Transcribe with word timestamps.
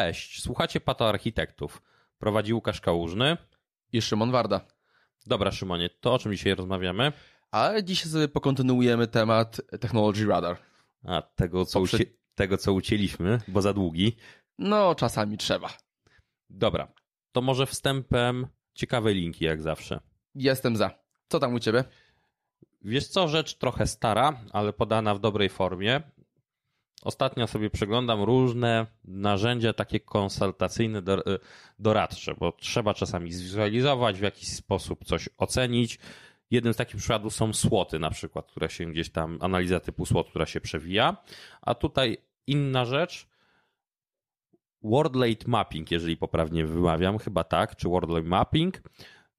Cześć, 0.00 0.42
słuchacie 0.42 0.80
Pato 0.80 1.08
Architektów. 1.08 1.82
Prowadzi 2.18 2.54
Łukasz 2.54 2.80
Kałużny. 2.80 3.36
I 3.92 4.02
Szymon 4.02 4.30
Warda. 4.30 4.60
Dobra, 5.26 5.52
Szymonie, 5.52 5.90
to 5.90 6.14
o 6.14 6.18
czym 6.18 6.32
dzisiaj 6.32 6.54
rozmawiamy? 6.54 7.12
A 7.50 7.72
dzisiaj 7.82 8.10
sobie 8.12 8.28
pokontynuujemy 8.28 9.06
temat 9.06 9.60
Technology 9.80 10.26
Radar. 10.26 10.56
A, 11.04 11.22
tego 11.22 11.64
co, 11.64 11.80
Poprze... 11.80 11.98
tego, 12.34 12.58
co 12.58 12.72
ucięliśmy, 12.72 13.40
bo 13.48 13.62
za 13.62 13.72
długi. 13.72 14.16
No, 14.58 14.94
czasami 14.94 15.38
trzeba. 15.38 15.68
Dobra, 16.50 16.92
to 17.32 17.42
może 17.42 17.66
wstępem 17.66 18.46
ciekawe 18.74 19.12
linki, 19.12 19.44
jak 19.44 19.62
zawsze. 19.62 20.00
Jestem 20.34 20.76
za. 20.76 20.90
Co 21.28 21.38
tam 21.38 21.54
u 21.54 21.58
ciebie? 21.58 21.84
Wiesz 22.82 23.08
co, 23.08 23.28
rzecz 23.28 23.54
trochę 23.58 23.86
stara, 23.86 24.40
ale 24.52 24.72
podana 24.72 25.14
w 25.14 25.20
dobrej 25.20 25.48
formie. 25.48 26.00
Ostatnio 27.02 27.46
sobie 27.46 27.70
przeglądam 27.70 28.22
różne 28.22 28.86
narzędzia 29.04 29.72
takie 29.72 30.00
konsultacyjne, 30.00 30.98
y, 30.98 31.38
doradcze, 31.78 32.34
bo 32.34 32.52
trzeba 32.52 32.94
czasami 32.94 33.32
zwizualizować, 33.32 34.18
w 34.18 34.22
jakiś 34.22 34.48
sposób 34.48 35.04
coś 35.04 35.28
ocenić. 35.38 35.98
Jednym 36.50 36.74
z 36.74 36.76
takich 36.76 36.96
przykładów 36.96 37.34
są 37.34 37.52
słoty 37.52 37.98
na 37.98 38.10
przykład, 38.10 38.46
które 38.46 38.70
się 38.70 38.86
gdzieś 38.86 39.10
tam, 39.10 39.38
analiza 39.40 39.80
typu 39.80 40.06
SWOT, 40.06 40.28
która 40.30 40.46
się 40.46 40.60
przewija. 40.60 41.16
A 41.62 41.74
tutaj 41.74 42.18
inna 42.46 42.84
rzecz, 42.84 43.26
Wordlate 44.82 45.48
Mapping, 45.48 45.90
jeżeli 45.90 46.16
poprawnie 46.16 46.66
wymawiam, 46.66 47.18
chyba 47.18 47.44
tak, 47.44 47.76
czy 47.76 47.88
Wordlate 47.88 48.26
Mapping, 48.26 48.82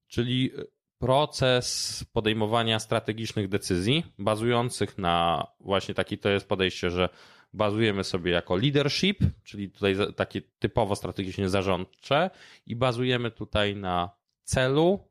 czyli 0.06 0.50
proces 0.98 2.04
podejmowania 2.12 2.78
strategicznych 2.78 3.48
decyzji, 3.48 4.04
bazujących 4.18 4.98
na 4.98 5.46
właśnie 5.60 5.94
taki 5.94 6.18
to 6.18 6.28
jest 6.28 6.48
podejście, 6.48 6.90
że 6.90 7.08
bazujemy 7.52 8.04
sobie 8.04 8.32
jako 8.32 8.56
leadership, 8.56 9.18
czyli 9.44 9.70
tutaj 9.70 9.96
takie 10.16 10.42
typowo 10.42 10.96
strategicznie 10.96 11.48
zarządcze 11.48 12.30
i 12.66 12.76
bazujemy 12.76 13.30
tutaj 13.30 13.76
na 13.76 14.10
celu, 14.44 15.08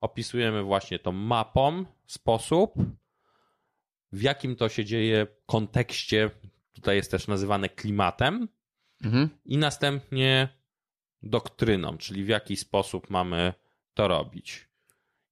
opisujemy 0.00 0.62
właśnie 0.62 0.98
tą 0.98 1.12
mapą 1.12 1.84
sposób, 2.06 2.74
w 4.12 4.22
jakim 4.22 4.56
to 4.56 4.68
się 4.68 4.84
dzieje 4.84 5.26
kontekście, 5.46 6.30
tutaj 6.72 6.96
jest 6.96 7.10
też 7.10 7.28
nazywane 7.28 7.68
klimatem 7.68 8.48
mhm. 9.04 9.28
i 9.44 9.58
następnie 9.58 10.48
doktryną, 11.22 11.98
czyli 11.98 12.24
w 12.24 12.28
jaki 12.28 12.56
sposób 12.56 13.10
mamy 13.10 13.54
to 13.94 14.08
robić. 14.08 14.71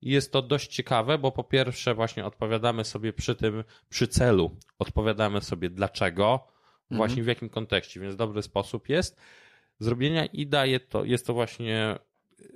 I 0.02 0.10
jest 0.10 0.32
to 0.32 0.42
dość 0.42 0.68
ciekawe, 0.68 1.18
bo 1.18 1.32
po 1.32 1.44
pierwsze 1.44 1.94
właśnie 1.94 2.24
odpowiadamy 2.24 2.84
sobie 2.84 3.12
przy 3.12 3.34
tym, 3.34 3.64
przy 3.88 4.08
celu, 4.08 4.56
odpowiadamy 4.78 5.40
sobie 5.40 5.70
dlaczego, 5.70 6.32
mhm. 6.32 6.96
właśnie 6.96 7.22
w 7.22 7.26
jakim 7.26 7.48
kontekście, 7.48 8.00
więc 8.00 8.16
dobry 8.16 8.42
sposób 8.42 8.88
jest 8.88 9.20
zrobienia 9.78 10.26
i 10.26 10.46
daje 10.46 10.80
to, 10.80 11.04
jest 11.04 11.26
to 11.26 11.34
właśnie 11.34 11.98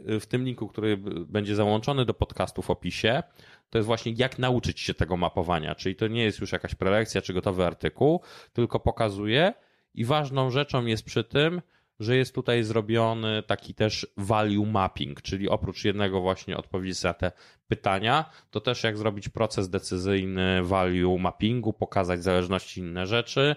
y, 0.08 0.20
w 0.20 0.26
tym 0.26 0.44
linku, 0.44 0.68
który 0.68 0.96
będzie 1.26 1.54
załączony 1.54 2.04
do 2.04 2.14
podcastu 2.14 2.62
w 2.62 2.70
opisie, 2.70 3.22
to 3.70 3.78
jest 3.78 3.86
właśnie 3.86 4.12
jak 4.16 4.38
nauczyć 4.38 4.80
się 4.80 4.94
tego 4.94 5.16
mapowania, 5.16 5.74
czyli 5.74 5.96
to 5.96 6.08
nie 6.08 6.24
jest 6.24 6.40
już 6.40 6.52
jakaś 6.52 6.74
prelekcja 6.74 7.22
czy 7.22 7.34
gotowy 7.34 7.66
artykuł, 7.66 8.20
tylko 8.52 8.80
pokazuje 8.80 9.54
i 9.94 10.04
ważną 10.04 10.50
rzeczą 10.50 10.86
jest 10.86 11.04
przy 11.04 11.24
tym, 11.24 11.62
że 12.00 12.16
jest 12.16 12.34
tutaj 12.34 12.64
zrobiony 12.64 13.42
taki 13.42 13.74
też 13.74 14.06
value 14.16 14.66
mapping, 14.66 15.22
czyli 15.22 15.48
oprócz 15.48 15.84
jednego 15.84 16.20
właśnie 16.20 16.56
odpowiedzi 16.56 17.04
na 17.04 17.14
te 17.14 17.32
pytania, 17.68 18.30
to 18.50 18.60
też 18.60 18.84
jak 18.84 18.98
zrobić 18.98 19.28
proces 19.28 19.70
decyzyjny 19.70 20.62
value 20.62 21.18
mappingu, 21.18 21.72
pokazać 21.72 22.22
zależności 22.22 22.80
inne 22.80 23.06
rzeczy, 23.06 23.56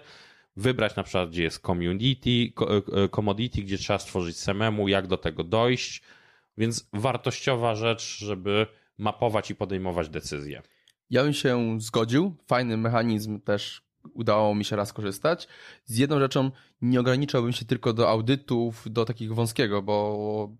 wybrać 0.56 0.96
na 0.96 1.02
przykład, 1.02 1.30
gdzie 1.30 1.42
jest 1.42 1.62
community, 1.62 2.52
e, 2.60 3.02
e, 3.04 3.08
commodity, 3.08 3.62
gdzie 3.62 3.78
trzeba 3.78 3.98
stworzyć 3.98 4.38
samemu, 4.38 4.88
jak 4.88 5.06
do 5.06 5.16
tego 5.16 5.44
dojść, 5.44 6.02
więc 6.58 6.88
wartościowa 6.92 7.74
rzecz, 7.74 8.18
żeby 8.18 8.66
mapować 8.98 9.50
i 9.50 9.54
podejmować 9.54 10.08
decyzje. 10.08 10.62
Ja 11.10 11.22
bym 11.22 11.32
się 11.32 11.80
zgodził. 11.80 12.36
Fajny 12.46 12.76
mechanizm 12.76 13.40
też 13.40 13.87
udało 14.14 14.54
mi 14.54 14.64
się 14.64 14.76
raz 14.76 14.92
korzystać. 14.92 15.48
Z 15.84 15.98
jedną 15.98 16.18
rzeczą 16.18 16.50
nie 16.82 17.00
ograniczałbym 17.00 17.52
się 17.52 17.64
tylko 17.64 17.92
do 17.92 18.08
audytów, 18.08 18.84
do 18.90 19.04
takiego 19.04 19.34
wąskiego, 19.34 19.82
bo... 19.82 20.56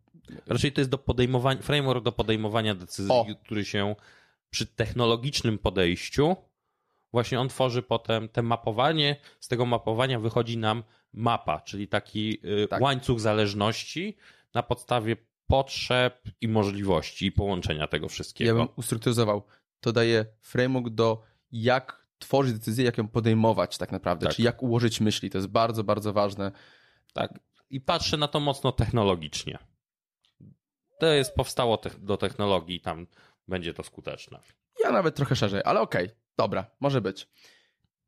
Raczej 0.46 0.72
to 0.72 0.80
jest 0.80 0.90
do 0.90 0.98
podejmowania, 0.98 1.62
framework 1.62 2.04
do 2.04 2.12
podejmowania 2.12 2.74
decyzji, 2.74 3.12
o. 3.12 3.26
który 3.44 3.64
się 3.64 3.96
przy 4.50 4.66
technologicznym 4.66 5.58
podejściu 5.58 6.36
właśnie 7.12 7.40
on 7.40 7.48
tworzy 7.48 7.82
potem 7.82 8.28
te 8.28 8.42
mapowanie, 8.42 9.16
z 9.40 9.48
tego 9.48 9.66
mapowania 9.66 10.20
wychodzi 10.20 10.58
nam 10.58 10.84
mapa, 11.12 11.60
czyli 11.60 11.88
taki 11.88 12.38
y, 12.64 12.68
tak. 12.68 12.80
łańcuch 12.80 13.20
zależności 13.20 14.16
na 14.54 14.62
podstawie 14.62 15.16
potrzeb 15.46 16.22
i 16.40 16.48
możliwości 16.48 17.26
i 17.26 17.32
połączenia 17.32 17.86
tego 17.86 18.08
wszystkiego. 18.08 18.50
Ja 18.50 18.66
bym 18.66 18.74
ustrukturyzował. 18.76 19.42
To 19.80 19.92
daje 19.92 20.26
framework 20.40 20.88
do 20.88 21.22
jak 21.52 21.97
tworzyć 22.18 22.52
decyzję, 22.52 22.84
jak 22.84 22.98
ją 22.98 23.08
podejmować 23.08 23.78
tak 23.78 23.92
naprawdę, 23.92 24.26
tak. 24.26 24.36
czyli 24.36 24.46
jak 24.46 24.62
ułożyć 24.62 25.00
myśli. 25.00 25.30
To 25.30 25.38
jest 25.38 25.48
bardzo, 25.48 25.84
bardzo 25.84 26.12
ważne. 26.12 26.52
Tak. 27.12 27.40
I 27.70 27.80
patrzę 27.80 28.16
na 28.16 28.28
to 28.28 28.40
mocno 28.40 28.72
technologicznie. 28.72 29.58
To 30.98 31.06
jest 31.06 31.34
powstało 31.34 31.80
do 31.98 32.16
technologii 32.16 32.80
tam 32.80 33.06
będzie 33.48 33.74
to 33.74 33.82
skuteczne. 33.82 34.40
Ja 34.84 34.92
nawet 34.92 35.14
trochę 35.14 35.36
szerzej, 35.36 35.62
ale 35.64 35.80
okej, 35.80 36.04
okay, 36.04 36.16
dobra, 36.36 36.70
może 36.80 37.00
być. 37.00 37.28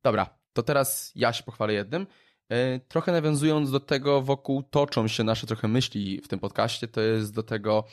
Dobra, 0.03 0.39
to 0.53 0.63
teraz 0.63 1.13
ja 1.15 1.33
się 1.33 1.43
pochwalę 1.43 1.73
jednym. 1.73 2.07
E, 2.49 2.81
trochę 2.81 3.13
nawiązując 3.13 3.71
do 3.71 3.81
tego, 3.81 4.23
wokół 4.23 4.63
toczą 4.63 5.09
się 5.09 5.25
nasze 5.25 5.47
trochę 5.47 5.69
myśli 5.69 6.21
w 6.21 6.29
tym 6.29 6.39
podcaście, 6.39 6.89
to 6.89 7.01
jest 7.01 7.35
do 7.35 7.43
tego 7.43 7.85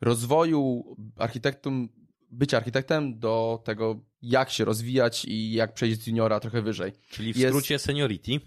rozwoju 0.00 0.96
architektum, 1.18 1.88
bycia 2.30 2.56
architektem, 2.56 3.18
do 3.18 3.62
tego 3.64 4.00
jak 4.28 4.50
się 4.50 4.64
rozwijać 4.64 5.24
i 5.24 5.52
jak 5.52 5.74
przejść 5.74 6.02
z 6.02 6.06
juniora 6.06 6.40
trochę 6.40 6.62
wyżej. 6.62 6.92
Czyli 7.10 7.32
w 7.32 7.38
skrócie 7.48 7.74
jest... 7.74 7.84
seniority? 7.84 8.40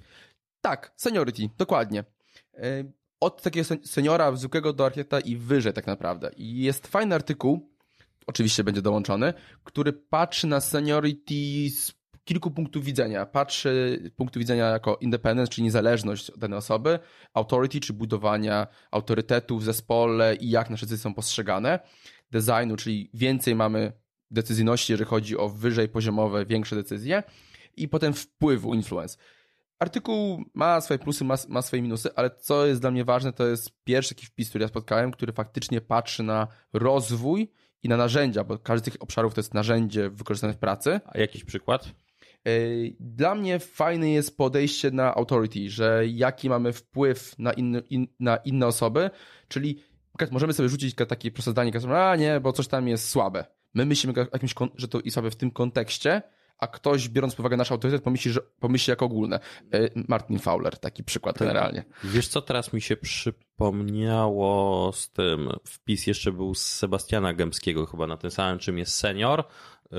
Tak, 0.62 0.94
seniority, 0.96 1.50
dokładnie. 1.58 2.04
E, 2.54 2.84
od 3.20 3.42
takiego 3.42 3.76
seniora 3.86 4.36
zwykłego 4.36 4.74
do 4.74 4.86
architekta 4.86 5.20
i 5.20 5.36
wyżej 5.36 5.74
tak 5.74 5.88
naprawdę. 5.88 6.32
I 6.38 6.62
jest 6.62 6.88
fajny 6.88 7.16
artykuł, 7.16 7.70
oczywiście 8.28 8.64
będzie 8.64 8.82
dołączony, 8.82 9.34
który 9.64 9.94
patrzy 9.94 10.48
na 10.48 10.62
seniority 10.62 11.70
z 11.70 11.94
kilku 12.24 12.52
punktów 12.52 12.86
widzenia. 12.86 13.26
Patrzy 13.26 14.00
z 14.06 14.10
punktu 14.16 14.40
widzenia 14.40 14.66
jako 14.66 14.98
independence, 15.02 15.52
czyli 15.52 15.66
niezależność 15.66 16.32
danej 16.38 16.58
osoby, 16.58 17.00
authority, 17.34 17.80
czy 17.80 17.94
budowania 17.94 18.68
autorytetu 18.92 19.58
w 19.58 19.64
zespole 19.64 20.36
i 20.36 20.50
jak 20.50 20.70
nasze 20.70 20.86
decyzje 20.86 21.04
są 21.04 21.14
postrzegane, 21.14 21.80
designu, 22.32 22.76
czyli 22.76 23.10
więcej 23.14 23.56
mamy 23.56 23.92
decyzyjności, 24.32 24.94
jeżeli 24.94 25.10
chodzi 25.10 25.38
o 25.38 25.50
wyżej 25.50 25.90
poziomowe, 25.90 26.46
większe 26.46 26.76
decyzje 26.76 27.24
i 27.78 27.88
potem 27.88 28.14
wpływu 28.14 28.74
influence. 28.74 29.18
Artykuł 29.80 30.44
ma 30.54 30.82
swoje 30.82 31.00
plusy, 31.00 31.24
ma, 31.24 31.36
ma 31.48 31.62
swoje 31.62 31.82
minusy, 31.82 32.10
ale 32.16 32.30
co 32.30 32.66
jest 32.66 32.82
dla 32.82 32.92
mnie 32.92 33.06
ważne, 33.06 33.34
to 33.34 33.48
jest 33.48 33.72
pierwszy 33.84 34.16
taki 34.16 34.26
wpis, 34.26 34.50
który 34.50 34.64
ja 34.64 34.68
spotkałem, 34.68 35.12
który 35.12 35.34
faktycznie 35.34 35.82
patrzy 35.82 36.24
na 36.24 36.48
rozwój 36.74 37.52
i 37.84 37.90
na 37.90 37.98
narzędzia, 37.98 38.44
bo 38.44 38.58
każdy 38.58 38.90
z 38.90 38.94
tych 38.94 39.02
obszarów 39.02 39.34
to 39.34 39.40
jest 39.40 39.54
narzędzie 39.54 40.10
wykorzystane 40.10 40.54
w 40.54 40.58
pracy. 40.58 41.00
A 41.06 41.18
jakiś 41.18 41.44
przykład? 41.44 41.86
E, 42.48 42.52
dla 43.00 43.36
mnie 43.36 43.60
fajne 43.60 44.10
jest 44.10 44.38
podejście 44.38 44.92
na 44.92 45.16
authority, 45.16 45.70
że 45.70 46.04
jaki 46.08 46.50
mamy 46.50 46.74
wpływ 46.74 47.40
na, 47.40 47.54
in, 47.54 47.82
na 48.20 48.38
inne 48.38 48.68
osoby, 48.68 49.10
czyli 49.48 49.84
możemy 50.32 50.54
sobie 50.54 50.70
rzucić 50.70 50.96
takie 50.96 51.32
proste 51.32 51.52
zdanie, 51.52 51.72
a 51.96 52.16
nie, 52.16 52.40
bo 52.40 52.54
coś 52.54 52.68
tam 52.68 52.88
jest 52.88 53.10
słabe. 53.10 53.57
My 53.78 53.86
myślimy, 53.86 54.14
jakimś, 54.34 54.54
że 54.76 54.88
to 54.88 55.00
słabe 55.10 55.32
w 55.32 55.36
tym 55.36 55.52
kontekście, 55.52 56.22
a 56.58 56.68
ktoś, 56.68 57.10
biorąc 57.10 57.34
pod 57.34 57.40
uwagę 57.40 57.58
nasz 57.58 57.72
autorytet, 57.72 58.04
pomyśli, 58.04 58.32
że, 58.32 58.42
pomyśli 58.60 58.92
jako 58.92 59.06
ogólne. 59.06 59.40
E, 59.74 59.90
Martin 60.08 60.40
Fowler, 60.40 60.78
taki 60.78 61.04
przykład 61.04 61.38
tak. 61.38 61.48
generalnie. 61.48 61.84
Wiesz 62.04 62.28
co, 62.28 62.42
teraz 62.42 62.74
mi 62.74 62.82
się 62.82 62.98
przypomniało 62.98 64.92
z 64.94 65.12
tym, 65.12 65.50
wpis 65.66 66.08
jeszcze 66.08 66.32
był 66.32 66.56
z 66.56 66.66
Sebastiana 66.66 67.34
Gębskiego 67.34 67.86
chyba 67.86 68.08
na 68.08 68.18
tym 68.18 68.32
samym, 68.32 68.60
czym 68.60 68.78
jest 68.78 68.94
senior. 68.94 69.40
E, 69.40 69.96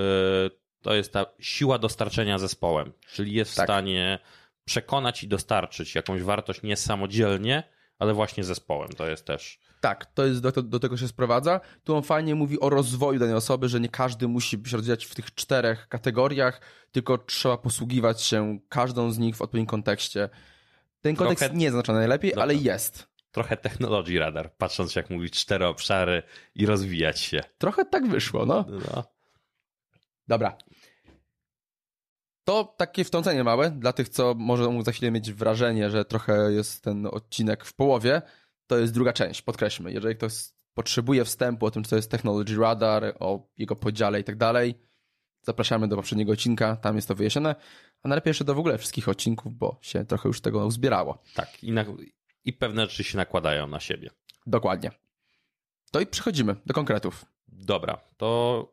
to 0.82 0.94
jest 0.94 1.12
ta 1.12 1.26
siła 1.40 1.78
dostarczenia 1.78 2.38
zespołem, 2.38 2.92
czyli 3.08 3.32
jest 3.32 3.52
w 3.52 3.56
tak. 3.56 3.66
stanie 3.66 4.18
przekonać 4.64 5.22
i 5.22 5.28
dostarczyć 5.28 5.94
jakąś 5.94 6.22
wartość 6.22 6.62
nie 6.62 6.76
samodzielnie, 6.76 7.62
ale 7.98 8.14
właśnie 8.14 8.44
zespołem. 8.44 8.88
To 8.88 9.08
jest 9.08 9.24
też 9.24 9.60
tak, 9.80 10.06
to 10.06 10.26
jest 10.26 10.40
do, 10.40 10.52
do, 10.52 10.80
tego 10.80 10.96
się 10.96 11.08
sprowadza. 11.08 11.60
Tu 11.84 11.96
on 11.96 12.02
fajnie 12.02 12.34
mówi 12.34 12.60
o 12.60 12.70
rozwoju 12.70 13.18
danej 13.18 13.34
osoby, 13.34 13.68
że 13.68 13.80
nie 13.80 13.88
każdy 13.88 14.28
musi 14.28 14.62
się 14.64 14.76
rozwijać 14.76 15.04
w 15.04 15.14
tych 15.14 15.34
czterech 15.34 15.88
kategoriach, 15.88 16.60
tylko 16.92 17.18
trzeba 17.18 17.56
posługiwać 17.56 18.22
się 18.22 18.58
każdą 18.68 19.10
z 19.10 19.18
nich 19.18 19.36
w 19.36 19.42
odpowiednim 19.42 19.66
kontekście. 19.66 20.28
Ten 21.00 21.16
kontekst 21.16 21.44
Trochę... 21.44 21.56
nie 21.56 21.64
jest 21.64 21.74
znaczony 21.74 21.98
najlepiej, 21.98 22.30
Dobra. 22.30 22.42
ale 22.42 22.54
jest. 22.54 23.08
Trochę 23.30 23.56
technologii 23.56 24.18
radar, 24.18 24.54
patrząc 24.56 24.94
jak 24.94 25.10
mówić 25.10 25.34
cztery 25.40 25.66
obszary 25.66 26.22
i 26.54 26.66
rozwijać 26.66 27.20
się. 27.20 27.40
Trochę 27.58 27.84
tak 27.84 28.08
wyszło, 28.08 28.46
no. 28.46 28.64
no. 28.68 29.04
Dobra. 30.28 30.56
To 32.44 32.74
takie 32.76 33.04
wtrącenie 33.04 33.44
małe, 33.44 33.70
dla 33.70 33.92
tych, 33.92 34.08
co 34.08 34.34
może 34.34 34.82
za 34.82 34.92
chwilę 34.92 35.10
mieć 35.10 35.32
wrażenie, 35.32 35.90
że 35.90 36.04
trochę 36.04 36.52
jest 36.52 36.82
ten 36.82 37.06
odcinek 37.06 37.64
w 37.64 37.74
połowie, 37.74 38.22
to 38.68 38.78
jest 38.78 38.94
druga 38.94 39.12
część, 39.12 39.42
podkreślmy. 39.42 39.92
Jeżeli 39.92 40.16
ktoś 40.16 40.32
potrzebuje 40.74 41.24
wstępu 41.24 41.66
o 41.66 41.70
tym, 41.70 41.84
co 41.84 41.96
jest 41.96 42.10
Technology 42.10 42.56
Radar, 42.56 43.16
o 43.20 43.48
jego 43.58 43.76
podziale 43.76 44.20
i 44.20 44.24
tak 44.24 44.36
dalej, 44.36 44.74
zapraszamy 45.42 45.88
do 45.88 45.96
poprzedniego 45.96 46.32
odcinka, 46.32 46.76
tam 46.76 46.96
jest 46.96 47.08
to 47.08 47.14
wyjaśnione, 47.14 47.54
a 48.02 48.08
najlepiej 48.08 48.30
jeszcze 48.30 48.44
do 48.44 48.54
w 48.54 48.58
ogóle 48.58 48.78
wszystkich 48.78 49.08
odcinków, 49.08 49.54
bo 49.54 49.78
się 49.82 50.04
trochę 50.04 50.28
już 50.28 50.40
tego 50.40 50.66
uzbierało. 50.66 51.22
Tak, 51.34 51.64
i, 51.64 51.72
na, 51.72 51.84
i 52.44 52.52
pewne 52.52 52.86
rzeczy 52.86 53.04
się 53.04 53.16
nakładają 53.16 53.66
na 53.66 53.80
siebie. 53.80 54.10
Dokładnie. 54.46 54.90
To 55.90 56.00
i 56.00 56.06
przechodzimy 56.06 56.56
do 56.66 56.74
konkretów. 56.74 57.24
Dobra, 57.48 58.00
to 58.16 58.72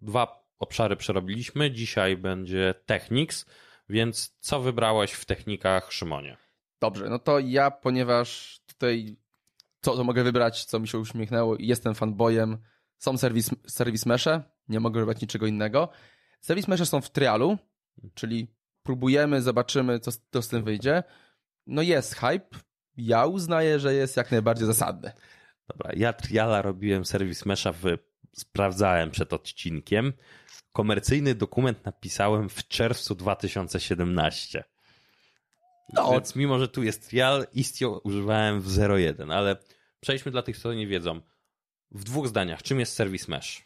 dwa 0.00 0.44
obszary 0.58 0.96
przerobiliśmy. 0.96 1.70
Dzisiaj 1.70 2.16
będzie 2.16 2.74
Technics, 2.86 3.46
więc 3.88 4.36
co 4.40 4.60
wybrałeś 4.60 5.12
w 5.12 5.24
technikach, 5.24 5.92
Szymonie? 5.92 6.36
Dobrze, 6.80 7.08
no 7.10 7.18
to 7.18 7.38
ja, 7.38 7.70
ponieważ 7.70 8.59
tutaj 8.80 9.16
co 9.80 9.96
to 9.96 10.04
mogę 10.04 10.24
wybrać, 10.24 10.64
co 10.64 10.80
mi 10.80 10.88
się 10.88 10.98
uśmiechnęło 10.98 11.56
i 11.56 11.66
jestem 11.66 11.94
fanboyem, 11.94 12.58
są 12.98 13.18
serwis, 13.18 13.50
serwis 13.66 14.06
mesze, 14.06 14.42
nie 14.68 14.80
mogę 14.80 15.00
wybrać 15.00 15.20
niczego 15.22 15.46
innego. 15.46 15.88
Serwis 16.40 16.68
mesze 16.68 16.86
są 16.86 17.00
w 17.00 17.10
trialu, 17.10 17.58
czyli 18.14 18.54
próbujemy, 18.82 19.42
zobaczymy, 19.42 20.00
co, 20.00 20.10
co 20.32 20.42
z 20.42 20.48
tym 20.48 20.64
wyjdzie. 20.64 21.02
No 21.66 21.82
jest 21.82 22.14
hype, 22.14 22.58
ja 22.96 23.26
uznaję, 23.26 23.80
że 23.80 23.94
jest 23.94 24.16
jak 24.16 24.30
najbardziej 24.30 24.66
zasadny. 24.66 25.12
Dobra, 25.68 25.90
ja 25.96 26.12
triala 26.12 26.62
robiłem 26.62 27.04
serwis 27.04 27.46
mesza, 27.46 27.72
w, 27.72 27.84
sprawdzałem 28.32 29.10
przed 29.10 29.32
odcinkiem. 29.32 30.12
Komercyjny 30.72 31.34
dokument 31.34 31.84
napisałem 31.84 32.48
w 32.48 32.68
czerwcu 32.68 33.14
2017. 33.14 34.64
No. 35.92 36.10
Więc 36.12 36.36
mimo, 36.36 36.58
że 36.58 36.68
tu 36.68 36.82
jest 36.82 37.08
trial, 37.08 37.46
Istio 37.54 38.00
używałem 38.04 38.60
w 38.60 38.68
0.1, 38.68 39.34
ale 39.34 39.56
przejdźmy 40.00 40.32
dla 40.32 40.42
tych, 40.42 40.58
co 40.58 40.74
nie 40.74 40.86
wiedzą. 40.86 41.20
W 41.90 42.04
dwóch 42.04 42.28
zdaniach, 42.28 42.62
czym 42.62 42.80
jest 42.80 42.92
serwis 42.92 43.28
mesh? 43.28 43.64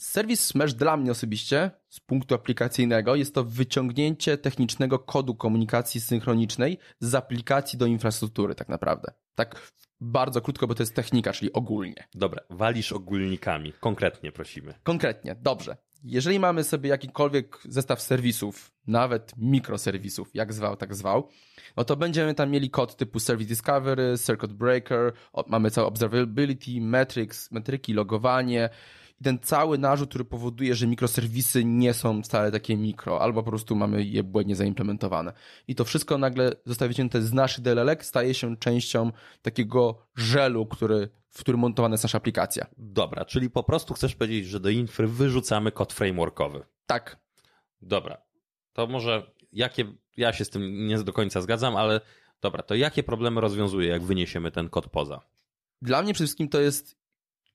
Serwis 0.00 0.54
Mesh 0.54 0.74
dla 0.74 0.96
mnie 0.96 1.10
osobiście, 1.10 1.70
z 1.88 2.00
punktu 2.00 2.34
aplikacyjnego, 2.34 3.14
jest 3.14 3.34
to 3.34 3.44
wyciągnięcie 3.44 4.38
technicznego 4.38 4.98
kodu 4.98 5.34
komunikacji 5.34 6.00
synchronicznej 6.00 6.78
z 7.00 7.14
aplikacji 7.14 7.78
do 7.78 7.86
infrastruktury, 7.86 8.54
tak 8.54 8.68
naprawdę. 8.68 9.12
Tak 9.34 9.72
bardzo 10.00 10.40
krótko, 10.40 10.66
bo 10.66 10.74
to 10.74 10.82
jest 10.82 10.94
technika, 10.94 11.32
czyli 11.32 11.52
ogólnie. 11.52 12.08
Dobra, 12.14 12.42
walisz 12.50 12.92
ogólnikami. 12.92 13.72
Konkretnie 13.80 14.32
prosimy. 14.32 14.74
Konkretnie, 14.82 15.36
dobrze. 15.40 15.76
Jeżeli 16.04 16.38
mamy 16.38 16.64
sobie 16.64 16.90
jakikolwiek 16.90 17.58
zestaw 17.64 18.02
serwisów, 18.02 18.72
nawet 18.86 19.32
mikroserwisów, 19.36 20.30
jak 20.34 20.52
zwał, 20.52 20.76
tak 20.76 20.94
zwał, 20.94 21.28
no 21.76 21.84
to 21.84 21.96
będziemy 21.96 22.34
tam 22.34 22.50
mieli 22.50 22.70
kod 22.70 22.96
typu 22.96 23.20
Service 23.20 23.48
Discovery, 23.48 24.14
Circuit 24.26 24.52
Breaker, 24.52 25.12
mamy 25.46 25.70
całe 25.70 25.86
Observability, 25.86 26.80
Metrics, 26.80 27.50
metryki, 27.50 27.92
logowanie, 27.92 28.70
i 29.20 29.24
ten 29.24 29.38
cały 29.38 29.78
narzut, 29.78 30.08
który 30.08 30.24
powoduje, 30.24 30.74
że 30.74 30.86
mikroserwisy 30.86 31.64
nie 31.64 31.94
są 31.94 32.22
wcale 32.22 32.52
takie 32.52 32.76
mikro, 32.76 33.20
albo 33.20 33.42
po 33.42 33.50
prostu 33.50 33.76
mamy 33.76 34.04
je 34.04 34.22
błędnie 34.22 34.56
zaimplementowane. 34.56 35.32
I 35.68 35.74
to 35.74 35.84
wszystko 35.84 36.18
nagle 36.18 36.52
zostaje 36.64 36.88
wycięte 36.88 37.22
z 37.22 37.32
naszych 37.32 37.64
DLL, 37.64 37.96
staje 38.00 38.34
się 38.34 38.56
częścią 38.56 39.12
takiego 39.42 40.06
żelu, 40.16 40.66
który, 40.66 41.08
w 41.30 41.40
którym 41.40 41.60
montowana 41.60 41.94
jest 41.94 42.04
nasza 42.04 42.18
aplikacja. 42.18 42.66
Dobra, 42.76 43.24
czyli 43.24 43.50
po 43.50 43.62
prostu 43.62 43.94
chcesz 43.94 44.14
powiedzieć, 44.14 44.46
że 44.46 44.60
do 44.60 44.68
infry 44.68 45.06
wyrzucamy 45.06 45.72
kod 45.72 45.92
frameworkowy. 45.92 46.62
Tak. 46.86 47.18
Dobra, 47.82 48.16
to 48.72 48.86
może 48.86 49.30
jakie, 49.52 49.84
ja 50.16 50.32
się 50.32 50.44
z 50.44 50.50
tym 50.50 50.86
nie 50.86 50.98
do 50.98 51.12
końca 51.12 51.40
zgadzam, 51.40 51.76
ale 51.76 52.00
dobra, 52.40 52.62
to 52.62 52.74
jakie 52.74 53.02
problemy 53.02 53.40
rozwiązuje, 53.40 53.88
jak 53.88 54.02
wyniesiemy 54.02 54.50
ten 54.50 54.68
kod 54.68 54.88
poza? 54.88 55.20
Dla 55.82 56.02
mnie 56.02 56.14
przede 56.14 56.26
wszystkim 56.26 56.48
to 56.48 56.60
jest 56.60 56.97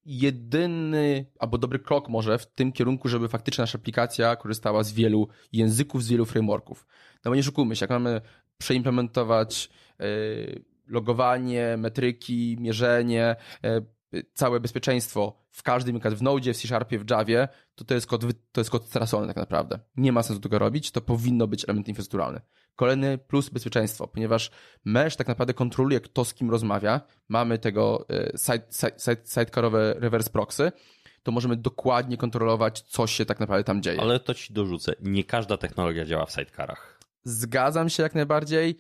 jedyny 0.06 1.26
albo 1.40 1.58
dobry 1.58 1.80
krok 1.80 2.10
może 2.10 2.38
w 2.38 2.46
tym 2.46 2.72
kierunku, 2.72 3.08
żeby 3.08 3.28
faktycznie 3.28 3.62
nasza 3.62 3.78
aplikacja 3.78 4.36
korzystała 4.36 4.84
z 4.84 4.94
wielu 4.94 5.28
języków, 5.52 6.04
z 6.04 6.10
wielu 6.10 6.26
frameworków. 6.26 6.88
No 7.26 7.32
bo 7.32 7.36
nie 7.36 7.44
szukujmy 7.44 7.76
się, 7.76 7.84
jak 7.84 7.90
mamy 7.90 8.22
przeimplementować 8.58 9.70
yy, 10.00 10.64
logowanie, 10.88 11.78
metryki, 11.78 12.58
mierzenie, 12.60 13.36
yy, 13.64 13.86
całe 14.33 14.60
bezpieczeństwo 14.60 15.44
w 15.50 15.63
każdym, 15.63 16.00
w 16.00 16.21
Node, 16.21 16.54
w 16.54 16.57
C 16.57 16.68
Sharpie, 16.68 17.00
w 17.00 17.10
Javie, 17.10 17.48
to 17.75 17.86
to 17.86 17.94
jest 17.94 18.07
kod, 18.07 18.21
to 18.51 18.62
jest 18.62 18.69
kod 18.69 18.86
stracony 18.88 19.27
tak 19.27 19.36
naprawdę. 19.36 19.80
Nie 19.95 20.12
ma 20.12 20.24
sensu 20.24 20.42
tego 20.42 20.60
robić, 20.60 20.92
to 20.92 21.01
powinno 21.01 21.48
być 21.48 21.63
element 21.63 21.88
infrastrukturalny. 21.88 22.42
Kolejny 22.75 23.18
plus 23.18 23.50
bezpieczeństwo, 23.50 24.07
ponieważ 24.07 24.51
mesh 24.86 25.15
tak 25.15 25.27
naprawdę 25.27 25.54
kontroluje, 25.54 26.00
kto 26.00 26.25
z 26.25 26.33
kim 26.33 26.51
rozmawia. 26.51 27.01
Mamy 27.30 27.60
tego 27.60 28.06
e, 28.10 28.38
side, 28.38 28.63
side, 28.69 29.00
side, 29.00 29.21
sidecarowe 29.25 29.95
reverse 29.98 30.30
proxy, 30.30 30.71
to 31.24 31.31
możemy 31.31 31.57
dokładnie 31.57 32.18
kontrolować, 32.18 32.81
co 32.81 33.07
się 33.07 33.25
tak 33.25 33.39
naprawdę 33.39 33.63
tam 33.63 33.81
dzieje. 33.81 34.01
Ale 34.01 34.19
to 34.19 34.33
ci 34.33 34.54
dorzucę. 34.54 34.95
Nie 35.01 35.24
każda 35.24 35.57
technologia 35.57 36.06
działa 36.06 36.25
w 36.25 36.31
sidecarach. 36.31 37.00
Zgadzam 37.24 37.89
się 37.89 38.04
jak 38.04 38.16
najbardziej. 38.16 38.77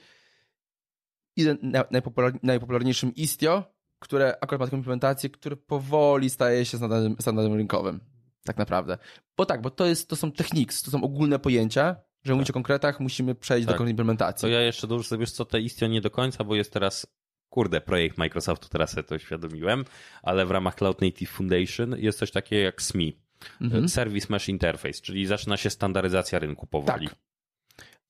I 1.35 1.45
najpopular, 1.91 2.33
najpopularniejszym 2.43 3.15
Istio, 3.15 3.72
które 4.03 4.37
akurat 4.41 4.59
ma 4.59 4.65
taką 4.65 4.77
implementację, 4.77 5.29
które 5.29 5.55
powoli 5.55 6.29
staje 6.29 6.65
się 6.65 6.77
standardem, 6.77 7.15
standardem 7.19 7.53
rynkowym. 7.53 7.99
Tak 8.43 8.57
naprawdę. 8.57 8.97
Bo 9.37 9.45
tak, 9.45 9.61
bo 9.61 9.69
to, 9.69 9.85
jest, 9.85 10.09
to 10.09 10.15
są 10.15 10.31
techniques, 10.31 10.83
to 10.83 10.91
są 10.91 11.03
ogólne 11.03 11.39
pojęcia, 11.39 11.95
że 12.23 12.29
tak. 12.29 12.35
mówić 12.35 12.49
o 12.49 12.53
konkretach, 12.53 12.99
musimy 12.99 13.35
przejść 13.35 13.67
tak. 13.67 13.77
do 13.77 13.87
implementacji. 13.87 14.41
To 14.41 14.47
ja 14.47 14.61
jeszcze 14.61 14.87
dorzucę 14.87 15.09
sobie, 15.09 15.27
co 15.27 15.45
te 15.45 15.61
Istio 15.61 15.87
nie 15.87 16.01
do 16.01 16.09
końca, 16.09 16.43
bo 16.43 16.55
jest 16.55 16.73
teraz 16.73 17.07
kurde, 17.49 17.81
projekt 17.81 18.17
Microsoftu, 18.17 18.69
teraz 18.69 18.91
sobie 18.91 19.03
to 19.03 19.15
uświadomiłem, 19.15 19.85
ale 20.23 20.45
w 20.45 20.51
ramach 20.51 20.75
Cloud 20.75 21.01
Native 21.01 21.29
Foundation 21.29 21.95
jest 21.97 22.19
coś 22.19 22.31
takiego 22.31 22.61
jak 22.61 22.81
SMI, 22.81 23.19
mhm. 23.61 23.89
Service 23.89 24.27
Mesh 24.29 24.49
Interface, 24.49 25.01
czyli 25.01 25.25
zaczyna 25.25 25.57
się 25.57 25.69
standaryzacja 25.69 26.39
rynku 26.39 26.67
powoli. 26.67 27.07
Tak. 27.07 27.17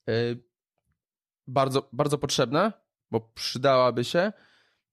Yy, 0.08 0.44
bardzo, 1.48 1.90
bardzo 1.94 2.18
potrzebne, 2.18 2.72
bo 3.12 3.20
przydałaby 3.36 4.04
się. 4.04 4.34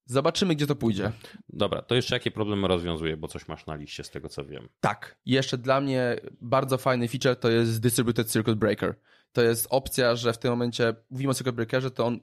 Zobaczymy, 0.07 0.55
gdzie 0.55 0.67
to 0.67 0.77
pójdzie. 0.77 1.13
Dobra, 1.49 1.83
to 1.83 1.95
jeszcze 1.95 2.17
jakie 2.17 2.31
problemy 2.31 2.69
rozwiązuje, 2.69 3.17
bo 3.17 3.29
coś 3.29 3.49
masz 3.49 3.67
na 3.67 3.75
liście 3.75 4.05
z 4.05 4.11
tego, 4.11 4.29
co 4.29 4.45
wiem. 4.45 4.69
Tak, 4.81 5.17
jeszcze 5.27 5.59
dla 5.59 5.81
mnie 5.81 6.17
bardzo 6.41 6.79
fajny 6.79 7.09
feature 7.09 7.37
to 7.37 7.51
jest 7.51 7.81
Distributed 7.81 8.33
Circuit 8.33 8.59
Breaker. 8.59 8.95
To 9.33 9.43
jest 9.43 9.67
opcja, 9.71 10.17
że 10.17 10.33
w 10.33 10.39
tym 10.39 10.51
momencie 10.51 10.95
mówimy 11.11 11.31
o 11.31 11.35
Circuit 11.35 11.57
Breakerze, 11.57 11.91
to 11.91 12.07
on 12.07 12.21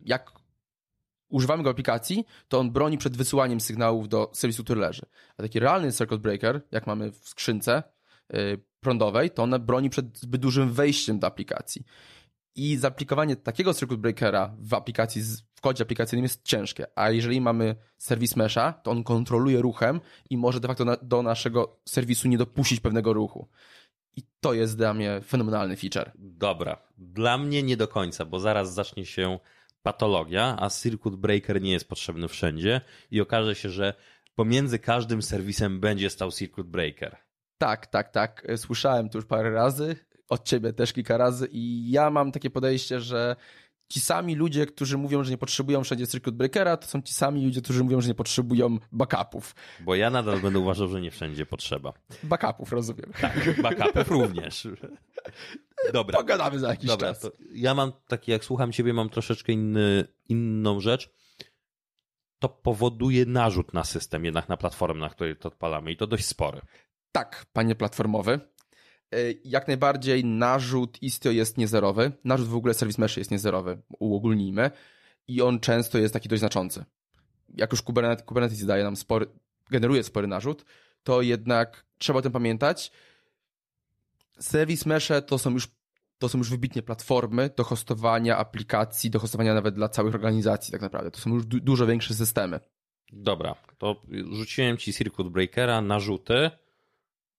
jak 0.00 0.32
używamy 1.28 1.62
go 1.62 1.70
aplikacji, 1.70 2.24
to 2.48 2.58
on 2.58 2.70
broni 2.70 2.98
przed 2.98 3.16
wysyłaniem 3.16 3.60
sygnałów 3.60 4.08
do 4.08 4.30
serwisu, 4.34 4.64
który 4.64 4.80
leży. 4.80 5.02
A 5.36 5.42
taki 5.42 5.60
realny 5.60 5.92
Circuit 5.92 6.20
Breaker, 6.20 6.60
jak 6.70 6.86
mamy 6.86 7.12
w 7.12 7.28
skrzynce 7.28 7.82
yy, 8.32 8.60
prądowej, 8.80 9.30
to 9.30 9.42
on 9.42 9.50
broni 9.60 9.90
przed 9.90 10.18
zbyt 10.18 10.40
dużym 10.40 10.72
wejściem 10.72 11.18
do 11.18 11.26
aplikacji. 11.26 11.84
I 12.54 12.76
zaaplikowanie 12.76 13.36
takiego 13.36 13.74
circuit 13.74 14.00
breakera 14.00 14.56
w 14.58 14.74
aplikacji, 14.74 15.22
w 15.60 15.62
kodzie 15.62 15.84
aplikacyjnym 15.84 16.24
jest 16.24 16.44
ciężkie. 16.44 16.86
A 16.94 17.10
jeżeli 17.10 17.40
mamy 17.40 17.76
serwis 17.98 18.36
mesha, 18.36 18.72
to 18.72 18.90
on 18.90 19.04
kontroluje 19.04 19.62
ruchem 19.62 20.00
i 20.30 20.36
może 20.36 20.60
de 20.60 20.68
facto 20.68 20.84
na, 20.84 20.96
do 21.02 21.22
naszego 21.22 21.80
serwisu 21.84 22.28
nie 22.28 22.38
dopuścić 22.38 22.80
pewnego 22.80 23.12
ruchu. 23.12 23.48
I 24.16 24.22
to 24.40 24.54
jest 24.54 24.76
dla 24.76 24.94
mnie 24.94 25.20
fenomenalny 25.20 25.76
feature. 25.76 26.12
Dobra. 26.14 26.82
Dla 26.98 27.38
mnie 27.38 27.62
nie 27.62 27.76
do 27.76 27.88
końca, 27.88 28.24
bo 28.24 28.40
zaraz 28.40 28.74
zacznie 28.74 29.06
się 29.06 29.38
patologia, 29.82 30.56
a 30.60 30.70
circuit 30.70 31.16
breaker 31.16 31.62
nie 31.62 31.72
jest 31.72 31.88
potrzebny 31.88 32.28
wszędzie 32.28 32.80
i 33.10 33.20
okaże 33.20 33.54
się, 33.54 33.68
że 33.70 33.94
pomiędzy 34.34 34.78
każdym 34.78 35.22
serwisem 35.22 35.80
będzie 35.80 36.10
stał 36.10 36.32
circuit 36.32 36.66
breaker. 36.66 37.16
Tak, 37.58 37.86
tak, 37.86 38.10
tak. 38.10 38.46
Słyszałem 38.56 39.08
to 39.08 39.18
już 39.18 39.26
parę 39.26 39.50
razy 39.50 39.96
od 40.30 40.44
ciebie 40.44 40.72
też 40.72 40.92
kilka 40.92 41.16
razy 41.16 41.48
i 41.52 41.90
ja 41.90 42.10
mam 42.10 42.32
takie 42.32 42.50
podejście, 42.50 43.00
że 43.00 43.36
ci 43.90 44.00
sami 44.00 44.34
ludzie, 44.34 44.66
którzy 44.66 44.98
mówią, 44.98 45.24
że 45.24 45.30
nie 45.30 45.38
potrzebują 45.38 45.84
wszędzie 45.84 46.06
circuit 46.06 46.36
breakera, 46.36 46.76
to 46.76 46.86
są 46.86 47.02
ci 47.02 47.14
sami 47.14 47.44
ludzie, 47.44 47.62
którzy 47.62 47.84
mówią, 47.84 48.00
że 48.00 48.08
nie 48.08 48.14
potrzebują 48.14 48.78
backupów. 48.92 49.54
Bo 49.80 49.94
ja 49.94 50.10
nadal 50.10 50.40
będę 50.40 50.58
uważał, 50.58 50.88
że 50.88 51.00
nie 51.00 51.10
wszędzie 51.10 51.46
potrzeba. 51.46 51.92
Backupów, 52.22 52.72
rozumiem. 52.72 53.12
Tak, 53.20 53.62
backupów 53.62 54.08
również. 54.20 54.68
Dobra. 55.92 56.18
Pogadamy 56.18 56.58
za 56.58 56.68
jakiś 56.68 56.86
Dobra, 56.86 57.08
czas. 57.14 57.30
ja 57.54 57.74
mam 57.74 57.92
taki, 58.08 58.30
jak 58.30 58.44
słucham 58.44 58.72
ciebie, 58.72 58.92
mam 58.92 59.08
troszeczkę 59.08 59.52
inny, 59.52 60.04
inną 60.28 60.80
rzecz. 60.80 61.10
To 62.38 62.48
powoduje 62.48 63.26
narzut 63.26 63.74
na 63.74 63.84
system, 63.84 64.24
jednak 64.24 64.48
na 64.48 64.56
platformę, 64.56 65.00
na 65.00 65.08
której 65.08 65.36
to 65.36 65.48
odpalamy 65.48 65.92
i 65.92 65.96
to 65.96 66.06
dość 66.06 66.26
spory. 66.26 66.60
Tak, 67.12 67.46
panie 67.52 67.74
platformowy. 67.74 68.40
E, 69.12 69.16
jak 69.44 69.68
najbardziej 69.68 70.24
narzut 70.24 71.02
Istio 71.02 71.30
jest 71.30 71.58
niezerowy. 71.58 72.12
Narzut 72.24 72.48
w 72.48 72.56
ogóle 72.56 72.74
Service 72.74 73.02
Mesh 73.02 73.16
jest 73.16 73.30
niezerowy, 73.30 73.78
uogólnijmy. 73.98 74.70
I 75.28 75.42
on 75.42 75.60
często 75.60 75.98
jest 75.98 76.14
taki 76.14 76.28
dość 76.28 76.40
znaczący. 76.40 76.84
Jak 77.48 77.72
już 77.72 77.82
Kubernetes, 77.82 78.26
Kubernetes 78.26 78.66
daje 78.66 78.84
nam 78.84 78.96
spory, 78.96 79.26
generuje 79.70 80.02
spory 80.02 80.26
narzut, 80.26 80.64
to 81.02 81.22
jednak 81.22 81.84
trzeba 81.98 82.18
o 82.18 82.22
tym 82.22 82.32
pamiętać. 82.32 82.92
Service 84.40 84.88
Mesze 84.88 85.22
to 85.22 85.38
są 85.38 85.50
już 85.50 85.68
to 86.18 86.28
są 86.28 86.38
już 86.38 86.50
wybitnie 86.50 86.82
platformy 86.82 87.50
do 87.56 87.64
hostowania 87.64 88.36
aplikacji, 88.36 89.10
do 89.10 89.18
hostowania 89.18 89.54
nawet 89.54 89.74
dla 89.74 89.88
całych 89.88 90.14
organizacji 90.14 90.72
tak 90.72 90.80
naprawdę. 90.80 91.10
To 91.10 91.20
są 91.20 91.30
już 91.30 91.46
du 91.46 91.60
dużo 91.60 91.86
większe 91.86 92.14
systemy. 92.14 92.60
Dobra, 93.12 93.54
to 93.78 94.02
rzuciłem 94.32 94.76
ci 94.76 94.92
Circuit 94.92 95.28
Breakera, 95.28 95.80
narzuty, 95.80 96.50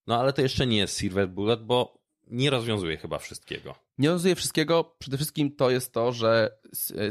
no 0.08 0.20
ale 0.20 0.34
to 0.34 0.41
jeszcze 0.41 0.67
nie 0.67 0.77
jest 0.77 1.00
Silver 1.00 1.29
Bullet, 1.29 1.63
bo 1.63 2.01
nie 2.27 2.50
rozwiązuje 2.50 2.98
chyba 2.98 3.17
wszystkiego. 3.17 3.75
Nie 3.98 4.10
rozwiązuje 4.10 4.36
wszystkiego. 4.36 4.96
Przede 5.00 5.17
wszystkim 5.17 5.55
to 5.55 5.70
jest 5.70 5.93
to, 5.93 6.12
że 6.12 6.58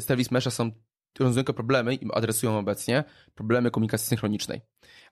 Service 0.00 0.28
Mesha 0.32 0.50
są 0.50 0.70
rozwiązują 1.18 1.44
problemy 1.44 1.94
i 1.94 2.12
adresują 2.12 2.59
obecnie 2.59 3.04
problemy 3.35 3.70
komunikacji 3.70 4.09
synchronicznej. 4.09 4.61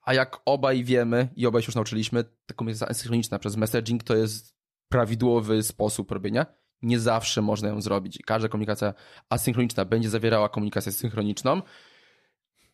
A 0.03 0.15
jak 0.15 0.41
obaj 0.45 0.85
wiemy 0.85 1.29
i 1.37 1.47
obaj 1.47 1.63
się 1.63 1.67
już 1.67 1.75
nauczyliśmy, 1.75 2.25
ta 2.25 2.55
komunikacja 2.55 2.89
asynchroniczna 2.89 3.39
przez 3.39 3.57
messaging 3.57 4.05
to 4.05 4.17
jest 4.17 4.55
prawidłowy 4.89 5.63
sposób 5.63 6.11
robienia. 6.11 6.47
Nie 6.83 7.01
zawsze 7.01 7.43
można 7.43 7.69
ją 7.69 7.81
zrobić. 7.81 8.19
Każda 8.27 8.49
komunikacja 8.49 8.95
asynchroniczna 9.29 9.85
będzie 9.85 10.11
zawierała 10.11 10.49
komunikację 10.49 10.93
synchroniczną, 10.93 11.63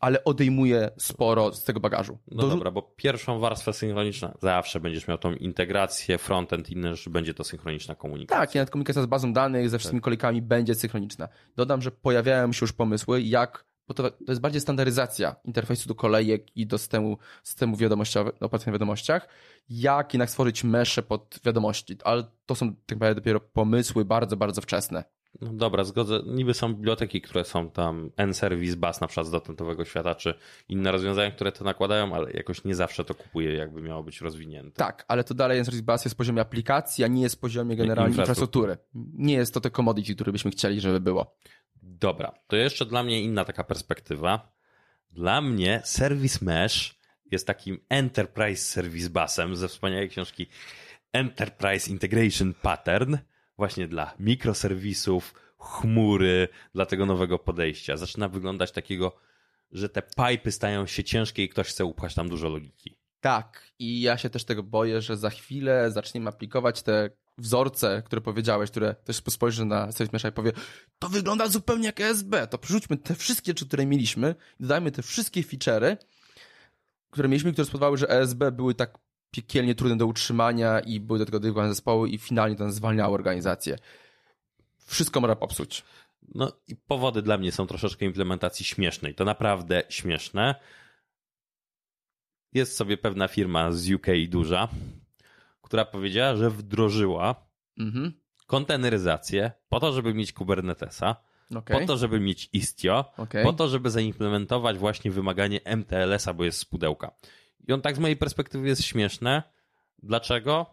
ale 0.04 0.25
odejmuje 0.25 0.90
sporo 0.99 1.52
z 1.52 1.64
tego 1.64 1.80
bagażu. 1.80 2.18
No 2.30 2.42
Do... 2.42 2.49
dobra, 2.49 2.70
bo 2.70 2.82
pierwszą 2.82 3.38
warstwę 3.38 3.73
synchroniczną 3.73 4.32
zawsze 4.42 4.80
będziesz 4.80 5.08
miał 5.08 5.18
tą 5.18 5.32
integrację, 5.32 6.18
frontend, 6.18 6.70
inne 6.70 6.96
rzeczy, 6.96 7.11
będzie 7.11 7.34
to 7.34 7.44
synchroniczna 7.44 7.94
komunikacja. 7.94 8.40
Tak, 8.40 8.54
i 8.54 8.58
nawet 8.58 8.70
komunikacja 8.70 9.02
z 9.02 9.06
bazą 9.06 9.32
danych, 9.32 9.70
ze 9.70 9.78
wszystkimi 9.78 10.00
tak. 10.00 10.04
kolejkami 10.04 10.42
będzie 10.42 10.75
synchroniczna. 10.75 11.28
Dodam, 11.56 11.82
że 11.82 11.90
pojawiają 11.90 12.52
się 12.52 12.58
już 12.62 12.73
pomysły, 12.73 13.23
jak 13.23 13.64
bo 13.88 13.94
to, 13.94 14.11
to 14.11 14.32
jest 14.32 14.40
bardziej 14.40 14.61
standaryzacja 14.61 15.37
interfejsu 15.44 15.88
do 15.88 15.94
kolejek 15.94 16.56
i 16.56 16.66
do 16.66 16.78
systemu, 16.78 17.18
systemu 17.42 17.76
wiadomościowego, 17.76 18.37
operacji 18.40 18.66
na 18.66 18.73
wiadomościach, 18.73 19.28
jak 19.68 20.14
jednak 20.14 20.30
stworzyć 20.30 20.64
mesze 20.64 21.02
pod 21.02 21.40
wiadomości, 21.44 21.96
ale 22.04 22.25
to 22.46 22.54
są 22.54 22.75
tak 22.75 22.96
naprawdę 22.96 23.14
dopiero 23.14 23.40
pomysły 23.40 24.04
bardzo, 24.04 24.37
bardzo 24.37 24.61
wczesne. 24.61 25.04
No 25.40 25.52
dobra, 25.52 25.84
zgodzę. 25.84 26.20
Niby 26.26 26.54
są 26.54 26.74
biblioteki, 26.74 27.20
które 27.20 27.44
są 27.44 27.70
tam 27.70 28.10
N-Service 28.16 28.76
Bus 28.76 29.00
na 29.00 29.06
przykład 29.06 29.26
z 29.26 29.30
dotentowego 29.30 29.84
świata, 29.84 30.14
czy 30.14 30.34
inne 30.68 30.92
rozwiązania, 30.92 31.30
które 31.30 31.52
to 31.52 31.64
nakładają, 31.64 32.14
ale 32.14 32.32
jakoś 32.32 32.64
nie 32.64 32.74
zawsze 32.74 33.04
to 33.04 33.14
kupuje, 33.14 33.54
jakby 33.54 33.82
miało 33.82 34.02
być 34.02 34.20
rozwinięte. 34.20 34.76
Tak, 34.76 35.04
ale 35.08 35.24
to 35.24 35.34
dalej 35.34 35.58
N-Service 35.58 35.84
Bus 35.84 36.04
jest 36.04 36.16
poziomie 36.16 36.40
aplikacji, 36.40 37.04
a 37.04 37.08
nie 37.08 37.22
jest 37.22 37.40
poziomie 37.40 37.76
generalnie 37.76 38.16
infrastruktury. 38.16 38.76
Nie 39.14 39.34
jest 39.34 39.54
to 39.54 39.60
te 39.60 39.70
commodity, 39.70 40.14
które 40.14 40.32
byśmy 40.32 40.50
chcieli, 40.50 40.80
żeby 40.80 41.00
było. 41.00 41.36
Dobra, 41.82 42.32
to 42.46 42.56
jeszcze 42.56 42.86
dla 42.86 43.02
mnie 43.02 43.22
inna 43.22 43.44
taka 43.44 43.64
perspektywa. 43.64 44.54
Dla 45.10 45.40
mnie 45.40 45.80
Service 45.84 46.44
Mesh 46.44 46.98
jest 47.30 47.46
takim 47.46 47.78
Enterprise 47.88 48.62
Service 48.62 49.10
Busem 49.10 49.56
ze 49.56 49.68
wspaniałej 49.68 50.08
książki 50.08 50.46
Enterprise 51.12 51.90
Integration 51.90 52.54
Pattern, 52.62 53.16
właśnie 53.56 53.88
dla 53.88 54.14
mikroserwisów, 54.18 55.34
chmury, 55.58 56.49
dla 56.75 56.87
tego 56.87 57.06
nowego 57.06 57.38
podejścia. 57.38 57.96
Zaczyna 57.96 58.28
wyglądać 58.28 58.73
takiego, 58.73 59.16
że 59.73 59.88
te 59.88 60.02
pipy 60.02 60.52
stają 60.52 60.87
się 60.87 61.04
ciężkie 61.04 61.44
i 61.44 61.49
ktoś 61.49 61.68
chce 61.68 61.84
upchać 61.84 62.14
tam 62.14 62.28
dużo 62.28 62.49
logiki. 62.49 62.96
Tak, 63.20 63.70
i 63.78 64.00
ja 64.00 64.18
się 64.18 64.30
też 64.30 64.44
tego 64.44 64.62
boję, 64.62 65.02
że 65.02 65.16
za 65.16 65.30
chwilę 65.30 65.90
zaczniemy 65.90 66.28
aplikować 66.28 66.82
te 66.82 67.11
wzorce, 67.38 68.02
które 68.06 68.20
powiedziałeś, 68.20 68.70
które 68.70 68.94
też 68.94 69.16
spojrzy 69.16 69.64
na 69.64 69.92
Service 69.92 70.28
i 70.28 70.32
powie, 70.32 70.52
to 70.99 71.08
wygląda 71.08 71.49
zupełnie 71.49 71.87
jak 71.87 72.00
ESB, 72.00 72.34
to 72.50 72.58
przerzućmy 72.58 72.96
te 72.96 73.14
wszystkie 73.14 73.54
które 73.54 73.87
mieliśmy 73.87 74.34
i 74.61 74.62
dodajmy 74.62 74.90
te 74.90 75.02
wszystkie 75.02 75.42
feature'y, 75.42 75.96
które 77.11 77.28
mieliśmy, 77.28 77.52
które 77.52 77.66
spowodowały, 77.66 77.96
że 77.96 78.11
ESB 78.11 78.44
były 78.52 78.75
tak 78.75 78.99
piekielnie 79.34 79.74
trudne 79.74 79.96
do 79.96 80.06
utrzymania 80.06 80.80
i 80.80 81.00
były 81.00 81.18
do 81.18 81.24
tego 81.24 81.40
dedykowane 81.40 81.68
zespoły 81.68 82.08
i 82.08 82.18
finalnie 82.18 82.56
to 82.56 82.70
zwalniało 82.70 83.14
organizację. 83.14 83.78
Wszystko 84.86 85.20
można 85.20 85.36
popsuć. 85.36 85.84
No 86.34 86.52
i 86.68 86.76
powody 86.76 87.22
dla 87.22 87.38
mnie 87.38 87.52
są 87.52 87.66
troszeczkę 87.66 88.04
implementacji 88.04 88.64
śmiesznej. 88.64 89.14
To 89.14 89.24
naprawdę 89.24 89.82
śmieszne. 89.88 90.54
Jest 92.52 92.76
sobie 92.76 92.96
pewna 92.96 93.28
firma 93.28 93.72
z 93.72 93.90
UK 93.90 94.06
duża, 94.28 94.68
która 95.62 95.84
powiedziała, 95.84 96.36
że 96.36 96.50
wdrożyła 96.50 97.34
mhm. 97.78 98.12
konteneryzację 98.46 99.52
po 99.68 99.80
to, 99.80 99.92
żeby 99.92 100.14
mieć 100.14 100.32
Kubernetesa, 100.32 101.16
okay. 101.56 101.80
po 101.80 101.86
to, 101.86 101.96
żeby 101.96 102.20
mieć 102.20 102.48
Istio, 102.52 103.12
okay. 103.16 103.42
po 103.44 103.52
to, 103.52 103.68
żeby 103.68 103.90
zaimplementować 103.90 104.78
właśnie 104.78 105.10
wymaganie 105.10 105.60
MTLS-a, 105.64 106.34
bo 106.34 106.44
jest 106.44 106.58
z 106.58 106.64
pudełka. 106.64 107.14
I 107.68 107.73
on 107.73 107.83
tak 107.83 107.97
z 107.97 107.99
mojej 107.99 108.16
perspektywy 108.16 108.68
jest 108.68 108.83
śmieszne. 108.83 109.42
Dlaczego? 110.02 110.66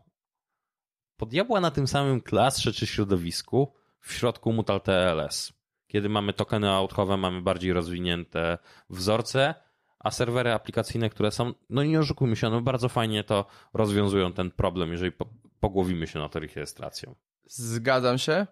Bo 1.19 1.25
diabła 1.25 1.59
na 1.59 1.71
tym 1.71 1.87
samym 1.87 2.21
klastrze 2.21 2.73
czy 2.73 2.87
środowisku 2.87 3.73
w 3.99 4.13
środku 4.13 4.53
mutal 4.53 4.81
TLS. 4.81 5.53
Kiedy 5.87 6.09
mamy 6.09 6.33
tokeny 6.33 6.69
outchowe, 6.69 7.17
mamy 7.17 7.41
bardziej 7.41 7.73
rozwinięte 7.73 8.57
wzorce, 8.89 9.55
a 9.99 10.11
serwery 10.11 10.51
aplikacyjne, 10.51 11.09
które 11.09 11.31
są, 11.31 11.53
no 11.69 11.83
nie 11.83 11.99
oszukujmy 11.99 12.35
się, 12.35 12.47
one 12.47 12.61
bardzo 12.61 12.89
fajnie 12.89 13.23
to 13.23 13.45
rozwiązują 13.73 14.33
ten 14.33 14.51
problem, 14.51 14.91
jeżeli 14.91 15.11
pogłowimy 15.59 16.07
się 16.07 16.19
nad 16.19 16.35
rejestracją. 16.35 17.15
Zgadzam 17.45 18.17
się. 18.17 18.47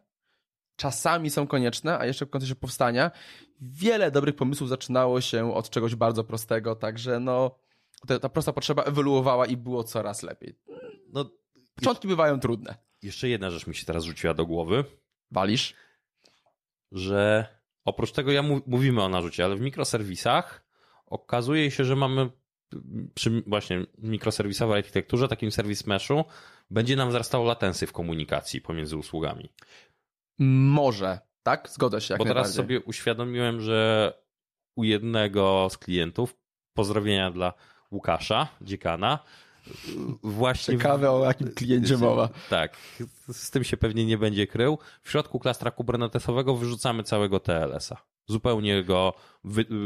Czasami 0.75 1.29
są 1.29 1.47
konieczne, 1.47 1.99
a 1.99 2.05
jeszcze 2.05 2.25
w 2.25 2.29
kontekście 2.29 2.55
powstania 2.55 3.11
wiele 3.61 4.11
dobrych 4.11 4.35
pomysłów 4.35 4.69
zaczynało 4.69 5.21
się 5.21 5.53
od 5.53 5.69
czegoś 5.69 5.95
bardzo 5.95 6.23
prostego, 6.23 6.75
także 6.75 7.19
no 7.19 7.55
ta, 8.07 8.19
ta 8.19 8.29
prosta 8.29 8.53
potrzeba 8.53 8.83
ewoluowała 8.83 9.45
i 9.45 9.57
było 9.57 9.83
coraz 9.83 10.23
lepiej. 10.23 10.55
No, 11.13 11.31
Początki 11.75 12.07
bywają 12.07 12.39
trudne. 12.39 12.75
Jeszcze 13.01 13.29
jedna 13.29 13.49
rzecz 13.49 13.67
mi 13.67 13.75
się 13.75 13.85
teraz 13.85 14.03
rzuciła 14.03 14.33
do 14.33 14.45
głowy. 14.45 14.85
Walisz? 15.31 15.73
Że 16.91 17.47
oprócz 17.85 18.11
tego 18.11 18.31
ja 18.31 18.43
mówimy 18.67 19.03
o 19.03 19.09
narzucie, 19.09 19.45
ale 19.45 19.55
w 19.55 19.61
mikroserwisach 19.61 20.65
okazuje 21.05 21.71
się, 21.71 21.85
że 21.85 21.95
mamy 21.95 22.29
przy 23.13 23.43
właśnie 23.47 23.85
mikroserwisowej 23.97 24.77
architekturze, 24.77 25.27
takim 25.27 25.51
serwis 25.51 25.87
meshu, 25.87 26.25
będzie 26.69 26.95
nam 26.95 27.09
wzrastało 27.09 27.45
latensy 27.45 27.87
w 27.87 27.93
komunikacji 27.93 28.61
pomiędzy 28.61 28.97
usługami. 28.97 29.49
Może, 30.39 31.19
tak? 31.43 31.69
Zgodzę 31.69 32.01
się. 32.01 32.13
Jak 32.13 32.19
Bo 32.19 32.25
teraz 32.25 32.53
sobie 32.53 32.81
uświadomiłem, 32.81 33.61
że 33.61 34.13
u 34.75 34.83
jednego 34.83 35.67
z 35.69 35.77
klientów, 35.77 36.35
pozdrowienia 36.73 37.31
dla 37.31 37.53
Łukasza, 37.91 38.47
dziekana, 38.61 39.19
właśnie... 40.23 40.77
Ciekawe 40.77 41.11
o 41.11 41.25
jakim 41.25 41.51
kliencie 41.53 41.97
mowa. 41.97 42.29
Tak, 42.49 42.77
z 43.31 43.49
tym 43.51 43.63
się 43.63 43.77
pewnie 43.77 44.05
nie 44.05 44.17
będzie 44.17 44.47
krył. 44.47 44.77
W 45.03 45.11
środku 45.11 45.39
klastra 45.39 45.71
kubernetesowego 45.71 46.55
wyrzucamy 46.55 47.03
całego 47.03 47.39
TLS-a 47.39 48.09
zupełnie 48.29 48.83
go, 48.83 49.13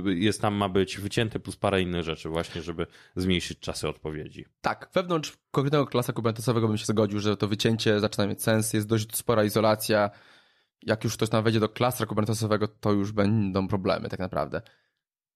jest 0.05 0.41
tam 0.41 0.53
ma 0.53 0.69
być 0.69 0.97
wycięty 0.97 1.39
plus 1.39 1.55
parę 1.55 1.81
innych 1.81 2.03
rzeczy 2.03 2.29
właśnie, 2.29 2.61
żeby 2.61 2.87
zmniejszyć 3.15 3.59
czasy 3.59 3.89
odpowiedzi. 3.89 4.45
Tak, 4.61 4.89
wewnątrz 4.93 5.37
konkretnego 5.51 5.87
klasa 5.87 6.13
kubernetesowego 6.13 6.67
bym 6.67 6.77
się 6.77 6.85
zgodził, 6.85 7.19
że 7.19 7.37
to 7.37 7.47
wycięcie 7.47 7.99
zaczyna 7.99 8.27
mieć 8.27 8.43
sens, 8.43 8.73
jest 8.73 8.87
dość 8.87 9.15
spora 9.15 9.43
izolacja. 9.43 10.09
Jak 10.81 11.03
już 11.03 11.13
ktoś 11.13 11.29
tam 11.29 11.43
wejdzie 11.43 11.59
do 11.59 11.69
klastra 11.69 12.05
kubernetesowego, 12.05 12.67
to 12.67 12.91
już 12.91 13.11
będą 13.11 13.67
problemy 13.67 14.09
tak 14.09 14.19
naprawdę. 14.19 14.61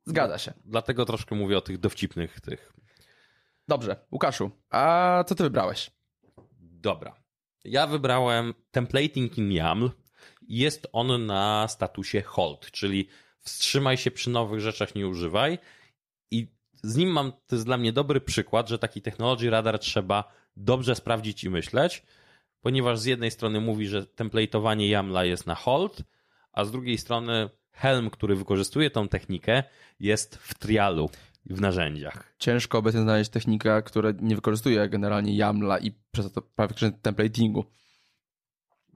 Zgadza 0.08 0.38
się. 0.38 0.54
Dlatego 0.66 1.06
troszkę 1.06 1.36
mówię 1.36 1.58
o 1.58 1.62
tych 1.62 1.78
dowcipnych 1.78 2.42
tych. 2.42 2.74
Dobrze, 3.68 3.96
Łukaszu, 4.12 4.52
a 4.70 5.24
co 5.28 5.36
ty 5.36 5.44
wybrałeś? 5.44 5.92
Dobra. 6.60 7.16
Ja 7.64 7.88
wybrałem 7.88 8.54
templating 8.72 9.38
in 9.38 9.52
YAML, 9.52 9.92
jest 10.42 10.88
on 10.94 11.26
na 11.26 11.68
statusie 11.68 12.22
hold, 12.22 12.72
czyli 12.72 13.08
wstrzymaj 13.40 13.98
się 13.98 14.12
przy 14.12 14.30
nowych 14.30 14.60
rzeczach, 14.60 14.96
nie 14.96 15.08
używaj. 15.08 15.58
I 16.32 16.52
z 16.84 16.96
nim 16.96 17.10
mam, 17.10 17.32
to 17.32 17.56
jest 17.56 17.66
dla 17.66 17.78
mnie 17.78 17.94
dobry 17.94 18.22
przykład, 18.22 18.70
że 18.70 18.80
taki 18.80 19.02
technology 19.02 19.50
radar 19.50 19.80
trzeba 19.80 20.32
dobrze 20.56 20.96
sprawdzić 20.96 21.44
i 21.44 21.50
myśleć, 21.50 22.04
ponieważ 22.62 23.00
z 23.00 23.06
jednej 23.06 23.32
strony 23.32 23.62
mówi, 23.62 23.88
że 23.88 24.04
template'owanie 24.04 24.90
YAMLa 24.90 25.26
jest 25.26 25.48
na 25.48 25.56
hold, 25.56 26.04
a 26.52 26.66
z 26.66 26.72
drugiej 26.72 26.98
strony 26.98 27.50
Helm, 27.78 28.10
który 28.10 28.36
wykorzystuje 28.36 28.90
tą 28.90 29.08
technikę, 29.08 29.64
jest 30.00 30.36
w 30.36 30.54
trialu 30.54 31.10
w 31.46 31.62
narzędziach. 31.62 32.36
Ciężko 32.40 32.78
obecnie 32.78 33.02
znaleźć 33.02 33.32
technikę, 33.32 33.84
która 33.84 34.12
nie 34.22 34.36
wykorzystuje 34.36 34.90
generalnie 34.90 35.36
YAMLa 35.36 35.78
i 35.80 35.92
przez 36.12 36.32
to 36.32 36.42
prawie 36.42 36.74
templatingu. 37.02 37.66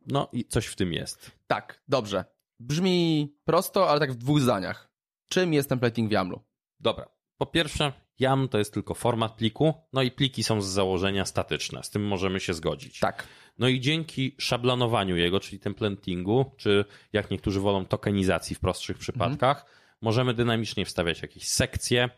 No 0.07 0.29
i 0.33 0.45
coś 0.45 0.65
w 0.65 0.75
tym 0.75 0.93
jest. 0.93 1.31
Tak, 1.47 1.81
dobrze. 1.87 2.25
Brzmi 2.59 3.27
prosto, 3.43 3.89
ale 3.89 3.99
tak 3.99 4.11
w 4.11 4.15
dwóch 4.15 4.39
zdaniach. 4.39 4.91
Czym 5.29 5.53
jest 5.53 5.69
templating 5.69 6.09
w 6.09 6.11
YAMLu? 6.11 6.41
Dobra. 6.79 7.09
Po 7.37 7.45
pierwsze, 7.45 7.93
YAML 8.19 8.49
to 8.49 8.57
jest 8.57 8.73
tylko 8.73 8.93
format 8.93 9.35
pliku, 9.35 9.73
no 9.93 10.01
i 10.01 10.11
pliki 10.11 10.43
są 10.43 10.61
z 10.61 10.67
założenia 10.67 11.25
statyczne. 11.25 11.83
Z 11.83 11.89
tym 11.89 12.07
możemy 12.07 12.39
się 12.39 12.53
zgodzić. 12.53 12.99
Tak. 12.99 13.27
No 13.61 13.67
i 13.67 13.79
dzięki 13.79 14.35
szablonowaniu 14.37 15.17
jego, 15.17 15.39
czyli 15.39 15.59
templatingu, 15.59 16.51
czy 16.57 16.85
jak 17.13 17.31
niektórzy 17.31 17.59
wolą 17.59 17.85
tokenizacji 17.85 18.55
w 18.55 18.59
prostszych 18.59 18.97
przypadkach, 18.97 19.57
mhm. 19.57 19.77
możemy 20.01 20.33
dynamicznie 20.33 20.85
wstawiać 20.85 21.21
jakieś 21.21 21.47
sekcje 21.47 22.09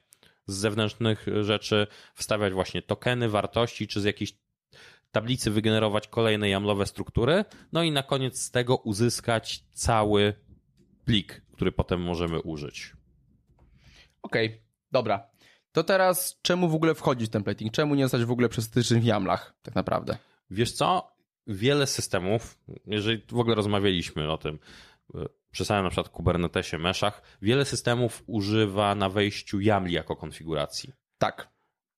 z 0.47 0.55
zewnętrznych 0.55 1.25
rzeczy, 1.41 1.87
wstawiać 2.15 2.53
właśnie 2.53 2.81
tokeny, 2.81 3.29
wartości, 3.29 3.87
czy 3.87 4.01
z 4.01 4.03
jakichś 4.03 4.33
tablicy 5.11 5.51
wygenerować 5.51 6.07
kolejne 6.07 6.49
YAMLowe 6.49 6.85
struktury, 6.85 7.45
no 7.71 7.83
i 7.83 7.91
na 7.91 8.03
koniec 8.03 8.41
z 8.41 8.51
tego 8.51 8.77
uzyskać 8.77 9.63
cały 9.73 10.33
plik, 11.05 11.41
który 11.53 11.71
potem 11.71 12.01
możemy 12.01 12.41
użyć. 12.41 12.93
Okej, 14.21 14.47
okay, 14.47 14.59
dobra. 14.91 15.29
To 15.71 15.83
teraz 15.83 16.39
czemu 16.41 16.69
w 16.69 16.75
ogóle 16.75 16.95
wchodzić 16.95 17.29
w 17.29 17.31
templating? 17.31 17.73
Czemu 17.73 17.95
nie 17.95 18.03
zostać 18.03 18.25
w 18.25 18.31
ogóle 18.31 18.49
przestatycznym 18.49 19.01
w 19.01 19.05
YAMLach 19.05 19.55
tak 19.63 19.75
naprawdę? 19.75 20.17
Wiesz 20.49 20.71
co? 20.71 21.12
Wiele 21.47 21.87
systemów, 21.87 22.57
jeżeli 22.85 23.23
w 23.31 23.39
ogóle 23.39 23.55
rozmawialiśmy 23.55 24.31
o 24.31 24.37
tym, 24.37 24.59
przy 25.51 25.65
samym 25.65 25.83
na 25.83 25.89
przykład 25.89 26.09
Kubernetesie, 26.09 26.77
Meshach, 26.77 27.21
wiele 27.41 27.65
systemów 27.65 28.23
używa 28.27 28.95
na 28.95 29.09
wejściu 29.09 29.59
YAML 29.59 29.91
jako 29.91 30.15
konfiguracji. 30.15 30.93
Tak. 31.17 31.49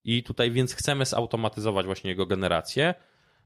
I 0.04 0.24
tutaj 0.24 0.52
więc 0.52 0.74
chcemy 0.74 1.06
zautomatyzować 1.06 1.86
właśnie 1.86 2.10
jego 2.10 2.26
generację. 2.26 2.94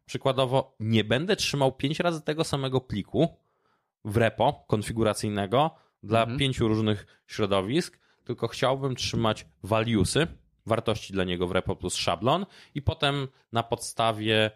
Przykładowo, 0.05 0.75
nie 0.79 1.03
będę 1.03 1.35
trzymał 1.35 1.71
pięć 1.71 1.99
razy 1.99 2.21
tego 2.21 2.43
samego 2.43 2.81
pliku 2.81 3.37
w 4.05 4.17
repo 4.17 4.65
konfiguracyjnego 4.67 5.75
dla 6.03 6.21
mhm. 6.21 6.39
pięciu 6.39 6.67
różnych 6.67 7.21
środowisk, 7.27 7.99
tylko 8.23 8.47
chciałbym 8.47 8.95
trzymać 8.95 9.45
valuesy, 9.63 10.27
wartości 10.65 11.13
dla 11.13 11.23
niego 11.23 11.47
w 11.47 11.51
repo 11.51 11.75
plus 11.75 11.95
szablon 11.95 12.45
i 12.75 12.81
potem 12.81 13.27
na 13.51 13.63
podstawie 13.63 14.51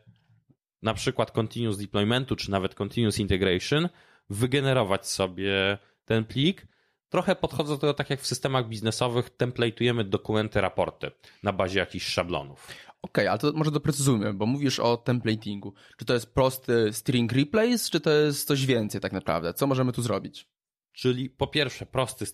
na 0.83 0.93
przykład 0.93 1.31
continuous 1.31 1.77
deploymentu, 1.77 2.35
czy 2.35 2.51
nawet 2.51 2.75
continuous 2.75 3.19
integration 3.19 3.89
wygenerować 4.29 5.07
sobie 5.07 5.77
ten 6.05 6.25
plik. 6.25 6.67
Trochę 7.09 7.35
podchodzę 7.35 7.73
do 7.73 7.77
tego 7.77 7.93
tak 7.93 8.09
jak 8.09 8.21
w 8.21 8.27
systemach 8.27 8.67
biznesowych, 8.67 9.29
template'ujemy 9.37 10.03
dokumenty, 10.03 10.61
raporty 10.61 11.11
na 11.43 11.53
bazie 11.53 11.79
jakichś 11.79 12.05
szablonów. 12.05 12.67
Okej, 12.67 13.27
okay, 13.27 13.29
ale 13.29 13.39
to 13.39 13.51
może 13.57 13.71
doprecyzujmy, 13.71 14.33
bo 14.33 14.45
mówisz 14.45 14.79
o 14.79 14.97
templatingu. 14.97 15.73
Czy 15.97 16.05
to 16.05 16.13
jest 16.13 16.33
prosty 16.33 16.93
string 16.93 17.31
replace, 17.31 17.89
czy 17.91 17.99
to 17.99 18.09
jest 18.09 18.47
coś 18.47 18.65
więcej 18.65 19.01
tak 19.01 19.11
naprawdę? 19.11 19.53
Co 19.53 19.67
możemy 19.67 19.91
tu 19.91 20.01
zrobić? 20.01 20.47
Czyli 20.91 21.29
po 21.29 21.47
pierwsze 21.47 21.85
prosty, 21.85 22.25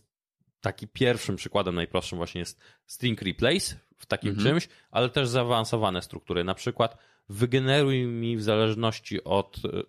taki 0.62 0.88
pierwszym 0.88 1.36
przykładem 1.36 1.76
najprostszym 1.76 2.18
właśnie 2.18 2.40
jest 2.40 2.60
string 2.86 3.22
replace 3.22 3.76
w 3.98 4.06
takim 4.06 4.30
mhm. 4.30 4.48
czymś, 4.48 4.70
ale 4.92 5.10
też 5.10 5.28
zaawansowane 5.28 6.02
struktury. 6.02 6.44
Na 6.44 6.54
przykład 6.54 6.98
wygeneruj 7.30 8.06
mi 8.06 8.38
w 8.38 8.44
zależności 8.44 9.24
od, 9.24 9.58
y, 9.66 9.84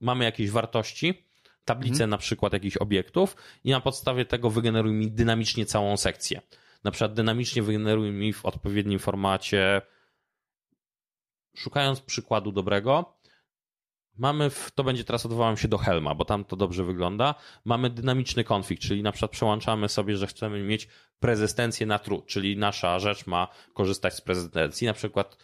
mamy 0.00 0.24
jakieś 0.24 0.50
wartości, 0.50 1.26
tablicę 1.64 1.92
mhm. 1.92 2.10
na 2.10 2.18
przykład 2.18 2.52
jakichś 2.52 2.76
obiektów 2.76 3.36
i 3.64 3.70
na 3.70 3.80
podstawie 3.80 4.24
tego 4.24 4.50
wygeneruj 4.50 4.92
mi 4.92 5.10
dynamicznie 5.10 5.66
całą 5.66 5.96
sekcję. 5.96 6.40
Na 6.84 6.90
przykład 6.90 7.14
dynamicznie 7.14 7.62
wygeneruj 7.62 8.10
mi 8.10 8.32
w 8.32 8.44
odpowiednim 8.44 8.98
formacie. 8.98 9.82
Szukając 11.56 12.00
przykładu 12.00 12.52
dobrego, 12.52 13.16
mamy, 14.18 14.50
w, 14.50 14.70
to 14.74 14.84
będzie 14.84 15.04
teraz 15.04 15.26
odwołam 15.26 15.56
się 15.56 15.68
do 15.68 15.78
Helma, 15.78 16.14
bo 16.14 16.24
tam 16.24 16.44
to 16.44 16.56
dobrze 16.56 16.84
wygląda. 16.84 17.34
Mamy 17.64 17.90
dynamiczny 17.90 18.44
konfig, 18.44 18.80
czyli 18.80 19.02
na 19.02 19.12
przykład 19.12 19.30
przełączamy 19.30 19.88
sobie, 19.88 20.16
że 20.16 20.26
chcemy 20.26 20.62
mieć 20.62 20.88
prezystencję 21.20 21.86
na 21.86 21.98
true, 21.98 22.22
czyli 22.26 22.56
nasza 22.56 22.98
rzecz 22.98 23.26
ma 23.26 23.48
korzystać 23.74 24.14
z 24.14 24.20
prezystencji. 24.20 24.86
Na 24.86 24.92
przykład 24.92 25.36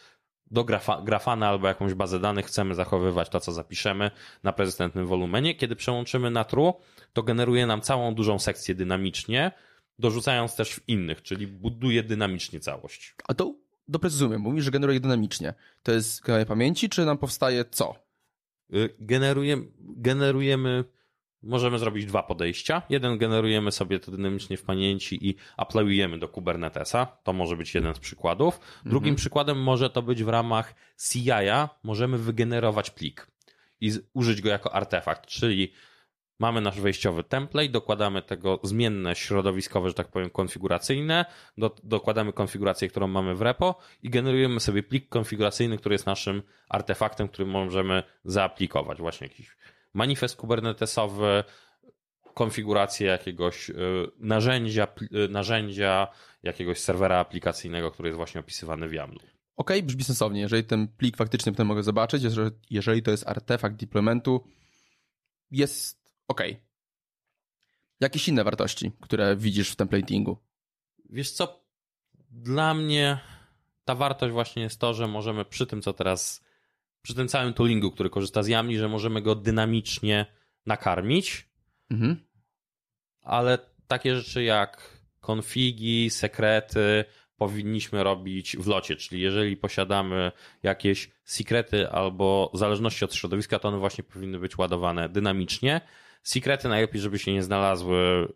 do 0.52 0.64
grafa, 0.64 1.02
grafana 1.02 1.48
albo 1.48 1.68
jakąś 1.68 1.94
bazę 1.94 2.20
danych 2.20 2.46
chcemy 2.46 2.74
zachowywać 2.74 3.28
to, 3.28 3.40
co 3.40 3.52
zapiszemy 3.52 4.10
na 4.42 4.52
prezydentnym 4.52 5.06
wolumenie. 5.06 5.54
Kiedy 5.54 5.76
przełączymy 5.76 6.30
na 6.30 6.44
true, 6.44 6.72
to 7.12 7.22
generuje 7.22 7.66
nam 7.66 7.80
całą 7.80 8.14
dużą 8.14 8.38
sekcję 8.38 8.74
dynamicznie, 8.74 9.52
dorzucając 9.98 10.56
też 10.56 10.74
w 10.74 10.88
innych, 10.88 11.22
czyli 11.22 11.46
buduje 11.46 12.02
dynamicznie 12.02 12.60
całość. 12.60 13.14
A 13.28 13.34
to 13.34 13.54
doprecyzujmy, 13.88 14.38
mówisz, 14.38 14.64
że 14.64 14.70
generuje 14.70 15.00
dynamicznie. 15.00 15.54
To 15.82 15.92
jest 15.92 16.20
generowanie 16.20 16.46
pamięci, 16.46 16.88
czy 16.88 17.04
nam 17.04 17.18
powstaje 17.18 17.64
co? 17.64 17.94
Y, 18.74 18.94
generujemy, 18.98 19.64
generujemy 19.80 20.84
możemy 21.42 21.78
zrobić 21.78 22.06
dwa 22.06 22.22
podejścia. 22.22 22.82
Jeden 22.88 23.18
generujemy 23.18 23.72
sobie 23.72 24.00
to 24.00 24.10
dynamicznie 24.10 24.56
w 24.56 24.62
pamięci 24.62 25.28
i 25.28 25.36
aplikujemy 25.56 26.18
do 26.18 26.28
Kubernetesa. 26.28 27.06
To 27.06 27.32
może 27.32 27.56
być 27.56 27.74
jeden 27.74 27.94
z 27.94 27.98
przykładów. 27.98 28.60
Drugim 28.84 29.08
mhm. 29.08 29.16
przykładem 29.16 29.62
może 29.62 29.90
to 29.90 30.02
być 30.02 30.24
w 30.24 30.28
ramach 30.28 30.74
CI-a. 31.10 31.68
Możemy 31.82 32.18
wygenerować 32.18 32.90
plik 32.90 33.26
i 33.80 33.92
użyć 34.14 34.40
go 34.40 34.48
jako 34.48 34.74
artefakt, 34.74 35.26
czyli 35.26 35.72
mamy 36.38 36.60
nasz 36.60 36.80
wejściowy 36.80 37.24
template, 37.24 37.68
dokładamy 37.68 38.22
tego 38.22 38.60
zmienne 38.62 39.14
środowiskowe, 39.14 39.88
że 39.88 39.94
tak 39.94 40.08
powiem, 40.08 40.30
konfiguracyjne, 40.30 41.24
do, 41.58 41.76
dokładamy 41.84 42.32
konfigurację, 42.32 42.88
którą 42.88 43.06
mamy 43.06 43.34
w 43.34 43.42
repo 43.42 43.78
i 44.02 44.10
generujemy 44.10 44.60
sobie 44.60 44.82
plik 44.82 45.08
konfiguracyjny, 45.08 45.78
który 45.78 45.94
jest 45.94 46.06
naszym 46.06 46.42
artefaktem, 46.68 47.28
który 47.28 47.46
możemy 47.46 48.02
zaaplikować. 48.24 48.98
Właśnie 48.98 49.26
jakiś 49.26 49.56
manifest 49.94 50.36
kubernetesowy, 50.36 51.44
konfigurację 52.34 53.06
jakiegoś 53.06 53.70
y, 53.70 53.74
narzędzia, 54.18 54.88
y, 55.02 55.28
narzędzia 55.28 56.08
jakiegoś 56.42 56.78
serwera 56.78 57.18
aplikacyjnego, 57.18 57.90
który 57.90 58.08
jest 58.08 58.16
właśnie 58.16 58.40
opisywany 58.40 58.88
w 58.88 58.92
YAML. 58.92 59.16
Okej, 59.16 59.30
okay, 59.56 59.82
brzmi 59.82 60.04
sensownie. 60.04 60.40
Jeżeli 60.40 60.64
ten 60.64 60.88
plik 60.88 61.16
faktycznie 61.16 61.52
potem 61.52 61.66
mogę 61.66 61.82
zobaczyć, 61.82 62.22
jeżeli, 62.22 62.50
jeżeli 62.70 63.02
to 63.02 63.10
jest 63.10 63.26
artefakt 63.26 63.76
deploymentu, 63.76 64.44
jest 65.50 66.02
ok. 66.28 66.42
Jakieś 68.00 68.28
inne 68.28 68.44
wartości, 68.44 68.92
które 69.00 69.36
widzisz 69.36 69.70
w 69.70 69.76
templatingu? 69.76 70.38
Wiesz 71.10 71.30
co, 71.30 71.64
dla 72.30 72.74
mnie 72.74 73.18
ta 73.84 73.94
wartość 73.94 74.32
właśnie 74.32 74.62
jest 74.62 74.80
to, 74.80 74.94
że 74.94 75.08
możemy 75.08 75.44
przy 75.44 75.66
tym, 75.66 75.82
co 75.82 75.92
teraz 75.92 76.41
przy 77.02 77.14
tym 77.14 77.28
całym 77.28 77.54
toolingu, 77.54 77.90
który 77.90 78.10
korzysta 78.10 78.42
z 78.42 78.48
Yamli, 78.48 78.78
że 78.78 78.88
możemy 78.88 79.22
go 79.22 79.34
dynamicznie 79.34 80.26
nakarmić, 80.66 81.48
mhm. 81.90 82.16
ale 83.22 83.58
takie 83.86 84.16
rzeczy 84.16 84.42
jak 84.42 85.02
konfigi, 85.20 86.10
sekrety 86.10 87.04
powinniśmy 87.36 88.04
robić 88.04 88.56
w 88.56 88.66
locie, 88.66 88.96
czyli 88.96 89.20
jeżeli 89.20 89.56
posiadamy 89.56 90.32
jakieś 90.62 91.10
sekrety 91.24 91.90
albo 91.90 92.50
w 92.54 92.58
zależności 92.58 93.04
od 93.04 93.14
środowiska, 93.14 93.58
to 93.58 93.68
one 93.68 93.78
właśnie 93.78 94.04
powinny 94.04 94.38
być 94.38 94.58
ładowane 94.58 95.08
dynamicznie. 95.08 95.80
Sekrety 96.22 96.68
najlepiej, 96.68 97.00
żeby 97.00 97.18
się 97.18 97.32
nie 97.32 97.42
znalazły 97.42 98.32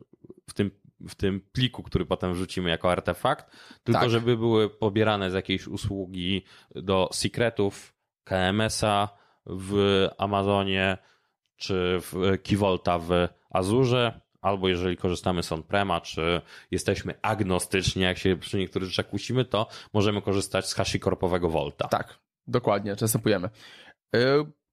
w 0.51 0.55
tym 0.55 0.71
w 1.09 1.15
tym 1.15 1.41
pliku, 1.53 1.83
który 1.83 2.07
potem 2.07 2.35
wrzucimy 2.35 2.71
jako 2.71 2.93
artefakt, 2.93 3.57
tylko 3.85 4.01
tak. 4.01 4.11
żeby 4.11 4.37
były 4.37 4.71
pobierane 4.71 5.31
z 5.31 5.35
jakiejś 5.35 5.67
usługi 5.67 6.45
do 6.75 7.09
secretów, 7.13 7.96
KMS-a 8.27 9.09
w 9.47 10.07
Amazonie 10.19 10.99
czy 11.57 11.99
w 12.01 12.39
Kivolta 12.43 12.99
w 12.99 13.11
Azurze, 13.51 14.21
albo 14.41 14.69
jeżeli 14.69 14.97
korzystamy 14.97 15.43
z 15.43 15.53
on-prema, 15.53 16.01
czy 16.01 16.41
jesteśmy 16.71 17.15
agnostyczni, 17.23 18.03
jak 18.03 18.19
się 18.19 18.37
przy 18.37 18.59
niektórych 18.59 18.89
rzeczach 18.89 19.09
kusimy, 19.09 19.45
to 19.45 19.67
możemy 19.93 20.23
korzystać 20.23 20.69
z 20.69 20.75
HashiCorpowego 20.75 21.49
Volta. 21.49 21.89
Tak, 21.89 22.19
dokładnie, 22.47 22.97
częstopujemy. 22.97 23.51
Yy, 24.13 24.21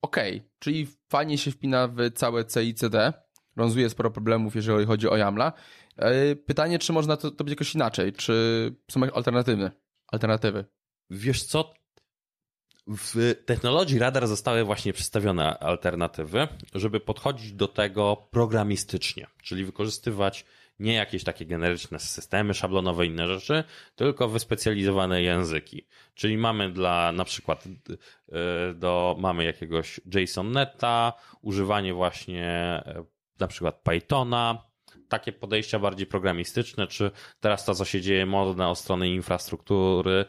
Okej, 0.01 0.37
okay. 0.37 0.49
czyli 0.59 0.87
fajnie 1.09 1.37
się 1.37 1.51
wpina 1.51 1.87
w 1.87 2.11
całe 2.13 2.45
CICD, 2.45 3.13
rozwiązuje 3.55 3.89
sporo 3.89 4.11
problemów, 4.11 4.55
jeżeli 4.55 4.85
chodzi 4.85 5.09
o 5.09 5.17
YAMLa. 5.17 5.53
Yy, 5.97 6.35
pytanie, 6.35 6.79
czy 6.79 6.93
można 6.93 7.17
to, 7.17 7.31
być 7.31 7.49
jakoś 7.49 7.75
inaczej, 7.75 8.13
czy 8.13 8.75
są 8.91 9.01
alternatywy? 9.13 9.71
Alternatywy. 10.07 10.65
Wiesz 11.09 11.43
co, 11.43 11.73
w 12.87 13.35
technologii 13.45 13.99
radar 13.99 14.27
zostały 14.27 14.63
właśnie 14.63 14.93
przedstawione 14.93 15.59
alternatywy, 15.59 16.47
żeby 16.75 16.99
podchodzić 16.99 17.53
do 17.53 17.67
tego 17.67 18.27
programistycznie, 18.31 19.27
czyli 19.43 19.65
wykorzystywać 19.65 20.45
nie 20.79 20.93
jakieś 20.93 21.23
takie 21.23 21.45
generyczne 21.45 21.99
systemy 21.99 22.53
szablonowe, 22.53 23.05
inne 23.05 23.27
rzeczy, 23.27 23.63
tylko 23.95 24.27
wyspecjalizowane 24.27 25.21
języki. 25.21 25.87
Czyli 26.13 26.37
mamy 26.37 26.71
dla 26.71 27.11
na 27.11 27.25
przykład 27.25 27.63
e, 27.67 28.73
do, 28.73 29.15
mamy 29.19 29.43
jakiegoś 29.43 30.01
JSON-neta, 30.15 31.13
używanie 31.41 31.93
właśnie 31.93 32.45
e, 32.85 33.05
na 33.39 33.47
przykład 33.47 33.81
Pythona, 33.83 34.63
takie 35.09 35.31
podejścia 35.31 35.79
bardziej 35.79 36.07
programistyczne, 36.07 36.87
czy 36.87 37.11
teraz 37.39 37.65
to, 37.65 37.75
co 37.75 37.85
się 37.85 38.01
dzieje 38.01 38.25
modne 38.25 38.67
od 38.67 38.77
strony 38.77 39.09
infrastruktury, 39.09 40.25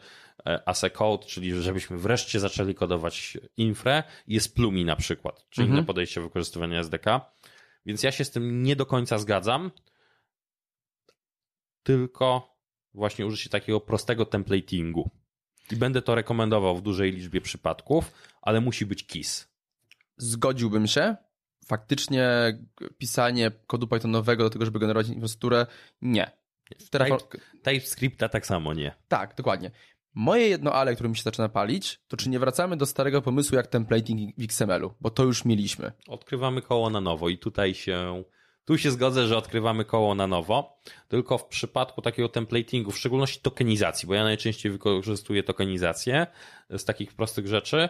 as 0.65 0.83
a 0.83 0.89
code, 0.89 1.25
czyli 1.25 1.61
żebyśmy 1.61 1.97
wreszcie 1.97 2.39
zaczęli 2.39 2.75
kodować 2.75 3.37
infrę, 3.57 4.03
jest 4.27 4.55
Plumi 4.55 4.85
na 4.85 4.95
przykład, 4.95 5.45
czyli 5.49 5.65
mhm. 5.65 5.77
inne 5.77 5.87
podejście 5.87 6.21
wykorzystywania 6.21 6.79
SDK. 6.79 7.05
Więc 7.85 8.03
ja 8.03 8.11
się 8.11 8.25
z 8.25 8.31
tym 8.31 8.63
nie 8.63 8.75
do 8.75 8.85
końca 8.85 9.17
zgadzam, 9.17 9.71
tylko 11.83 12.55
właśnie 12.93 13.25
użycie 13.25 13.49
takiego 13.49 13.81
prostego 13.81 14.25
templatingu. 14.25 15.09
I 15.71 15.75
będę 15.75 16.01
to 16.01 16.15
rekomendował 16.15 16.77
w 16.77 16.81
dużej 16.81 17.11
liczbie 17.11 17.41
przypadków, 17.41 18.11
ale 18.41 18.61
musi 18.61 18.85
być 18.85 19.07
KISS. 19.07 19.47
Zgodziłbym 20.17 20.87
się. 20.87 21.15
Faktycznie 21.65 22.29
pisanie 22.97 23.51
kodu 23.67 23.87
Pythonowego 23.87 24.43
do 24.43 24.49
tego, 24.49 24.65
żeby 24.65 24.79
generować 24.79 25.07
infrastrukturę, 25.07 25.65
nie. 26.01 26.31
Type, 26.91 27.17
TypeScripta 27.63 28.29
tak 28.29 28.45
samo 28.45 28.73
nie. 28.73 28.95
Tak, 29.07 29.35
dokładnie. 29.35 29.71
Moje 30.15 30.47
jedno 30.47 30.73
ale, 30.73 30.95
które 30.95 31.09
mi 31.09 31.15
się 31.15 31.23
zaczyna 31.23 31.49
palić, 31.49 31.99
to 32.07 32.17
czy 32.17 32.29
nie 32.29 32.39
wracamy 32.39 32.77
do 32.77 32.85
starego 32.85 33.21
pomysłu 33.21 33.55
jak 33.55 33.67
templating 33.67 34.35
w 34.37 34.43
XML-u, 34.43 34.93
bo 35.01 35.09
to 35.09 35.23
już 35.23 35.45
mieliśmy. 35.45 35.91
Odkrywamy 36.07 36.61
koło 36.61 36.89
na 36.89 37.01
nowo 37.01 37.29
i 37.29 37.37
tutaj 37.37 37.73
się, 37.73 38.23
tu 38.65 38.77
się 38.77 38.91
zgodzę, 38.91 39.27
że 39.27 39.37
odkrywamy 39.37 39.85
koło 39.85 40.15
na 40.15 40.27
nowo, 40.27 40.79
tylko 41.07 41.37
w 41.37 41.45
przypadku 41.45 42.01
takiego 42.01 42.29
templatingu, 42.29 42.91
w 42.91 42.97
szczególności 42.97 43.41
tokenizacji, 43.41 44.07
bo 44.07 44.13
ja 44.13 44.23
najczęściej 44.23 44.71
wykorzystuję 44.71 45.43
tokenizację 45.43 46.27
z 46.69 46.85
takich 46.85 47.13
prostych 47.13 47.47
rzeczy, 47.47 47.89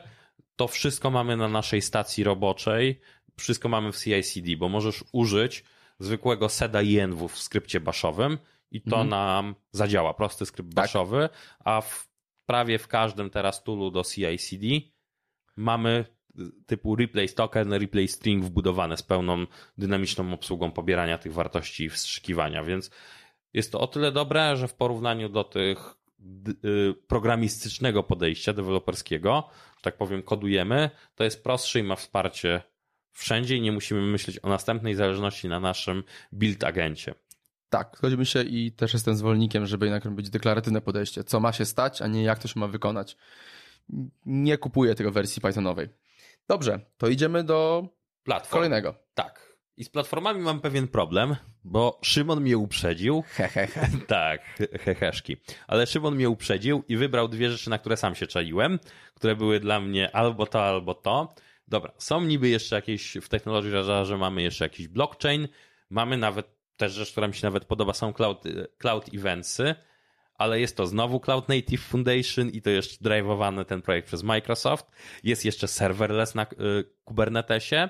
to 0.56 0.68
wszystko 0.68 1.12
mamy 1.12 1.38
na 1.38 1.48
naszej 1.48 1.82
stacji 1.82 2.24
roboczej, 2.24 3.02
wszystko 3.38 3.70
mamy 3.70 3.92
w 3.92 3.98
CI/CD, 3.98 4.58
bo 4.58 4.70
możesz 4.70 5.04
użyć 5.12 5.64
zwykłego 6.00 6.50
seda 6.50 6.82
INW 6.82 7.28
w 7.28 7.40
skrypcie 7.40 7.80
bashowym 7.80 8.38
i 8.72 8.82
to 8.82 9.02
mhm. 9.02 9.10
nam 9.10 9.56
zadziała, 9.72 10.14
prosty 10.14 10.46
skrypt 10.46 10.70
tak. 10.70 10.76
bashowy, 10.76 11.30
a 11.60 11.82
w 11.82 12.15
prawie 12.46 12.80
w 12.80 12.88
każdym 12.88 13.30
teraz 13.30 13.64
toolu 13.64 13.92
do 13.92 14.04
CI/CD 14.04 14.66
mamy 15.56 16.06
typu 16.66 16.96
replace 16.96 17.34
token, 17.34 17.74
replace 17.74 18.08
string 18.08 18.46
wbudowane 18.46 18.98
z 18.98 19.04
pełną 19.04 19.46
dynamiczną 19.78 20.34
obsługą 20.34 20.72
pobierania 20.72 21.18
tych 21.18 21.34
wartości 21.34 21.84
i 21.84 21.90
wstrzykiwania, 21.90 22.64
więc 22.64 22.92
jest 23.54 23.72
to 23.72 23.80
o 23.80 23.88
tyle 23.88 24.12
dobre, 24.12 24.58
że 24.58 24.68
w 24.68 24.74
porównaniu 24.74 25.30
do 25.30 25.44
tych 25.44 25.96
y, 26.66 26.94
programistycznego 27.08 28.04
podejścia 28.04 28.54
deweloperskiego, 28.54 29.50
że 29.76 29.82
tak 29.82 29.98
powiem, 29.98 30.24
kodujemy, 30.24 30.90
to 31.16 31.24
jest 31.24 31.44
prostsze 31.44 31.80
i 31.80 31.84
ma 31.84 31.96
wsparcie 31.96 32.62
wszędzie 33.12 33.56
i 33.56 33.62
nie 33.62 33.72
musimy 33.72 34.02
myśleć 34.02 34.40
o 34.44 34.50
następnej 34.50 34.96
zależności 34.96 35.48
na 35.48 35.60
naszym 35.60 36.04
build 36.34 36.64
agencie. 36.64 37.16
Tak, 37.76 37.96
zgodzimy 37.98 38.26
się 38.26 38.44
i 38.44 38.72
też 38.72 38.94
jestem 38.94 39.16
zwolennikiem, 39.16 39.66
żeby 39.66 39.86
jednak 39.86 40.10
być 40.10 40.30
deklaratywne 40.30 40.82
podejście. 40.82 41.24
Co 41.24 41.40
ma 41.40 41.54
się 41.54 41.66
stać, 41.66 42.02
a 42.02 42.08
nie 42.08 42.24
jak 42.24 42.40
to 42.40 42.48
się 42.48 42.60
ma 42.60 42.68
wykonać. 42.68 43.18
Nie 44.26 44.58
kupuję 44.58 44.96
tego 44.96 45.12
wersji 45.12 45.42
Pythonowej. 45.42 45.90
Dobrze, 46.48 46.80
to 46.98 47.08
idziemy 47.08 47.44
do 47.44 47.88
Platform. 48.24 48.52
kolejnego. 48.52 48.96
Tak. 49.14 49.56
I 49.78 49.84
z 49.84 49.90
platformami 49.90 50.42
mam 50.42 50.60
pewien 50.60 50.88
problem, 50.88 51.36
bo 51.64 52.00
Szymon 52.02 52.42
mnie 52.42 52.58
uprzedził. 52.58 53.24
Hehehe. 53.38 53.90
tak, 54.08 54.42
heheszki. 54.80 55.38
Ale 55.68 55.88
Szymon 55.88 56.16
mnie 56.16 56.30
uprzedził 56.30 56.84
i 56.88 56.98
wybrał 56.98 57.28
dwie 57.28 57.52
rzeczy, 57.52 57.70
na 57.70 57.78
które 57.78 57.98
sam 57.98 58.16
się 58.16 58.28
czaiłem, 58.28 58.80
które 59.14 59.36
były 59.36 59.60
dla 59.60 59.80
mnie 59.80 60.16
albo 60.16 60.46
to, 60.46 60.66
albo 60.66 60.94
to. 60.94 61.34
Dobra, 61.68 61.92
są 61.98 62.22
niby 62.22 62.50
jeszcze 62.50 62.76
jakieś, 62.76 63.18
w 63.22 63.30
technologii 63.30 63.72
że 64.04 64.18
mamy 64.18 64.42
jeszcze 64.42 64.66
jakiś 64.66 64.88
blockchain, 64.88 65.48
mamy 65.90 66.18
nawet 66.18 66.55
też 66.78 66.94
rzecz, 66.94 67.12
która 67.12 67.28
mi 67.28 67.34
się 67.34 67.48
nawet 67.48 67.66
podoba, 67.66 67.94
są 67.94 68.14
cloud, 68.14 68.44
cloud 68.78 69.14
eventsy, 69.14 69.76
ale 70.38 70.60
jest 70.60 70.78
to 70.78 70.88
znowu 70.88 71.20
Cloud 71.20 71.50
Native 71.50 71.82
Foundation 71.82 72.50
i 72.50 72.62
to 72.62 72.70
jeszcze 72.70 73.06
drive'owany 73.06 73.66
ten 73.66 73.82
projekt 73.82 74.08
przez 74.08 74.24
Microsoft. 74.24 74.86
Jest 75.24 75.46
jeszcze 75.46 75.68
serverless 75.68 76.36
na 76.36 76.44
y, 76.44 76.46
Kubernetesie, 77.06 77.90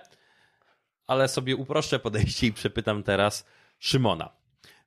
ale 1.07 1.27
sobie 1.27 1.55
uproszczę 1.55 1.99
podejście 1.99 2.47
i 2.47 2.53
przepytam 2.53 3.03
teraz 3.03 3.45
Szymona. 3.79 4.29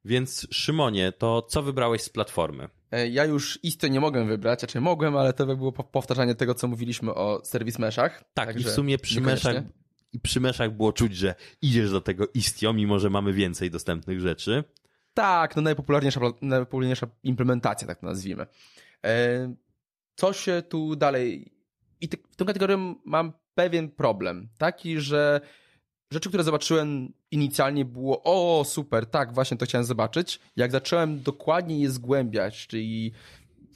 Więc 0.05 0.47
Szymonie, 0.51 1.13
to 1.13 1.43
co 1.43 1.63
wybrałeś 1.63 2.03
z 2.03 2.09
platformy? 2.09 2.69
E, 2.91 3.09
ja 3.09 3.25
już 3.25 3.59
istotnie 3.63 3.91
nie 3.91 4.01
mogłem 4.01 4.29
wybrać, 4.29 4.61
znaczy 4.61 4.81
mogłem, 4.81 5.17
ale 5.17 5.33
to 5.33 5.47
by 5.47 5.57
było 5.57 5.73
powtarzanie 5.73 6.35
tego, 6.35 6.55
co 6.55 6.69
mówiliśmy 6.69 7.15
o 7.15 7.41
serwis 7.45 7.79
meshach. 7.79 8.25
Tak, 8.35 8.61
i 8.61 8.65
w 8.65 8.71
sumie 8.71 8.99
przy 8.99 9.21
meshach, 9.21 9.63
i 10.13 10.21
przy 10.21 10.41
meszach 10.41 10.77
było 10.77 10.93
czuć, 10.93 11.17
że 11.17 11.35
idziesz 11.63 11.91
do 11.91 12.01
tego 12.01 12.29
Istio, 12.35 12.73
mimo 12.73 12.99
że 12.99 13.11
mamy 13.11 13.33
więcej 13.33 13.71
dostępnych 13.71 14.21
rzeczy. 14.21 14.65
Tak, 15.15 15.57
no 15.57 15.63
najpopularniejsza, 15.63 16.21
najpopularniejsza 16.43 17.07
implementacja, 17.23 17.87
tak 17.87 18.01
to 18.01 18.07
nazwijmy. 18.07 18.47
E, 19.05 19.55
co 20.17 20.33
się 20.33 20.63
tu 20.69 20.97
dalej... 20.97 21.53
I 22.01 22.09
w 22.31 22.37
tą 22.37 22.45
kategorię 22.45 22.95
mam 23.05 23.33
pewien 23.55 23.91
problem. 23.91 24.49
Taki, 24.59 25.01
że 25.01 25.41
rzeczy, 26.11 26.29
które 26.29 26.45
zobaczyłem 26.45 27.13
inicjalnie 27.31 27.85
było 27.85 28.23
o 28.25 28.65
super, 28.65 29.07
tak, 29.07 29.35
właśnie 29.35 29.57
to 29.57 29.67
chciałem 29.67 29.85
zobaczyć. 29.85 30.41
Jak 30.57 30.73
zacząłem 30.73 31.23
dokładnie 31.23 31.81
je 31.81 31.91
zgłębiać, 31.91 32.67
czyli 32.67 33.13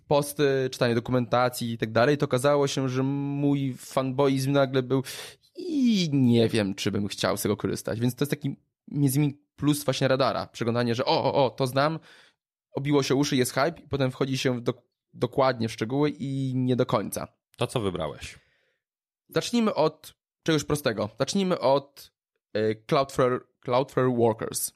posty, 0.08 0.68
czytanie 0.72 0.94
dokumentacji 0.94 1.72
i 1.72 1.78
tak 1.78 1.92
dalej, 1.92 2.18
to 2.18 2.24
okazało 2.24 2.66
się, 2.66 2.88
że 2.88 3.02
mój 3.02 3.74
fanboyizm 3.78 4.52
nagle 4.52 4.82
był 4.82 5.02
i 5.56 6.08
nie 6.12 6.48
wiem, 6.48 6.74
czy 6.74 6.90
bym 6.90 7.08
chciał 7.08 7.36
z 7.36 7.42
tego 7.42 7.56
korzystać. 7.56 8.00
Więc 8.00 8.14
to 8.14 8.22
jest 8.22 8.30
taki 8.30 8.56
między 8.88 9.18
innymi 9.18 9.42
plus 9.56 9.84
właśnie 9.84 10.08
radara. 10.08 10.46
Przeglądanie, 10.46 10.94
że 10.94 11.04
o, 11.04 11.24
o, 11.24 11.44
o, 11.44 11.50
to 11.50 11.66
znam, 11.66 11.98
obiło 12.72 13.02
się 13.02 13.14
uszy, 13.14 13.36
jest 13.36 13.52
hype 13.52 13.80
i 13.84 13.88
potem 13.88 14.10
wchodzi 14.10 14.38
się 14.38 14.60
do, 14.60 14.74
dokładnie 15.14 15.68
w 15.68 15.72
szczegóły 15.72 16.10
i 16.10 16.52
nie 16.54 16.76
do 16.76 16.86
końca. 16.86 17.28
To 17.56 17.66
co 17.66 17.80
wybrałeś? 17.80 18.38
Zacznijmy 19.28 19.74
od 19.74 20.14
czegoś 20.42 20.64
prostego. 20.64 21.08
Zacznijmy 21.18 21.58
od 21.58 22.12
y, 22.56 22.82
Cloudflare, 22.86 23.40
Cloudflare 23.60 24.10
Workers. 24.16 24.72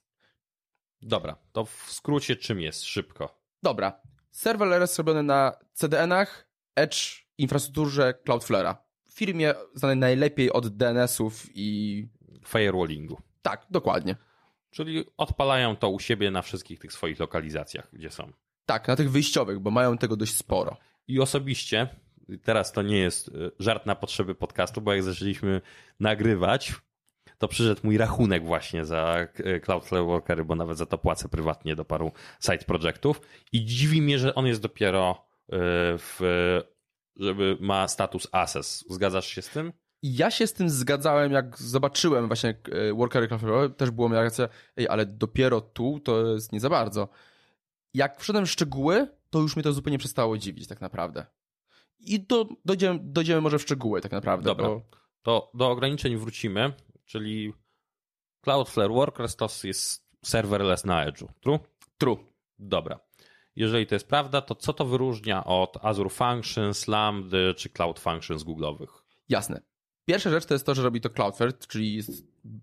Dobra, 1.02 1.36
to 1.52 1.64
w 1.64 1.86
skrócie 1.88 2.36
czym 2.36 2.60
jest? 2.60 2.84
Szybko. 2.84 3.40
Dobra. 3.62 4.00
Serverless 4.30 4.98
robiony 4.98 5.22
na 5.22 5.52
CDN-ach, 5.72 6.48
Edge, 6.74 7.26
infrastrukturze 7.38 8.14
Cloudflare'a 8.26 8.85
firmie 9.16 9.54
znanej 9.74 9.96
najlepiej 9.96 10.52
od 10.52 10.68
DNS-ów 10.68 11.46
i... 11.54 12.08
Firewallingu. 12.46 13.20
Tak, 13.42 13.66
dokładnie. 13.70 14.16
Czyli 14.70 15.04
odpalają 15.16 15.76
to 15.76 15.88
u 15.88 16.00
siebie 16.00 16.30
na 16.30 16.42
wszystkich 16.42 16.78
tych 16.78 16.92
swoich 16.92 17.20
lokalizacjach, 17.20 17.88
gdzie 17.92 18.10
są. 18.10 18.32
Tak, 18.66 18.88
na 18.88 18.96
tych 18.96 19.10
wyjściowych, 19.10 19.58
bo 19.58 19.70
mają 19.70 19.98
tego 19.98 20.16
dość 20.16 20.36
sporo. 20.36 20.76
I 21.08 21.20
osobiście, 21.20 21.88
teraz 22.42 22.72
to 22.72 22.82
nie 22.82 22.98
jest 22.98 23.28
e, 23.28 23.32
żart 23.58 23.86
na 23.86 23.94
potrzeby 23.94 24.34
podcastu, 24.34 24.80
bo 24.80 24.92
jak 24.92 25.02
zaczęliśmy 25.02 25.60
nagrywać, 26.00 26.74
to 27.38 27.48
przyszedł 27.48 27.80
mój 27.84 27.98
rachunek 27.98 28.44
właśnie 28.44 28.84
za 28.84 29.26
e, 29.44 29.60
Cloudflare 29.60 30.04
Workery, 30.04 30.44
bo 30.44 30.54
nawet 30.54 30.78
za 30.78 30.86
to 30.86 30.98
płacę 30.98 31.28
prywatnie 31.28 31.76
do 31.76 31.84
paru 31.84 32.12
side 32.40 32.64
projectów 32.66 33.20
i 33.52 33.64
dziwi 33.64 34.02
mnie, 34.02 34.18
że 34.18 34.34
on 34.34 34.46
jest 34.46 34.60
dopiero 34.60 35.10
e, 35.10 35.16
w 35.98 36.20
żeby 37.16 37.56
ma 37.60 37.88
status 37.88 38.28
ASES. 38.32 38.84
Zgadzasz 38.90 39.26
się 39.26 39.42
z 39.42 39.48
tym? 39.48 39.72
Ja 40.02 40.30
się 40.30 40.46
z 40.46 40.52
tym 40.52 40.70
zgadzałem, 40.70 41.32
jak 41.32 41.58
zobaczyłem 41.58 42.26
właśnie 42.26 42.54
e, 42.72 42.94
workery 42.94 43.28
Cloudflare, 43.28 43.76
też 43.76 43.90
było 43.90 44.08
mi 44.08 44.14
reakcja, 44.14 44.48
ej, 44.76 44.88
ale 44.88 45.06
dopiero 45.06 45.60
tu 45.60 46.00
to 46.00 46.26
jest 46.26 46.52
nie 46.52 46.60
za 46.60 46.70
bardzo. 46.70 47.08
Jak 47.94 48.20
wszedłem 48.20 48.46
w 48.46 48.50
szczegóły, 48.50 49.08
to 49.30 49.38
już 49.38 49.56
mnie 49.56 49.62
to 49.62 49.72
zupełnie 49.72 49.98
przestało 49.98 50.38
dziwić 50.38 50.66
tak 50.66 50.80
naprawdę. 50.80 51.26
I 51.98 52.20
do, 52.20 52.46
dojdziemy, 52.64 52.98
dojdziemy 53.02 53.40
może 53.40 53.58
w 53.58 53.62
szczegóły 53.62 54.00
tak 54.00 54.12
naprawdę. 54.12 54.44
Dobra, 54.44 54.68
bo... 54.68 54.82
to 55.22 55.50
do 55.54 55.70
ograniczeń 55.70 56.16
wrócimy, 56.16 56.72
czyli 57.04 57.52
Cloudflare 58.40 58.90
Workers 58.90 59.36
to 59.36 59.48
jest 59.64 60.06
serverless 60.24 60.84
na 60.84 61.06
Edge'u, 61.06 61.26
true? 61.40 61.58
True. 61.98 62.16
Dobra. 62.58 63.05
Jeżeli 63.56 63.86
to 63.86 63.94
jest 63.94 64.08
prawda, 64.08 64.40
to 64.40 64.54
co 64.54 64.72
to 64.72 64.84
wyróżnia 64.84 65.44
od 65.44 65.76
Azure 65.84 66.10
Functions, 66.10 66.88
Lambda 66.88 67.54
czy 67.56 67.70
Cloud 67.70 68.00
Functions 68.00 68.44
Google'owych? 68.44 68.88
Jasne. 69.28 69.60
Pierwsza 70.04 70.30
rzecz 70.30 70.46
to 70.46 70.54
jest 70.54 70.66
to, 70.66 70.74
że 70.74 70.82
robi 70.82 71.00
to 71.00 71.10
Cloudflare, 71.10 71.58
czyli 71.58 71.94
jest 71.94 72.10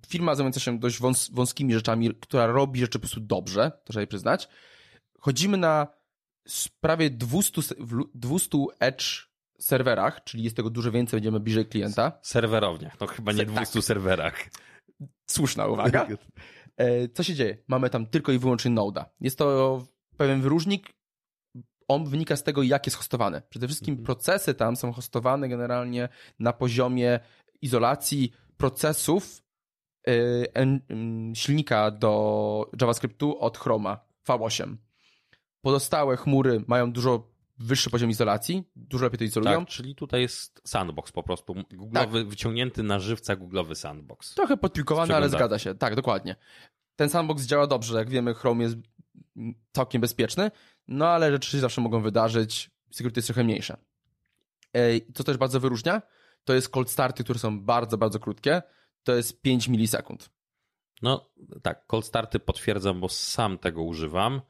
firma 0.07 0.35
zajmująca 0.35 0.59
się 0.59 0.79
dość 0.79 0.99
wąs 0.99 1.29
wąskimi 1.29 1.73
rzeczami, 1.73 2.15
która 2.21 2.47
robi 2.47 2.79
rzeczy 2.79 2.99
po 2.99 3.01
prostu 3.01 3.19
dobrze, 3.19 3.71
to 3.71 3.93
trzeba 3.93 4.01
jej 4.01 4.07
przyznać. 4.07 4.47
Chodzimy 5.19 5.57
na 5.57 5.87
prawie 6.81 7.09
200, 7.09 7.61
200 8.15 8.57
Edge 8.79 9.03
serwerach, 9.59 10.23
czyli 10.23 10.43
jest 10.43 10.55
tego 10.55 10.69
dużo 10.69 10.91
więcej, 10.91 11.17
będziemy 11.17 11.39
bliżej 11.39 11.65
klienta. 11.65 12.19
Serwerowniach, 12.21 12.99
no 12.99 13.07
chyba 13.07 13.31
nie 13.31 13.45
200 13.45 13.73
tak. 13.73 13.83
serwerach. 13.83 14.49
Słuszna 15.25 15.67
uwaga. 15.67 16.07
E, 16.77 17.07
co 17.07 17.23
się 17.23 17.35
dzieje? 17.35 17.57
Mamy 17.67 17.89
tam 17.89 18.05
tylko 18.05 18.31
i 18.31 18.39
wyłącznie 18.39 18.71
Node'a. 18.71 19.05
Jest 19.21 19.37
to 19.37 19.85
pewien 20.17 20.41
wyróżnik, 20.41 20.93
on 21.87 22.05
wynika 22.05 22.35
z 22.35 22.43
tego, 22.43 22.63
jak 22.63 22.87
jest 22.87 22.97
hostowane. 22.97 23.41
Przede 23.49 23.67
wszystkim 23.67 23.91
mhm. 23.91 24.05
procesy 24.05 24.53
tam 24.53 24.75
są 24.75 24.91
hostowane 24.91 25.49
generalnie 25.49 26.09
na 26.39 26.53
poziomie 26.53 27.19
izolacji 27.61 28.31
procesów 28.57 29.43
yy, 30.07 30.13
yy, 30.89 31.35
silnika 31.35 31.91
do 31.91 32.71
JavaScriptu 32.81 33.39
od 33.39 33.57
Chroma 33.57 33.99
V8. 34.27 34.75
Pozostałe 35.61 36.17
chmury 36.17 36.63
mają 36.67 36.91
dużo 36.91 37.33
wyższy 37.57 37.89
poziom 37.89 38.09
izolacji, 38.09 38.63
dużo 38.75 39.05
lepiej 39.05 39.17
to 39.17 39.23
izolują. 39.23 39.59
Tak, 39.59 39.69
czyli 39.69 39.95
tutaj 39.95 40.21
jest 40.21 40.61
sandbox 40.65 41.11
po 41.11 41.23
prostu, 41.23 41.55
googlowy, 41.71 42.19
tak. 42.19 42.29
wyciągnięty 42.29 42.83
na 42.83 42.99
żywca 42.99 43.35
googlowy 43.35 43.75
sandbox. 43.75 44.35
Trochę 44.35 44.57
podpilkowany, 44.57 45.15
ale 45.15 45.29
zgadza 45.29 45.59
się. 45.59 45.75
Tak, 45.75 45.95
dokładnie. 45.95 46.35
Ten 46.95 47.09
sandbox 47.09 47.43
działa 47.43 47.67
dobrze, 47.67 47.97
jak 47.97 48.09
wiemy 48.09 48.33
Chrome 48.33 48.63
jest 48.63 48.75
całkiem 49.71 50.01
bezpieczny, 50.01 50.51
no 50.87 51.07
ale 51.07 51.31
rzeczy 51.31 51.51
się 51.51 51.59
zawsze 51.59 51.81
mogą 51.81 52.01
wydarzyć, 52.01 52.71
security 52.91 53.19
jest 53.19 53.27
trochę 53.27 53.43
mniejsze. 53.43 53.77
Co 55.15 55.23
też 55.23 55.37
bardzo 55.37 55.59
wyróżnia, 55.59 56.01
to 56.43 56.53
jest 56.53 56.69
cold 56.69 56.91
starty, 56.91 57.23
które 57.23 57.39
są 57.39 57.61
bardzo, 57.61 57.97
bardzo 57.97 58.19
krótkie, 58.19 58.61
to 59.03 59.15
jest 59.15 59.41
5 59.41 59.67
milisekund. 59.67 60.29
No 61.01 61.29
tak, 61.61 61.87
cold 61.87 62.05
starty 62.05 62.39
potwierdzam, 62.39 63.01
bo 63.01 63.09
sam 63.09 63.57
tego 63.57 63.83
używam. 63.83 64.41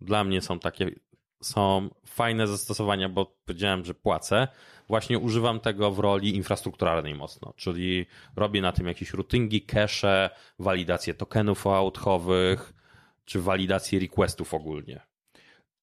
Dla 0.00 0.24
mnie 0.24 0.40
są 0.40 0.58
takie 0.58 0.90
są 1.42 1.90
fajne 2.06 2.46
zastosowania, 2.46 3.08
bo 3.08 3.36
powiedziałem, 3.44 3.84
że 3.84 3.94
płacę. 3.94 4.48
Właśnie 4.88 5.18
używam 5.18 5.60
tego 5.60 5.90
w 5.90 5.98
roli 5.98 6.36
infrastrukturalnej 6.36 7.14
mocno, 7.14 7.52
czyli 7.56 8.06
robię 8.36 8.60
na 8.60 8.72
tym 8.72 8.86
jakieś 8.86 9.12
routingi, 9.12 9.62
cache, 9.62 10.30
walidację 10.58 11.14
tokenów 11.14 11.66
OAuth-owych, 11.66 12.72
czy 13.24 13.40
walidację 13.40 14.00
requestów 14.00 14.54
ogólnie. 14.54 15.00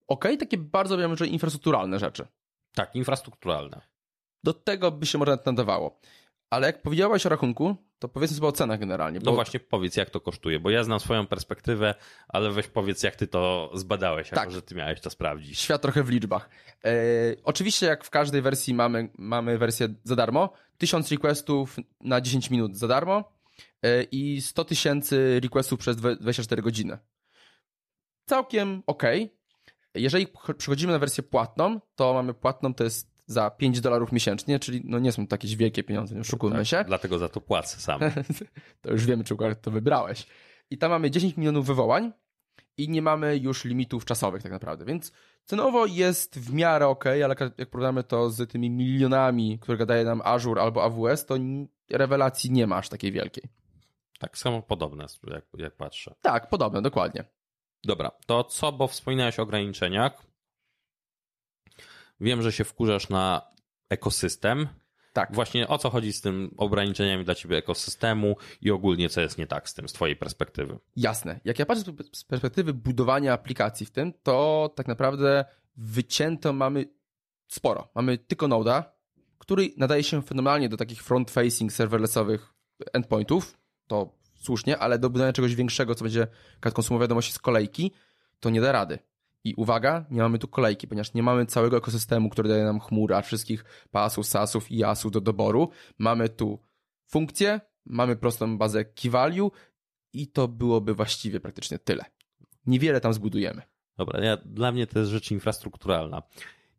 Ok, 0.07 0.25
takie 0.39 0.57
bardzo, 0.57 0.97
wiem, 0.97 1.17
że 1.17 1.27
infrastrukturalne 1.27 1.99
rzeczy. 1.99 2.27
Tak, 2.73 2.95
infrastrukturalne. 2.95 3.81
Do 4.43 4.53
tego 4.53 4.91
by 4.91 5.05
się 5.05 5.17
może 5.17 5.37
nadawało. 5.45 5.99
Ale 6.55 6.67
jak 6.67 6.81
powiedziałeś 6.81 7.25
o 7.25 7.29
rachunku, 7.29 7.75
to 7.99 8.09
powiedzmy 8.09 8.37
sobie 8.37 8.47
o 8.47 8.51
cenach 8.51 8.79
generalnie. 8.79 9.19
Bo... 9.19 9.25
No 9.25 9.35
właśnie 9.35 9.59
powiedz, 9.59 9.95
jak 9.95 10.09
to 10.09 10.19
kosztuje, 10.19 10.59
bo 10.59 10.69
ja 10.69 10.83
znam 10.83 10.99
swoją 10.99 11.27
perspektywę, 11.27 11.95
ale 12.27 12.51
weź 12.51 12.67
powiedz, 12.67 13.03
jak 13.03 13.15
ty 13.15 13.27
to 13.27 13.71
zbadałeś, 13.73 14.27
jako 14.27 14.35
tak. 14.35 14.51
że 14.51 14.61
ty 14.61 14.75
miałeś 14.75 15.01
to 15.01 15.09
sprawdzić. 15.09 15.59
Świat 15.59 15.81
trochę 15.81 16.03
w 16.03 16.09
liczbach. 16.09 16.49
E, 16.85 16.91
oczywiście 17.43 17.85
jak 17.85 18.03
w 18.03 18.09
każdej 18.09 18.41
wersji 18.41 18.73
mamy, 18.73 19.09
mamy 19.17 19.57
wersję 19.57 19.87
za 20.03 20.15
darmo, 20.15 20.53
1000 20.77 21.11
requestów 21.11 21.75
na 22.01 22.21
10 22.21 22.49
minut 22.49 22.77
za 22.77 22.87
darmo 22.87 23.31
e, 23.83 24.03
i 24.03 24.41
100 24.41 24.65
tysięcy 24.65 25.39
requestów 25.43 25.79
przez 25.79 25.97
24 25.97 26.61
godziny. 26.61 26.97
Całkiem 28.25 28.83
ok. 28.87 29.03
Jeżeli 29.95 30.27
przechodzimy 30.57 30.93
na 30.93 30.99
wersję 30.99 31.23
płatną, 31.23 31.79
to 31.95 32.13
mamy 32.13 32.33
płatną, 32.33 32.73
to 32.73 32.83
jest 32.83 33.14
za 33.25 33.49
5 33.49 33.81
dolarów 33.81 34.11
miesięcznie, 34.11 34.59
czyli 34.59 34.81
no 34.83 34.99
nie 34.99 35.11
są 35.11 35.27
to 35.27 35.33
jakieś 35.33 35.55
wielkie 35.55 35.83
pieniądze, 35.83 36.15
nie 36.15 36.21
oszukujmy 36.21 36.57
tak, 36.57 36.67
się. 36.67 36.83
Dlatego 36.87 37.17
za 37.17 37.29
to 37.29 37.41
płacę 37.41 37.77
sam. 37.79 37.99
to 38.81 38.91
już 38.91 39.05
wiemy, 39.05 39.23
czy 39.23 39.35
to 39.61 39.71
wybrałeś. 39.71 40.27
I 40.69 40.77
tam 40.77 40.91
mamy 40.91 41.11
10 41.11 41.37
milionów 41.37 41.67
wywołań 41.67 42.11
i 42.77 42.89
nie 42.89 43.01
mamy 43.01 43.37
już 43.37 43.65
limitów 43.65 44.05
czasowych 44.05 44.43
tak 44.43 44.51
naprawdę, 44.51 44.85
więc 44.85 45.11
cenowo 45.45 45.85
jest 45.85 46.39
w 46.39 46.53
miarę 46.53 46.87
ok, 46.87 47.05
ale 47.07 47.35
jak 47.57 47.69
porównamy 47.69 48.03
to 48.03 48.29
z 48.29 48.51
tymi 48.51 48.69
milionami, 48.69 49.59
które 49.59 49.85
daje 49.85 50.03
nam 50.03 50.21
Azure 50.23 50.61
albo 50.61 50.83
AWS, 50.83 51.25
to 51.25 51.35
rewelacji 51.91 52.51
nie 52.51 52.67
ma 52.67 52.77
aż 52.77 52.89
takiej 52.89 53.11
wielkiej. 53.11 53.43
Tak 54.19 54.37
samo 54.37 54.61
podobne, 54.61 55.05
jak, 55.27 55.45
jak 55.57 55.75
patrzę. 55.75 56.15
Tak, 56.21 56.49
podobne, 56.49 56.81
dokładnie. 56.81 57.23
Dobra, 57.83 58.11
to 58.25 58.43
co, 58.43 58.71
bo 58.71 58.87
wspominałeś 58.87 59.39
o 59.39 59.43
ograniczeniach. 59.43 60.25
Wiem, 62.19 62.41
że 62.41 62.51
się 62.51 62.63
wkurzasz 62.63 63.09
na 63.09 63.41
ekosystem. 63.89 64.67
Tak. 65.13 65.33
Właśnie 65.33 65.67
o 65.67 65.77
co 65.77 65.89
chodzi 65.89 66.13
z 66.13 66.21
tym 66.21 66.55
ograniczeniami 66.57 67.25
dla 67.25 67.35
ciebie 67.35 67.57
ekosystemu 67.57 68.35
i 68.61 68.71
ogólnie 68.71 69.09
co 69.09 69.21
jest 69.21 69.37
nie 69.37 69.47
tak 69.47 69.69
z 69.69 69.73
tym, 69.73 69.89
z 69.89 69.93
twojej 69.93 70.15
perspektywy? 70.15 70.79
Jasne. 70.95 71.39
Jak 71.45 71.59
ja 71.59 71.65
patrzę 71.65 71.83
z 72.13 72.23
perspektywy 72.23 72.73
budowania 72.73 73.33
aplikacji 73.33 73.85
w 73.85 73.91
tym, 73.91 74.13
to 74.23 74.69
tak 74.75 74.87
naprawdę 74.87 75.45
wycięto 75.77 76.53
mamy 76.53 76.85
sporo. 77.47 77.87
Mamy 77.95 78.17
tylko 78.17 78.47
Noda, 78.47 78.93
który 79.37 79.69
nadaje 79.77 80.03
się 80.03 80.21
fenomenalnie 80.21 80.69
do 80.69 80.77
takich 80.77 81.03
front-facing 81.03 81.69
serverlessowych 81.69 82.53
endpointów. 82.93 83.57
To 83.87 84.15
słusznie, 84.35 84.77
ale 84.77 84.99
do 84.99 85.09
budowania 85.09 85.33
czegoś 85.33 85.55
większego, 85.55 85.95
co 85.95 86.03
będzie 86.03 86.27
konsumował 86.73 87.01
wiadomości 87.01 87.33
z 87.33 87.39
kolejki, 87.39 87.91
to 88.39 88.49
nie 88.49 88.61
da 88.61 88.71
rady. 88.71 88.99
I 89.45 89.53
uwaga, 89.57 90.05
nie 90.09 90.21
mamy 90.21 90.39
tu 90.39 90.47
kolejki, 90.47 90.87
ponieważ 90.87 91.13
nie 91.13 91.23
mamy 91.23 91.45
całego 91.45 91.77
ekosystemu, 91.77 92.29
który 92.29 92.49
daje 92.49 92.63
nam 92.63 92.79
chmura, 92.79 93.21
wszystkich 93.21 93.65
pasów, 93.91 94.27
sasów 94.27 94.71
i 94.71 94.83
asów 94.83 95.11
do 95.11 95.21
doboru. 95.21 95.69
Mamy 95.97 96.29
tu 96.29 96.59
funkcję, 97.07 97.61
mamy 97.85 98.15
prostą 98.15 98.57
bazę 98.57 98.85
key 98.85 99.11
value 99.11 99.51
i 100.13 100.27
to 100.27 100.47
byłoby 100.47 100.93
właściwie 100.93 101.39
praktycznie 101.39 101.79
tyle. 101.79 102.05
Niewiele 102.65 103.01
tam 103.01 103.13
zbudujemy. 103.13 103.61
Dobra, 103.97 104.25
ja, 104.25 104.37
dla 104.37 104.71
mnie 104.71 104.87
to 104.87 104.99
jest 104.99 105.11
rzecz 105.11 105.31
infrastrukturalna. 105.31 106.23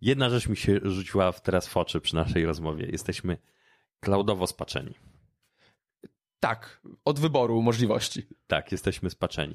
Jedna 0.01 0.31
rzecz 0.31 0.49
mi 0.49 0.57
się 0.57 0.81
rzuciła 0.83 1.33
teraz 1.33 1.69
w 1.69 1.77
oczy 1.77 2.01
przy 2.01 2.15
naszej 2.15 2.47
rozmowie. 2.47 2.87
Jesteśmy 2.87 3.39
cloudowo 4.01 4.47
spaczeni. 4.47 4.95
Tak, 6.41 6.81
od 7.05 7.21
wyboru 7.21 7.63
możliwości. 7.63 8.27
Tak, 8.47 8.73
jesteśmy 8.73 9.11
spaczeni. 9.11 9.55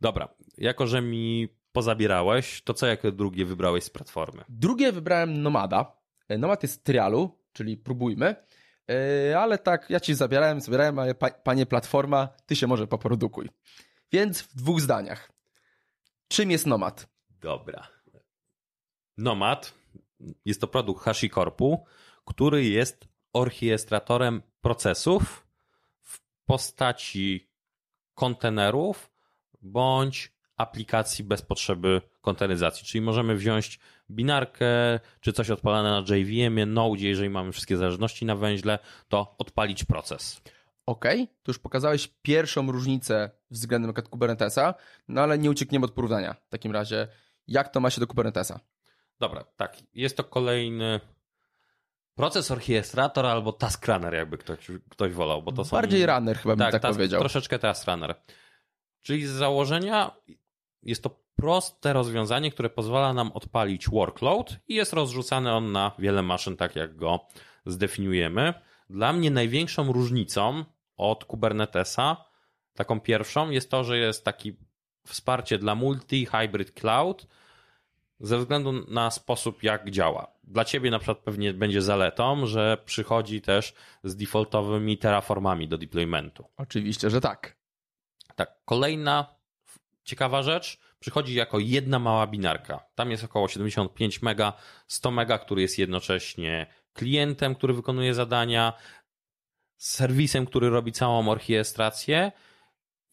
Dobra, 0.00 0.28
jako 0.58 0.86
że 0.86 1.02
mi 1.02 1.48
pozabierałeś, 1.72 2.62
to 2.62 2.74
co 2.74 2.86
jako 2.86 3.12
drugie 3.12 3.44
wybrałeś 3.44 3.84
z 3.84 3.90
platformy? 3.90 4.44
Drugie 4.48 4.92
wybrałem 4.92 5.42
Nomada. 5.42 5.96
E, 6.28 6.38
Nomad 6.38 6.62
jest 6.62 6.84
trialu, 6.84 7.38
czyli 7.52 7.76
próbujmy. 7.76 8.36
E, 8.90 9.38
ale 9.38 9.58
tak, 9.58 9.90
ja 9.90 10.00
ci 10.00 10.14
zabierałem, 10.14 10.60
zabierałem, 10.60 10.98
ale 10.98 11.14
panie 11.44 11.66
platforma, 11.66 12.28
ty 12.46 12.56
się 12.56 12.66
może 12.66 12.86
poprodukuj. 12.86 13.48
Więc 14.12 14.42
w 14.42 14.54
dwóch 14.56 14.80
zdaniach. 14.80 15.32
Czym 16.28 16.50
jest 16.50 16.66
Nomad? 16.66 17.08
Dobra. 17.30 17.88
Nomad 19.18 19.74
jest 20.44 20.60
to 20.60 20.66
produkt 20.66 21.04
HashiCorpu, 21.04 21.84
który 22.24 22.64
jest 22.64 23.08
orchestratorem 23.32 24.42
procesów 24.60 25.46
w 26.02 26.20
postaci 26.46 27.50
kontenerów 28.14 29.10
bądź 29.62 30.32
aplikacji 30.60 31.24
bez 31.24 31.42
potrzeby 31.42 32.02
konteneryzacji. 32.20 32.86
Czyli 32.86 33.02
możemy 33.02 33.36
wziąć 33.36 33.78
binarkę, 34.10 34.66
czy 35.20 35.32
coś 35.32 35.50
odpalane 35.50 35.90
na 35.90 36.16
JVM-ie, 36.16 36.66
Node, 36.66 37.00
jeżeli 37.00 37.30
mamy 37.30 37.52
wszystkie 37.52 37.76
zależności 37.76 38.24
na 38.24 38.36
węźle, 38.36 38.78
to 39.08 39.34
odpalić 39.38 39.84
proces. 39.84 40.40
OK, 40.86 41.04
to 41.42 41.50
już 41.50 41.58
pokazałeś 41.58 42.08
pierwszą 42.22 42.72
różnicę 42.72 43.30
względem 43.50 43.92
Kubernetesa, 43.92 44.74
no 45.08 45.20
ale 45.20 45.38
nie 45.38 45.50
uciekniemy 45.50 45.84
od 45.84 45.92
porównania. 45.92 46.34
W 46.34 46.48
takim 46.48 46.72
razie, 46.72 47.08
jak 47.46 47.68
to 47.68 47.80
ma 47.80 47.90
się 47.90 48.00
do 48.00 48.06
Kubernetesa? 48.06 48.60
Dobra, 49.20 49.44
tak. 49.56 49.76
Jest 49.94 50.16
to 50.16 50.24
kolejny 50.24 51.00
proces 52.14 52.50
orchestrator 52.50 53.26
albo 53.26 53.52
task 53.52 53.86
runner, 53.86 54.14
jakby 54.14 54.38
ktoś, 54.38 54.58
ktoś 54.88 55.12
wolał, 55.12 55.42
bo 55.42 55.52
to 55.52 55.64
są... 55.64 55.76
Bardziej 55.76 56.06
runner 56.06 56.38
chyba 56.38 56.56
bym 56.56 56.70
tak, 56.70 56.82
tak 56.82 56.92
powiedział. 56.92 57.20
Troszeczkę 57.20 57.58
task 57.58 57.86
runner. 57.86 58.14
Czyli 59.02 59.26
z 59.26 59.30
założenia 59.30 60.10
jest 60.82 61.02
to 61.02 61.20
proste 61.36 61.92
rozwiązanie, 61.92 62.50
które 62.50 62.70
pozwala 62.70 63.12
nam 63.12 63.32
odpalić 63.32 63.88
workload 63.88 64.56
i 64.68 64.74
jest 64.74 64.92
rozrzucany 64.92 65.52
on 65.52 65.72
na 65.72 65.92
wiele 65.98 66.22
maszyn, 66.22 66.56
tak 66.56 66.76
jak 66.76 66.96
go 66.96 67.20
zdefiniujemy. 67.66 68.54
Dla 68.90 69.12
mnie 69.12 69.30
największą 69.30 69.92
różnicą 69.92 70.64
od 70.96 71.24
Kubernetesa, 71.24 72.24
taką 72.74 73.00
pierwszą, 73.00 73.50
jest 73.50 73.70
to, 73.70 73.84
że 73.84 73.98
jest 73.98 74.24
taki 74.24 74.56
wsparcie 75.06 75.58
dla 75.58 75.74
multi-hybrid 75.74 76.72
cloud 76.72 77.26
ze 78.20 78.38
względu 78.38 78.72
na 78.72 79.10
sposób, 79.10 79.62
jak 79.62 79.90
działa. 79.90 80.26
Dla 80.44 80.64
ciebie 80.64 80.90
na 80.90 80.98
przykład 80.98 81.18
pewnie 81.18 81.54
będzie 81.54 81.82
zaletą, 81.82 82.46
że 82.46 82.78
przychodzi 82.84 83.40
też 83.40 83.74
z 84.04 84.16
defaultowymi 84.16 84.98
terraformami 84.98 85.68
do 85.68 85.78
deploymentu. 85.78 86.44
Oczywiście, 86.56 87.10
że 87.10 87.20
tak. 87.20 87.56
Tak, 88.36 88.64
kolejna 88.64 89.39
ciekawa 90.10 90.42
rzecz, 90.42 90.78
przychodzi 90.98 91.34
jako 91.34 91.58
jedna 91.58 91.98
mała 91.98 92.26
binarka. 92.26 92.84
Tam 92.94 93.10
jest 93.10 93.24
około 93.24 93.48
75 93.48 94.22
mega, 94.22 94.52
100 94.86 95.10
mega, 95.10 95.38
który 95.38 95.62
jest 95.62 95.78
jednocześnie 95.78 96.66
klientem, 96.92 97.54
który 97.54 97.74
wykonuje 97.74 98.14
zadania, 98.14 98.72
serwisem, 99.76 100.46
który 100.46 100.70
robi 100.70 100.92
całą 100.92 101.28
orchiestrację 101.28 102.32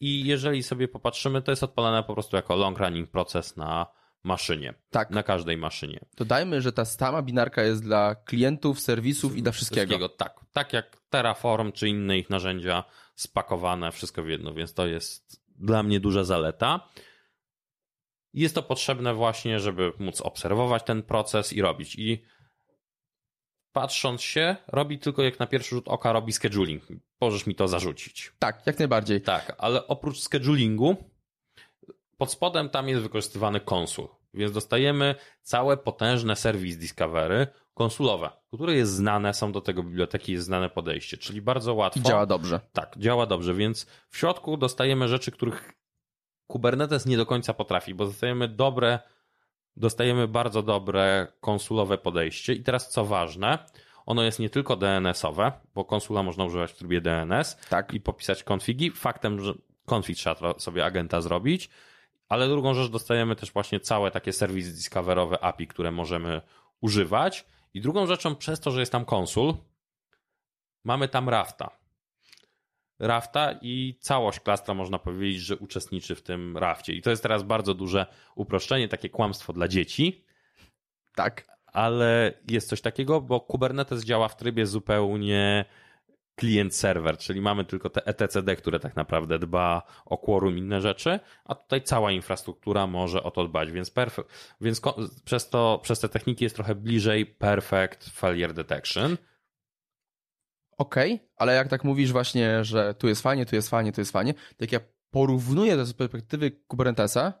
i 0.00 0.26
jeżeli 0.26 0.62
sobie 0.62 0.88
popatrzymy, 0.88 1.42
to 1.42 1.52
jest 1.52 1.62
odpalane 1.62 2.02
po 2.02 2.14
prostu 2.14 2.36
jako 2.36 2.56
long 2.56 2.78
running 2.78 3.10
proces 3.10 3.56
na 3.56 3.86
maszynie. 4.22 4.74
Tak. 4.90 5.10
Na 5.10 5.22
każdej 5.22 5.56
maszynie. 5.56 6.00
Dodajmy, 6.16 6.60
że 6.60 6.72
ta 6.72 6.84
sama 6.84 7.22
binarka 7.22 7.62
jest 7.62 7.82
dla 7.82 8.14
klientów, 8.14 8.80
serwisów 8.80 9.36
i 9.36 9.42
dla 9.42 9.52
wszystkiego. 9.52 9.86
wszystkiego. 9.86 10.08
Tak. 10.08 10.40
Tak 10.52 10.72
jak 10.72 10.96
Terraform 11.10 11.72
czy 11.72 11.88
inne 11.88 12.18
ich 12.18 12.30
narzędzia 12.30 12.84
spakowane, 13.14 13.92
wszystko 13.92 14.22
w 14.22 14.28
jedno, 14.28 14.54
więc 14.54 14.74
to 14.74 14.86
jest 14.86 15.47
dla 15.58 15.82
mnie 15.82 16.00
duża 16.00 16.24
zaleta. 16.24 16.88
Jest 18.34 18.54
to 18.54 18.62
potrzebne 18.62 19.14
właśnie, 19.14 19.60
żeby 19.60 19.92
móc 19.98 20.20
obserwować 20.20 20.82
ten 20.82 21.02
proces 21.02 21.52
i 21.52 21.62
robić. 21.62 21.94
I 21.98 22.22
patrząc 23.72 24.22
się, 24.22 24.56
robi 24.68 24.98
tylko 24.98 25.22
jak 25.22 25.38
na 25.38 25.46
pierwszy 25.46 25.70
rzut 25.74 25.88
oka 25.88 26.12
robi 26.12 26.32
scheduling. 26.32 26.82
Możesz 27.20 27.46
mi 27.46 27.54
to 27.54 27.68
zarzucić. 27.68 28.32
Tak, 28.38 28.66
jak 28.66 28.78
najbardziej. 28.78 29.20
Tak, 29.20 29.54
ale 29.58 29.86
oprócz 29.86 30.20
schedulingu 30.20 30.96
pod 32.18 32.32
spodem 32.32 32.68
tam 32.68 32.88
jest 32.88 33.02
wykorzystywany 33.02 33.60
konsul. 33.60 34.08
Więc 34.34 34.52
dostajemy 34.52 35.14
całe 35.42 35.76
potężne 35.76 36.36
serwis 36.36 36.76
Discovery 36.76 37.46
konsulowe, 37.78 38.30
które 38.54 38.74
jest 38.74 38.92
znane, 38.92 39.34
są 39.34 39.52
do 39.52 39.60
tego 39.60 39.82
biblioteki, 39.82 40.32
jest 40.32 40.46
znane 40.46 40.70
podejście, 40.70 41.16
czyli 41.16 41.42
bardzo 41.42 41.74
łatwo. 41.74 42.00
I 42.00 42.02
działa 42.02 42.26
dobrze. 42.26 42.60
Tak, 42.72 42.98
działa 42.98 43.26
dobrze, 43.26 43.54
więc 43.54 43.86
w 44.08 44.16
środku 44.16 44.56
dostajemy 44.56 45.08
rzeczy, 45.08 45.30
których 45.30 45.72
Kubernetes 46.46 47.06
nie 47.06 47.16
do 47.16 47.26
końca 47.26 47.54
potrafi, 47.54 47.94
bo 47.94 48.04
dostajemy 48.04 48.48
dobre, 48.48 48.98
dostajemy 49.76 50.28
bardzo 50.28 50.62
dobre 50.62 51.26
konsulowe 51.40 51.98
podejście. 51.98 52.52
I 52.52 52.62
teraz 52.62 52.88
co 52.88 53.04
ważne, 53.04 53.58
ono 54.06 54.22
jest 54.22 54.38
nie 54.38 54.50
tylko 54.50 54.76
DNS-owe, 54.76 55.52
bo 55.74 55.84
konsula 55.84 56.22
można 56.22 56.44
używać 56.44 56.72
w 56.72 56.76
trybie 56.76 57.00
DNS 57.00 57.56
tak. 57.68 57.94
i 57.94 58.00
popisać 58.00 58.42
konfigi. 58.42 58.90
Faktem, 58.90 59.40
że 59.40 59.54
konfig 59.86 60.16
trzeba 60.16 60.58
sobie 60.58 60.84
agenta 60.84 61.20
zrobić, 61.20 61.70
Ale 62.28 62.48
drugą 62.48 62.74
rzecz 62.74 62.90
dostajemy 62.90 63.36
też 63.36 63.52
właśnie 63.52 63.80
całe 63.80 64.10
takie 64.10 64.32
serwisy 64.32 64.72
discoverowe 64.72 65.44
API, 65.44 65.66
które 65.66 65.90
możemy 65.90 66.40
używać. 66.80 67.44
I 67.74 67.80
drugą 67.80 68.06
rzeczą, 68.06 68.36
przez 68.36 68.60
to, 68.60 68.70
że 68.70 68.80
jest 68.80 68.92
tam 68.92 69.04
konsul, 69.04 69.54
mamy 70.84 71.08
tam 71.08 71.28
Rafta. 71.28 71.78
Rafta 72.98 73.58
i 73.62 73.98
całość 74.00 74.40
klastra 74.40 74.74
można 74.74 74.98
powiedzieć, 74.98 75.40
że 75.42 75.56
uczestniczy 75.56 76.14
w 76.14 76.22
tym 76.22 76.56
rafcie. 76.56 76.92
I 76.92 77.02
to 77.02 77.10
jest 77.10 77.22
teraz 77.22 77.42
bardzo 77.42 77.74
duże 77.74 78.06
uproszczenie, 78.34 78.88
takie 78.88 79.08
kłamstwo 79.08 79.52
dla 79.52 79.68
dzieci. 79.68 80.24
Tak. 81.14 81.58
Ale 81.66 82.34
jest 82.50 82.68
coś 82.68 82.80
takiego, 82.80 83.20
bo 83.20 83.40
Kubernetes 83.40 84.04
działa 84.04 84.28
w 84.28 84.36
trybie 84.36 84.66
zupełnie 84.66 85.64
klient-serwer, 86.38 87.18
czyli 87.18 87.40
mamy 87.40 87.64
tylko 87.64 87.90
te 87.90 88.06
etcd, 88.06 88.56
które 88.56 88.80
tak 88.80 88.96
naprawdę 88.96 89.38
dba 89.38 89.82
o 90.04 90.18
quorum 90.18 90.58
inne 90.58 90.80
rzeczy, 90.80 91.20
a 91.44 91.54
tutaj 91.54 91.82
cała 91.82 92.12
infrastruktura 92.12 92.86
może 92.86 93.22
o 93.22 93.30
to 93.30 93.44
dbać, 93.44 93.72
więc, 93.72 93.92
więc 94.60 94.80
przez, 95.24 95.48
to, 95.48 95.80
przez 95.82 96.00
te 96.00 96.08
techniki 96.08 96.44
jest 96.44 96.56
trochę 96.56 96.74
bliżej 96.74 97.26
perfect 97.26 98.10
failure 98.10 98.54
detection. 98.54 99.16
Okej, 100.78 101.14
okay, 101.14 101.28
ale 101.36 101.54
jak 101.54 101.68
tak 101.68 101.84
mówisz 101.84 102.12
właśnie, 102.12 102.64
że 102.64 102.94
tu 102.94 103.08
jest 103.08 103.22
fajnie, 103.22 103.46
tu 103.46 103.54
jest 103.56 103.70
fajnie, 103.70 103.92
tu 103.92 104.00
jest 104.00 104.12
fajnie, 104.12 104.34
tak 104.56 104.72
jak 104.72 104.82
porównuję 105.10 105.76
to 105.76 105.86
z 105.86 105.92
perspektywy 105.92 106.50
Kubernetesa, 106.50 107.32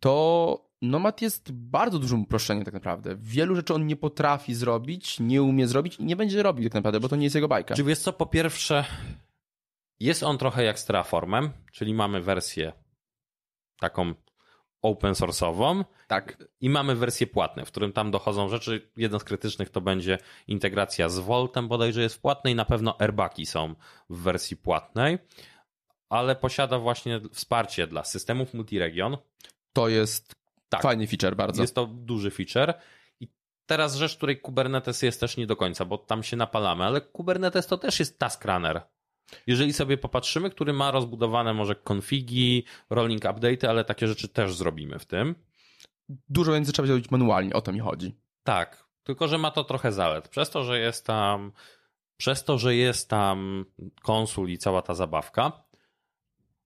to 0.00 0.73
Nomad 0.84 1.22
jest 1.22 1.52
bardzo 1.52 1.98
dużym 1.98 2.22
uproszczeniem 2.22 2.64
tak 2.64 2.74
naprawdę. 2.74 3.16
Wielu 3.18 3.56
rzeczy 3.56 3.74
on 3.74 3.86
nie 3.86 3.96
potrafi 3.96 4.54
zrobić, 4.54 5.20
nie 5.20 5.42
umie 5.42 5.66
zrobić 5.68 5.96
i 5.96 6.04
nie 6.04 6.16
będzie 6.16 6.42
robił 6.42 6.64
tak 6.64 6.74
naprawdę, 6.74 7.00
bo 7.00 7.08
to 7.08 7.16
nie 7.16 7.24
jest 7.24 7.34
jego 7.34 7.48
bajka. 7.48 7.74
Czy 7.74 7.84
wiesz 7.84 7.98
co, 7.98 8.12
po 8.12 8.26
pierwsze 8.26 8.84
jest 10.00 10.22
on 10.22 10.38
trochę 10.38 10.64
jak 10.64 10.78
z 10.78 10.84
Terraformem, 10.84 11.50
czyli 11.72 11.94
mamy 11.94 12.20
wersję 12.20 12.72
taką 13.80 14.14
open 14.82 15.12
source'ową. 15.12 15.84
Tak. 16.06 16.44
I 16.60 16.70
mamy 16.70 16.94
wersję 16.96 17.26
płatne, 17.26 17.64
w 17.64 17.68
którym 17.68 17.92
tam 17.92 18.10
dochodzą 18.10 18.48
rzeczy. 18.48 18.90
Jeden 18.96 19.20
z 19.20 19.24
krytycznych 19.24 19.70
to 19.70 19.80
będzie 19.80 20.18
integracja 20.46 21.08
z 21.08 21.18
Voltem, 21.18 21.68
bodajże 21.68 22.02
jest 22.02 22.14
w 22.14 22.20
płatnej, 22.20 22.54
na 22.54 22.64
pewno 22.64 23.00
airbagi 23.00 23.46
są 23.46 23.74
w 24.10 24.22
wersji 24.22 24.56
płatnej, 24.56 25.18
ale 26.08 26.36
posiada 26.36 26.78
właśnie 26.78 27.20
wsparcie 27.32 27.86
dla 27.86 28.04
systemów 28.04 28.54
multiregion. 28.54 29.16
To 29.72 29.88
jest 29.88 30.43
tak. 30.68 30.82
fajny 30.82 31.06
feature 31.06 31.36
bardzo. 31.36 31.62
Jest 31.62 31.74
to 31.74 31.86
duży 31.86 32.30
feature. 32.30 32.74
I 33.20 33.28
teraz 33.66 33.96
rzecz, 33.96 34.16
której 34.16 34.40
Kubernetes 34.40 35.02
jest 35.02 35.20
też 35.20 35.36
nie 35.36 35.46
do 35.46 35.56
końca, 35.56 35.84
bo 35.84 35.98
tam 35.98 36.22
się 36.22 36.36
napalamy, 36.36 36.84
ale 36.84 37.00
Kubernetes 37.00 37.66
to 37.66 37.78
też 37.78 37.98
jest 37.98 38.18
task 38.18 38.44
runner. 38.44 38.82
Jeżeli 39.46 39.72
sobie 39.72 39.98
popatrzymy, 39.98 40.50
który 40.50 40.72
ma 40.72 40.90
rozbudowane 40.90 41.54
może 41.54 41.74
konfigi, 41.74 42.64
rolling 42.90 43.24
update, 43.24 43.70
ale 43.70 43.84
takie 43.84 44.06
rzeczy 44.08 44.28
też 44.28 44.56
zrobimy 44.56 44.98
w 44.98 45.06
tym. 45.06 45.34
Dużo 46.28 46.52
więcej 46.52 46.74
trzeba 46.74 46.86
zrobić 46.86 47.10
manualnie, 47.10 47.52
o 47.52 47.60
to 47.60 47.72
mi 47.72 47.80
chodzi. 47.80 48.14
Tak, 48.42 48.84
tylko 49.02 49.28
że 49.28 49.38
ma 49.38 49.50
to 49.50 49.64
trochę 49.64 49.92
zalet. 49.92 50.28
Przez 50.28 50.50
to, 50.50 50.64
że 50.64 50.78
jest 50.78 51.06
tam 51.06 51.52
przez 52.16 52.44
to, 52.44 52.58
że 52.58 52.74
jest 52.74 53.10
tam 53.10 53.64
konsul 54.02 54.48
i 54.48 54.58
cała 54.58 54.82
ta 54.82 54.94
zabawka, 54.94 55.52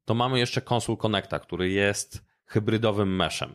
to 0.05 0.15
mamy 0.15 0.39
jeszcze 0.39 0.61
konsul 0.61 0.97
Connecta, 0.97 1.39
który 1.39 1.71
jest 1.71 2.25
hybrydowym 2.47 3.17
meshem. 3.17 3.55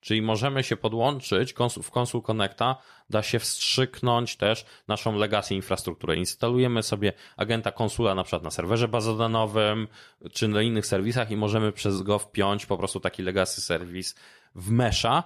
Czyli 0.00 0.22
możemy 0.22 0.64
się 0.64 0.76
podłączyć, 0.76 1.54
w 1.82 1.90
Consul 1.90 2.22
Connecta 2.22 2.76
da 3.10 3.22
się 3.22 3.38
wstrzyknąć 3.38 4.36
też 4.36 4.66
naszą 4.88 5.16
legacy 5.16 5.54
infrastrukturę. 5.54 6.16
Instalujemy 6.16 6.82
sobie 6.82 7.12
agenta 7.36 7.72
konsula 7.72 8.14
na 8.14 8.24
przykład 8.24 8.42
na 8.42 8.50
serwerze 8.50 8.88
bazodanowym 8.88 9.88
czy 10.32 10.48
na 10.48 10.62
innych 10.62 10.86
serwisach 10.86 11.30
i 11.30 11.36
możemy 11.36 11.72
przez 11.72 12.02
go 12.02 12.18
wpiąć 12.18 12.66
po 12.66 12.78
prostu 12.78 13.00
taki 13.00 13.22
legacy 13.22 13.60
serwis 13.60 14.14
w 14.54 14.70
mesha, 14.70 15.22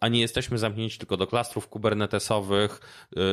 a 0.00 0.08
nie 0.08 0.20
jesteśmy 0.20 0.58
zamknięci 0.58 0.98
tylko 0.98 1.16
do 1.16 1.26
klastrów 1.26 1.68
kubernetesowych 1.68 2.80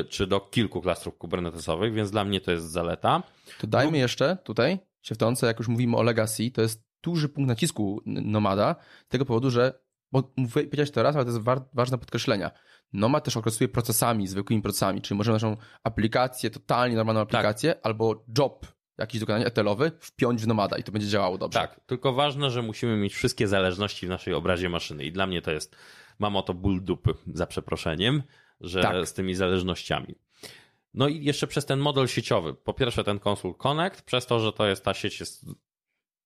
y, 0.01 0.05
czy 0.05 0.27
do 0.27 0.39
kilku 0.39 0.81
klastrów 0.81 1.17
kubernetesowych, 1.17 1.93
więc 1.93 2.11
dla 2.11 2.25
mnie 2.25 2.41
to 2.41 2.51
jest 2.51 2.71
zaleta. 2.71 3.23
To 3.59 3.67
dajmy 3.67 3.97
jeszcze 3.97 4.37
tutaj 4.43 4.79
się 5.01 5.15
wtrącę, 5.15 5.47
jak 5.47 5.59
już 5.59 5.67
mówimy 5.67 5.97
o 5.97 6.03
legacy, 6.03 6.51
to 6.51 6.61
jest 6.61 6.83
duży 7.03 7.29
punkt 7.29 7.47
nacisku 7.47 8.01
Nomada, 8.05 8.75
z 9.05 9.09
tego 9.09 9.25
powodu, 9.25 9.49
że 9.49 9.82
bo 10.13 10.23
powiedziałeś 10.53 10.91
to 10.91 11.03
raz, 11.03 11.15
ale 11.15 11.25
to 11.25 11.31
jest 11.31 11.43
wa 11.43 11.65
ważne 11.73 11.97
podkreślenia. 11.97 12.51
Nomad 12.93 13.23
też 13.23 13.37
okresuje 13.37 13.67
procesami, 13.67 14.27
zwykłymi 14.27 14.61
procesami, 14.61 15.01
czyli 15.01 15.17
możemy 15.17 15.35
naszą 15.35 15.57
aplikację, 15.83 16.49
totalnie 16.49 16.95
normalną 16.95 17.25
tak. 17.25 17.35
aplikację, 17.35 17.73
tak. 17.73 17.85
albo 17.85 18.25
job 18.37 18.67
jakiś 18.97 19.19
dokonania 19.19 19.45
etelowy 19.45 19.91
wpiąć 19.99 20.41
w 20.41 20.47
Nomada 20.47 20.77
i 20.77 20.83
to 20.83 20.91
będzie 20.91 21.07
działało 21.07 21.37
dobrze. 21.37 21.59
Tak, 21.59 21.79
tylko 21.85 22.13
ważne, 22.13 22.49
że 22.49 22.61
musimy 22.61 22.97
mieć 22.97 23.13
wszystkie 23.13 23.47
zależności 23.47 24.05
w 24.05 24.09
naszej 24.09 24.33
obrazie 24.33 24.69
maszyny 24.69 25.05
i 25.05 25.11
dla 25.11 25.27
mnie 25.27 25.41
to 25.41 25.51
jest, 25.51 25.75
mam 26.19 26.35
o 26.35 26.41
to 26.41 26.53
ból 26.53 26.83
dupy, 26.83 27.13
za 27.33 27.47
przeproszeniem, 27.47 28.23
że 28.61 28.81
tak. 28.81 29.07
z 29.07 29.13
tymi 29.13 29.35
zależnościami. 29.35 30.15
No 30.93 31.07
i 31.07 31.23
jeszcze 31.23 31.47
przez 31.47 31.65
ten 31.65 31.79
model 31.79 32.07
sieciowy. 32.07 32.53
Po 32.53 32.73
pierwsze 32.73 33.03
ten 33.03 33.19
Console 33.27 33.53
Connect, 33.53 34.01
przez 34.01 34.25
to, 34.25 34.39
że 34.39 34.53
to 34.53 34.67
jest 34.67 34.85
ta 34.85 34.93
sieć 34.93 35.19
jest 35.19 35.45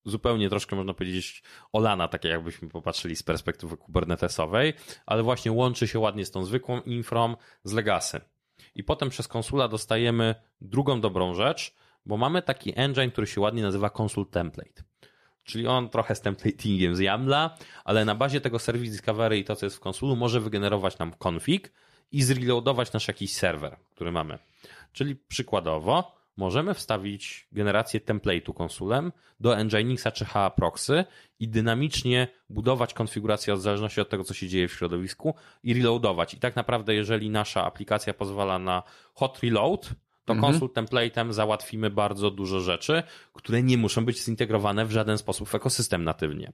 zupełnie 0.04 0.48
troszkę 0.48 0.76
można 0.76 0.94
powiedzieć 0.94 1.42
olana, 1.72 2.08
takie 2.08 2.28
jakbyśmy 2.28 2.68
popatrzyli 2.68 3.16
z 3.16 3.22
perspektywy 3.22 3.76
kubernetesowej, 3.76 4.74
ale 5.06 5.22
właśnie 5.22 5.52
łączy 5.52 5.88
się 5.88 5.98
ładnie 5.98 6.24
z 6.24 6.30
tą 6.30 6.44
zwykłą 6.44 6.80
infrą 6.80 7.36
z 7.64 7.72
legacy. 7.72 8.20
I 8.74 8.84
potem 8.84 9.08
przez 9.08 9.28
konsula 9.28 9.68
dostajemy 9.68 10.34
drugą 10.60 11.00
dobrą 11.00 11.34
rzecz, 11.34 11.74
bo 12.06 12.16
mamy 12.16 12.42
taki 12.42 12.72
engine, 12.76 13.10
który 13.10 13.26
się 13.26 13.40
ładnie 13.40 13.62
nazywa 13.62 13.90
Console 13.98 14.26
Template. 14.26 14.82
Czyli 15.44 15.66
on 15.66 15.88
trochę 15.88 16.14
z 16.14 16.20
templatingiem 16.20 16.96
z 16.96 17.00
YAMLa, 17.00 17.56
ale 17.84 18.04
na 18.04 18.14
bazie 18.14 18.40
tego 18.40 18.58
Service 18.58 18.92
Discovery 18.92 19.38
i 19.38 19.44
to, 19.44 19.56
co 19.56 19.66
jest 19.66 19.76
w 19.76 19.80
konsulu, 19.80 20.16
może 20.16 20.40
wygenerować 20.40 20.98
nam 20.98 21.12
config 21.24 21.72
i 22.12 22.22
zreloadować 22.22 22.92
nasz 22.92 23.08
jakiś 23.08 23.34
serwer, 23.34 23.76
który 23.90 24.12
mamy. 24.12 24.38
Czyli 24.92 25.16
przykładowo, 25.16 26.17
możemy 26.38 26.74
wstawić 26.74 27.48
generację 27.52 28.00
template'u 28.00 28.54
konsulem 28.54 29.12
do 29.40 29.64
Nginxa 29.64 30.10
czy 30.14 30.24
HA 30.24 30.50
Proxy 30.50 31.04
i 31.40 31.48
dynamicznie 31.48 32.28
budować 32.50 32.94
konfigurację 32.94 33.54
w 33.54 33.60
zależności 33.60 34.00
od 34.00 34.08
tego, 34.08 34.24
co 34.24 34.34
się 34.34 34.48
dzieje 34.48 34.68
w 34.68 34.72
środowisku 34.72 35.34
i 35.62 35.74
reloadować. 35.74 36.34
I 36.34 36.40
tak 36.40 36.56
naprawdę, 36.56 36.94
jeżeli 36.94 37.30
nasza 37.30 37.64
aplikacja 37.64 38.14
pozwala 38.14 38.58
na 38.58 38.82
hot 39.14 39.40
reload, 39.42 39.94
to 40.24 40.32
mhm. 40.32 40.52
konsul 40.52 40.68
template'em 40.68 41.32
załatwimy 41.32 41.90
bardzo 41.90 42.30
dużo 42.30 42.60
rzeczy, 42.60 43.02
które 43.32 43.62
nie 43.62 43.78
muszą 43.78 44.04
być 44.04 44.24
zintegrowane 44.24 44.86
w 44.86 44.90
żaden 44.90 45.18
sposób 45.18 45.48
w 45.48 45.54
ekosystem 45.54 46.04
natywnie. 46.04 46.52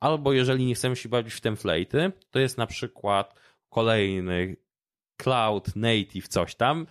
Albo 0.00 0.32
jeżeli 0.32 0.66
nie 0.66 0.74
chcemy 0.74 0.96
się 0.96 1.08
bawić 1.08 1.34
w 1.34 1.40
template'y, 1.40 2.12
to 2.30 2.38
jest 2.38 2.58
na 2.58 2.66
przykład 2.66 3.34
kolejny 3.68 4.56
cloud 5.16 5.76
native 5.76 6.28
coś 6.28 6.54
tam, 6.54 6.86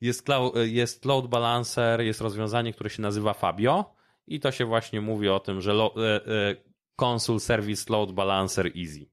jest, 0.00 0.22
cloud, 0.22 0.54
jest 0.56 1.04
load 1.04 1.26
balancer, 1.26 2.00
jest 2.00 2.20
rozwiązanie, 2.20 2.72
które 2.72 2.90
się 2.90 3.02
nazywa 3.02 3.34
Fabio 3.34 3.94
i 4.26 4.40
to 4.40 4.52
się 4.52 4.64
właśnie 4.64 5.00
mówi 5.00 5.28
o 5.28 5.40
tym, 5.40 5.60
że 5.60 5.72
lo, 5.72 5.94
e, 5.96 6.26
e, 6.26 6.56
Consul 6.96 7.40
Service 7.40 7.92
Load 7.92 8.12
Balancer 8.12 8.66
Easy. 8.66 9.06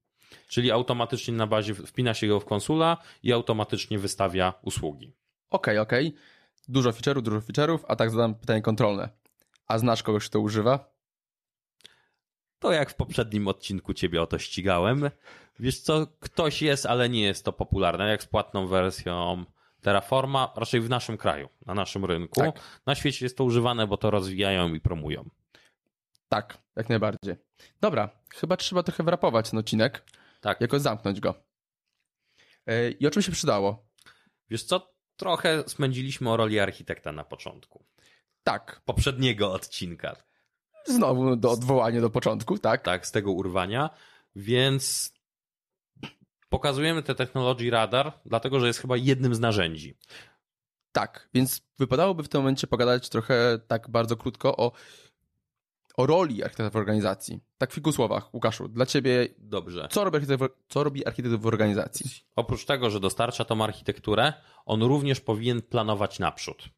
Czyli 0.48 0.70
automatycznie 0.70 1.34
na 1.34 1.46
bazie 1.46 1.74
wpina 1.74 2.14
się 2.14 2.26
go 2.26 2.40
w 2.40 2.44
konsula 2.44 2.96
i 3.22 3.32
automatycznie 3.32 3.98
wystawia 3.98 4.54
usługi. 4.62 5.14
Okej, 5.50 5.78
okay, 5.78 5.80
okej. 5.80 6.08
Okay. 6.08 6.20
Dużo 6.68 6.90
feature'ów, 6.90 7.22
dużo 7.22 7.40
feature'ów, 7.40 7.78
a 7.88 7.96
tak 7.96 8.10
zadam 8.10 8.34
pytanie 8.34 8.62
kontrolne. 8.62 9.08
A 9.66 9.78
znasz 9.78 10.02
kogoś, 10.02 10.28
kto 10.28 10.40
używa? 10.40 10.98
To 12.58 12.72
jak 12.72 12.90
w 12.90 12.94
poprzednim 12.94 13.48
odcinku 13.48 13.94
ciebie 13.94 14.22
o 14.22 14.26
to 14.26 14.38
ścigałem. 14.38 15.10
Wiesz 15.58 15.80
co, 15.80 16.06
ktoś 16.20 16.62
jest, 16.62 16.86
ale 16.86 17.08
nie 17.08 17.22
jest 17.22 17.44
to 17.44 17.52
popularne, 17.52 18.08
jak 18.08 18.22
z 18.22 18.26
płatną 18.26 18.66
wersją 18.66 19.44
Terraforma 19.88 20.52
raczej 20.56 20.80
w 20.80 20.88
naszym 20.88 21.16
kraju, 21.16 21.48
na 21.66 21.74
naszym 21.74 22.04
rynku. 22.04 22.40
Tak. 22.40 22.60
Na 22.86 22.94
świecie 22.94 23.24
jest 23.24 23.36
to 23.36 23.44
używane, 23.44 23.86
bo 23.86 23.96
to 23.96 24.10
rozwijają 24.10 24.74
i 24.74 24.80
promują. 24.80 25.30
Tak, 26.28 26.58
jak 26.76 26.88
najbardziej. 26.88 27.36
Dobra, 27.80 28.10
chyba 28.34 28.56
trzeba 28.56 28.82
trochę 28.82 29.02
wrapować 29.04 29.50
ten 29.50 29.58
odcinek. 29.58 30.04
Tak. 30.40 30.60
Jakoś 30.60 30.80
zamknąć 30.80 31.20
go. 31.20 31.34
E, 32.66 32.90
I 32.90 33.06
o 33.06 33.10
czym 33.10 33.22
się 33.22 33.32
przydało? 33.32 33.86
Wiesz 34.50 34.64
co, 34.64 34.94
trochę 35.16 35.64
spędziliśmy 35.66 36.30
o 36.30 36.36
roli 36.36 36.60
architekta 36.60 37.12
na 37.12 37.24
początku. 37.24 37.84
Tak. 38.42 38.80
Poprzedniego 38.84 39.52
odcinka. 39.52 40.16
Znowu 40.86 41.36
do 41.36 41.50
odwołania 41.50 42.00
do 42.00 42.10
początku, 42.10 42.58
tak? 42.58 42.82
Tak, 42.82 43.06
z 43.06 43.12
tego 43.12 43.32
urwania. 43.32 43.90
Więc 44.36 45.12
Pokazujemy 46.48 47.02
te 47.02 47.14
technologii 47.14 47.70
radar, 47.70 48.12
dlatego 48.26 48.60
że 48.60 48.66
jest 48.66 48.80
chyba 48.80 48.96
jednym 48.96 49.34
z 49.34 49.40
narzędzi. 49.40 49.94
Tak, 50.92 51.28
więc 51.34 51.62
wypadałoby 51.78 52.22
w 52.22 52.28
tym 52.28 52.40
momencie 52.40 52.66
pogadać 52.66 53.08
trochę 53.08 53.58
tak 53.66 53.90
bardzo 53.90 54.16
krótko 54.16 54.56
o, 54.56 54.72
o 55.96 56.06
roli 56.06 56.44
architekta 56.44 56.70
w 56.70 56.76
organizacji. 56.76 57.40
Tak 57.58 57.70
w 57.70 57.74
kilku 57.74 57.92
słowach, 57.92 58.34
Łukaszu, 58.34 58.68
dla 58.68 58.86
ciebie. 58.86 59.28
Dobrze. 59.38 59.88
Co 59.90 60.04
robi, 60.04 60.16
architekt, 60.16 60.54
co 60.68 60.84
robi 60.84 61.06
architekt 61.06 61.34
w 61.34 61.46
organizacji? 61.46 62.10
Oprócz 62.36 62.64
tego, 62.64 62.90
że 62.90 63.00
dostarcza 63.00 63.44
tą 63.44 63.64
architekturę, 63.64 64.32
on 64.66 64.82
również 64.82 65.20
powinien 65.20 65.62
planować 65.62 66.18
naprzód. 66.18 66.68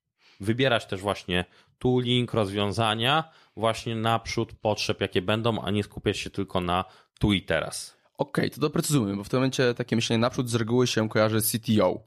Wybierać 0.41 0.87
też 0.87 1.01
właśnie 1.01 1.45
tooling, 1.79 2.35
rozwiązania, 2.35 3.31
właśnie 3.57 3.97
naprzód 3.97 4.53
potrzeb, 4.53 5.01
jakie 5.01 5.23
będą, 5.23 5.63
a 5.63 5.71
nie 5.71 5.83
skupiać 5.83 6.19
się 6.19 6.31
tylko 6.31 6.61
na 6.61 6.85
tu 7.19 7.33
i 7.33 7.43
teraz. 7.43 8.00
Okej, 8.21 8.45
okay, 8.45 8.51
to 8.51 8.61
doprecyzujmy, 8.61 9.17
bo 9.17 9.25
w 9.25 9.29
tym 9.29 9.39
momencie 9.39 9.75
takie 9.75 9.97
myślenie 9.97 10.21
naprzód 10.21 10.51
z 10.51 10.55
reguły 10.55 10.87
się 10.87 11.09
kojarzy 11.09 11.41
z 11.41 11.53
CTO. 11.53 12.05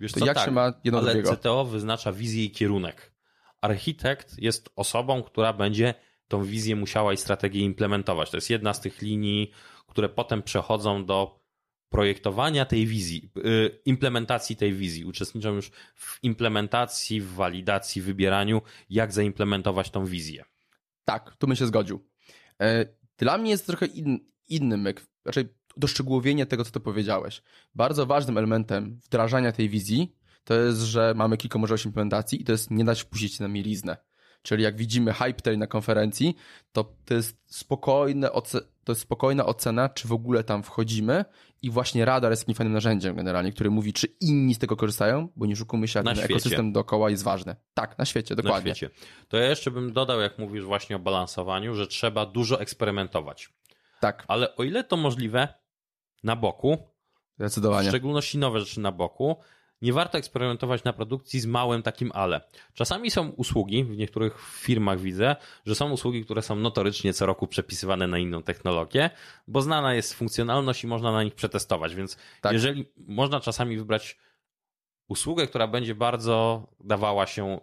Wiesz 0.00 0.12
to 0.12 0.20
co, 0.20 0.26
jak 0.26 0.34
tak, 0.34 0.44
się 0.44 0.50
ma 0.50 0.72
jedno 0.84 1.00
ale 1.00 1.12
drugiego? 1.12 1.36
CTO 1.36 1.64
wyznacza 1.64 2.12
wizję 2.12 2.44
i 2.44 2.50
kierunek. 2.50 3.12
Architekt 3.60 4.38
jest 4.38 4.70
osobą, 4.76 5.22
która 5.22 5.52
będzie 5.52 5.94
tą 6.28 6.44
wizję 6.44 6.76
musiała 6.76 7.12
i 7.12 7.16
strategię 7.16 7.60
implementować. 7.60 8.30
To 8.30 8.36
jest 8.36 8.50
jedna 8.50 8.74
z 8.74 8.80
tych 8.80 9.02
linii, 9.02 9.50
które 9.86 10.08
potem 10.08 10.42
przechodzą 10.42 11.04
do 11.04 11.40
projektowania 11.88 12.64
tej 12.64 12.86
wizji, 12.86 13.30
y, 13.36 13.80
implementacji 13.84 14.56
tej 14.56 14.72
wizji. 14.72 15.04
Uczestniczą 15.04 15.54
już 15.54 15.70
w 15.94 16.18
implementacji, 16.22 17.20
w 17.20 17.34
walidacji, 17.34 18.02
wybieraniu, 18.02 18.62
jak 18.90 19.12
zaimplementować 19.12 19.90
tą 19.90 20.04
wizję. 20.04 20.44
Tak, 21.04 21.36
tu 21.36 21.46
bym 21.46 21.56
się 21.56 21.66
zgodził. 21.66 22.06
E, 22.60 22.86
Dla 23.18 23.38
mnie 23.38 23.50
jest 23.50 23.66
trochę 23.66 23.86
in, 23.86 24.18
inny 24.48 24.76
myk, 24.76 25.06
raczej 25.26 25.48
doszczegółowienie 25.76 26.46
tego, 26.46 26.64
co 26.64 26.70
ty 26.70 26.80
powiedziałeś. 26.80 27.42
Bardzo 27.74 28.06
ważnym 28.06 28.38
elementem 28.38 29.00
wdrażania 29.04 29.52
tej 29.52 29.68
wizji 29.68 30.16
to 30.44 30.54
jest, 30.54 30.80
że 30.80 31.14
mamy 31.16 31.36
kilka 31.36 31.58
możliwości 31.58 31.88
implementacji 31.88 32.42
i 32.42 32.44
to 32.44 32.52
jest 32.52 32.70
nie 32.70 32.84
dać 32.84 33.02
wpuścić 33.02 33.40
na 33.40 33.48
mieliznę. 33.48 33.96
Czyli 34.42 34.62
jak 34.62 34.76
widzimy 34.76 35.12
hype 35.12 35.32
train 35.32 35.60
na 35.60 35.66
konferencji, 35.66 36.36
to 36.72 36.92
to 37.04 37.14
jest, 37.14 37.36
spokojne 37.46 38.30
to 38.84 38.92
jest 38.92 39.00
spokojna 39.00 39.46
ocena, 39.46 39.88
czy 39.88 40.08
w 40.08 40.12
ogóle 40.12 40.44
tam 40.44 40.62
wchodzimy 40.62 41.24
i 41.62 41.70
właśnie 41.70 42.04
radar 42.04 42.32
jest 42.32 42.42
takim 42.42 42.54
fajnym 42.54 42.72
narzędziem 42.72 43.16
generalnie, 43.16 43.52
który 43.52 43.70
mówi, 43.70 43.92
czy 43.92 44.06
inni 44.20 44.54
z 44.54 44.58
tego 44.58 44.76
korzystają, 44.76 45.28
bo 45.36 45.46
nie 45.46 45.52
oszukujmy 45.52 45.88
się, 45.88 46.02
Na 46.02 46.10
ten 46.10 46.16
świecie. 46.16 46.34
ekosystem 46.34 46.72
dookoła 46.72 47.10
jest 47.10 47.22
ważny. 47.22 47.56
Tak, 47.74 47.98
na 47.98 48.04
świecie, 48.04 48.36
dokładnie. 48.36 48.68
Na 48.68 48.74
świecie. 48.74 48.94
To 49.28 49.36
ja 49.36 49.48
jeszcze 49.48 49.70
bym 49.70 49.92
dodał, 49.92 50.20
jak 50.20 50.38
mówisz 50.38 50.64
właśnie 50.64 50.96
o 50.96 50.98
balansowaniu, 50.98 51.74
że 51.74 51.86
trzeba 51.86 52.26
dużo 52.26 52.60
eksperymentować. 52.60 53.52
Tak, 54.00 54.24
Ale 54.28 54.56
o 54.56 54.64
ile 54.64 54.84
to 54.84 54.96
możliwe, 54.96 55.48
na 56.24 56.36
boku, 56.36 56.76
w 57.34 57.36
zdecydowanie. 57.36 57.88
szczególności 57.88 58.38
nowe 58.38 58.60
rzeczy 58.60 58.80
na 58.80 58.92
boku, 58.92 59.36
nie 59.82 59.92
warto 59.92 60.18
eksperymentować 60.18 60.84
na 60.84 60.92
produkcji 60.92 61.40
z 61.40 61.46
małym 61.46 61.82
takim 61.82 62.10
ale. 62.14 62.40
Czasami 62.74 63.10
są 63.10 63.28
usługi, 63.28 63.84
w 63.84 63.96
niektórych 63.96 64.38
firmach 64.40 65.00
widzę, 65.00 65.36
że 65.66 65.74
są 65.74 65.90
usługi, 65.90 66.24
które 66.24 66.42
są 66.42 66.56
notorycznie 66.56 67.12
co 67.12 67.26
roku 67.26 67.46
przepisywane 67.46 68.06
na 68.06 68.18
inną 68.18 68.42
technologię, 68.42 69.10
bo 69.48 69.62
znana 69.62 69.94
jest 69.94 70.14
funkcjonalność 70.14 70.84
i 70.84 70.86
można 70.86 71.12
na 71.12 71.22
nich 71.22 71.34
przetestować, 71.34 71.94
więc 71.94 72.16
Tak. 72.40 72.52
jeżeli 72.52 72.92
można 72.96 73.40
czasami 73.40 73.78
wybrać 73.78 74.18
usługę, 75.08 75.46
która 75.46 75.66
będzie 75.68 75.94
bardzo 75.94 76.66
dawała 76.80 77.26
się 77.26 77.60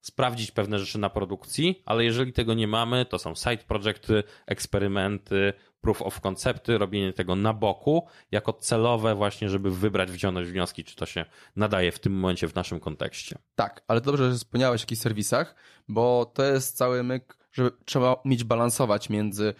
sprawdzić 0.00 0.50
pewne 0.50 0.78
rzeczy 0.78 0.98
na 0.98 1.10
produkcji, 1.10 1.82
ale 1.86 2.04
jeżeli 2.04 2.32
tego 2.32 2.54
nie 2.54 2.68
mamy, 2.68 3.06
to 3.06 3.18
są 3.18 3.34
side 3.34 3.64
projecty, 3.68 4.22
eksperymenty, 4.46 5.52
proof 5.80 6.02
of 6.02 6.20
concepty, 6.20 6.78
robienie 6.78 7.12
tego 7.12 7.36
na 7.36 7.52
boku, 7.52 8.06
jako 8.30 8.52
celowe 8.52 9.14
właśnie, 9.14 9.48
żeby 9.48 9.70
wybrać, 9.70 10.10
wyciągnąć 10.10 10.48
wnioski, 10.48 10.84
czy 10.84 10.96
to 10.96 11.06
się 11.06 11.24
nadaje 11.56 11.92
w 11.92 11.98
tym 11.98 12.12
momencie 12.12 12.48
w 12.48 12.54
naszym 12.54 12.80
kontekście. 12.80 13.38
Tak, 13.54 13.84
ale 13.88 14.00
dobrze, 14.00 14.30
że 14.30 14.36
wspomniałeś 14.36 14.80
o 14.80 14.84
jakichś 14.84 15.00
serwisach, 15.00 15.54
bo 15.88 16.32
to 16.34 16.44
jest 16.44 16.76
cały 16.76 17.02
myk, 17.02 17.38
że 17.52 17.70
trzeba 17.84 18.12
umieć 18.12 18.44
balansować 18.44 19.10
między 19.10 19.54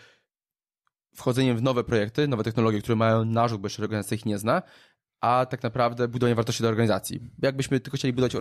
wchodzeniem 1.14 1.56
w 1.56 1.62
nowe 1.62 1.84
projekty, 1.84 2.28
nowe 2.28 2.44
technologie, 2.44 2.78
które 2.78 2.96
mają 2.96 3.24
narzut, 3.24 3.60
bo 3.60 3.66
jeszcze 3.66 3.82
organizacja 3.82 4.14
ich 4.14 4.26
nie 4.26 4.38
zna, 4.38 4.62
a 5.20 5.46
tak 5.46 5.62
naprawdę 5.62 6.08
budowanie 6.08 6.34
wartości 6.34 6.62
dla 6.62 6.68
organizacji. 6.68 7.20
Jakbyśmy 7.42 7.80
tylko 7.80 7.96
chcieli 7.96 8.12
budować 8.12 8.32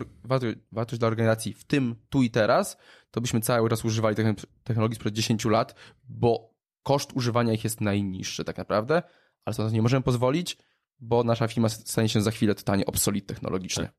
wartość 0.72 1.00
dla 1.00 1.08
organizacji 1.08 1.54
w 1.54 1.64
tym, 1.64 1.96
tu 2.10 2.24
i 2.24 2.30
teraz, 2.30 2.78
to 3.12 3.22
byśmy 3.22 3.42
cały 3.42 3.70
czas 3.70 3.86
używali 3.86 4.16
techn- 4.16 4.46
technologii 4.64 4.96
sprzed 4.96 5.14
10 5.14 5.46
lat, 5.46 5.76
bo 6.10 6.54
koszt 6.84 7.14
używania 7.14 7.54
ich 7.54 7.64
jest 7.64 7.82
najniższy 7.82 8.44
tak 8.44 8.58
naprawdę, 8.58 9.02
ale 9.46 9.54
sobie 9.54 9.64
na 9.64 9.70
to 9.70 9.76
nie 9.76 9.82
możemy 9.82 10.04
pozwolić, 10.04 10.58
bo 11.00 11.24
nasza 11.24 11.48
firma 11.48 11.70
stanie 11.70 12.10
się 12.10 12.22
za 12.22 12.32
chwilę 12.32 12.56
totalnie 12.56 12.86
obsolit 12.86 13.28
technologicznie. 13.28 13.90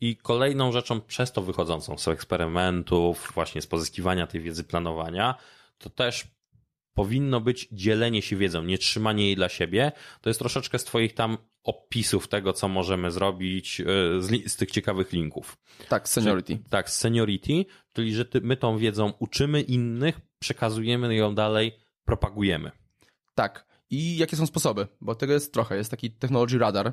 I 0.00 0.16
kolejną 0.16 0.72
rzeczą 0.72 1.00
przez 1.00 1.32
to 1.32 1.42
wychodzącą 1.42 1.98
z 1.98 2.08
eksperymentów, 2.08 3.32
właśnie 3.34 3.62
z 3.62 3.66
pozyskiwania 3.66 4.26
tej 4.26 4.40
wiedzy 4.40 4.64
planowania, 4.64 5.34
to 5.78 5.90
też 5.90 6.26
powinno 6.94 7.40
być 7.40 7.68
dzielenie 7.72 8.22
się 8.22 8.36
wiedzą, 8.36 8.62
nie 8.62 8.78
trzymanie 8.78 9.26
jej 9.26 9.36
dla 9.36 9.48
siebie. 9.48 9.92
To 10.20 10.30
jest 10.30 10.40
troszeczkę 10.40 10.78
z 10.78 10.84
Twoich 10.84 11.14
tam 11.14 11.38
opisów 11.66 12.28
tego, 12.28 12.52
co 12.52 12.68
możemy 12.68 13.10
zrobić 13.10 13.78
yy, 13.78 13.86
z, 14.22 14.52
z 14.52 14.56
tych 14.56 14.70
ciekawych 14.70 15.12
linków. 15.12 15.58
Tak, 15.88 16.08
seniority. 16.08 16.56
Czyli, 16.56 16.68
tak, 16.70 16.90
seniority, 16.90 17.64
czyli 17.92 18.14
że 18.14 18.24
ty, 18.24 18.40
my 18.40 18.56
tą 18.56 18.78
wiedzą 18.78 19.12
uczymy 19.18 19.62
innych, 19.62 20.20
przekazujemy 20.38 21.14
ją 21.14 21.34
dalej, 21.34 21.78
propagujemy. 22.04 22.70
Tak. 23.34 23.66
I 23.90 24.16
jakie 24.16 24.36
są 24.36 24.46
sposoby? 24.46 24.88
Bo 25.00 25.14
tego 25.14 25.32
jest 25.32 25.52
trochę. 25.52 25.76
Jest 25.76 25.90
taki 25.90 26.10
technology 26.10 26.58
radar. 26.58 26.92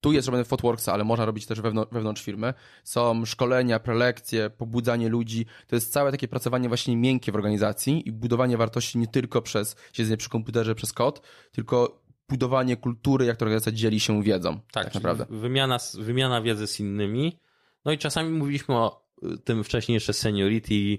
Tu 0.00 0.12
jest 0.12 0.28
robione 0.28 0.44
w 0.44 0.48
Fotworksa, 0.48 0.92
ale 0.92 1.04
można 1.04 1.24
robić 1.24 1.46
też 1.46 1.60
wewnątrz, 1.60 1.92
wewnątrz 1.92 2.22
firmy. 2.22 2.54
Są 2.84 3.24
szkolenia, 3.24 3.78
prelekcje, 3.78 4.50
pobudzanie 4.50 5.08
ludzi. 5.08 5.46
To 5.66 5.76
jest 5.76 5.92
całe 5.92 6.10
takie 6.10 6.28
pracowanie 6.28 6.68
właśnie 6.68 6.96
miękkie 6.96 7.32
w 7.32 7.34
organizacji 7.34 8.08
i 8.08 8.12
budowanie 8.12 8.56
wartości 8.56 8.98
nie 8.98 9.06
tylko 9.06 9.42
przez 9.42 9.76
siedzenie 9.92 10.16
przy 10.16 10.28
komputerze, 10.28 10.74
przez 10.74 10.92
kod, 10.92 11.22
tylko 11.52 12.05
budowanie 12.28 12.76
kultury, 12.76 13.26
jak 13.26 13.36
ta 13.36 13.44
organizacja 13.44 13.72
dzieli 13.72 14.00
się 14.00 14.22
wiedzą. 14.22 14.60
Tak, 14.72 14.84
czyli 14.84 14.94
naprawdę. 14.94 15.26
Wymiana, 15.30 15.78
wymiana 15.94 16.42
wiedzy 16.42 16.66
z 16.66 16.80
innymi. 16.80 17.38
No 17.84 17.92
i 17.92 17.98
czasami 17.98 18.30
mówiliśmy 18.30 18.74
o 18.74 19.08
y, 19.22 19.38
tym 19.38 19.64
wcześniej 19.64 19.94
jeszcze 19.94 20.12
seniority, 20.12 20.98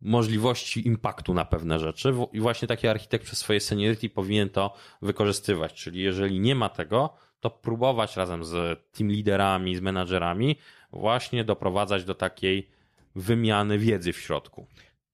możliwości 0.00 0.86
impaktu 0.86 1.34
na 1.34 1.44
pewne 1.44 1.78
rzeczy. 1.78 2.14
I 2.32 2.40
właśnie 2.40 2.68
taki 2.68 2.88
architekt 2.88 3.24
przez 3.24 3.38
swoje 3.38 3.60
seniority 3.60 4.10
powinien 4.10 4.50
to 4.50 4.74
wykorzystywać. 5.02 5.74
Czyli 5.74 6.02
jeżeli 6.02 6.40
nie 6.40 6.54
ma 6.54 6.68
tego, 6.68 7.14
to 7.40 7.50
próbować 7.50 8.16
razem 8.16 8.44
z 8.44 8.80
team 8.92 9.10
liderami, 9.10 9.76
z 9.76 9.80
menadżerami 9.80 10.58
właśnie 10.92 11.44
doprowadzać 11.44 12.04
do 12.04 12.14
takiej 12.14 12.70
wymiany 13.16 13.78
wiedzy 13.78 14.12
w 14.12 14.18
środku. 14.18 14.66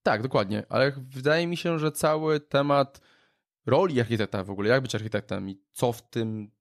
Tak, 0.03 0.21
dokładnie. 0.21 0.63
Ale 0.69 0.91
wydaje 0.97 1.47
mi 1.47 1.57
się, 1.57 1.79
że 1.79 1.91
cały 1.91 2.39
temat 2.39 3.01
roli 3.65 3.99
architekta 3.99 4.43
w 4.43 4.49
ogóle, 4.49 4.69
jak 4.69 4.81
być 4.81 4.95
architektem 4.95 5.49
i 5.49 5.61
co 5.71 5.93
w 5.93 6.01
tym, 6.01 6.51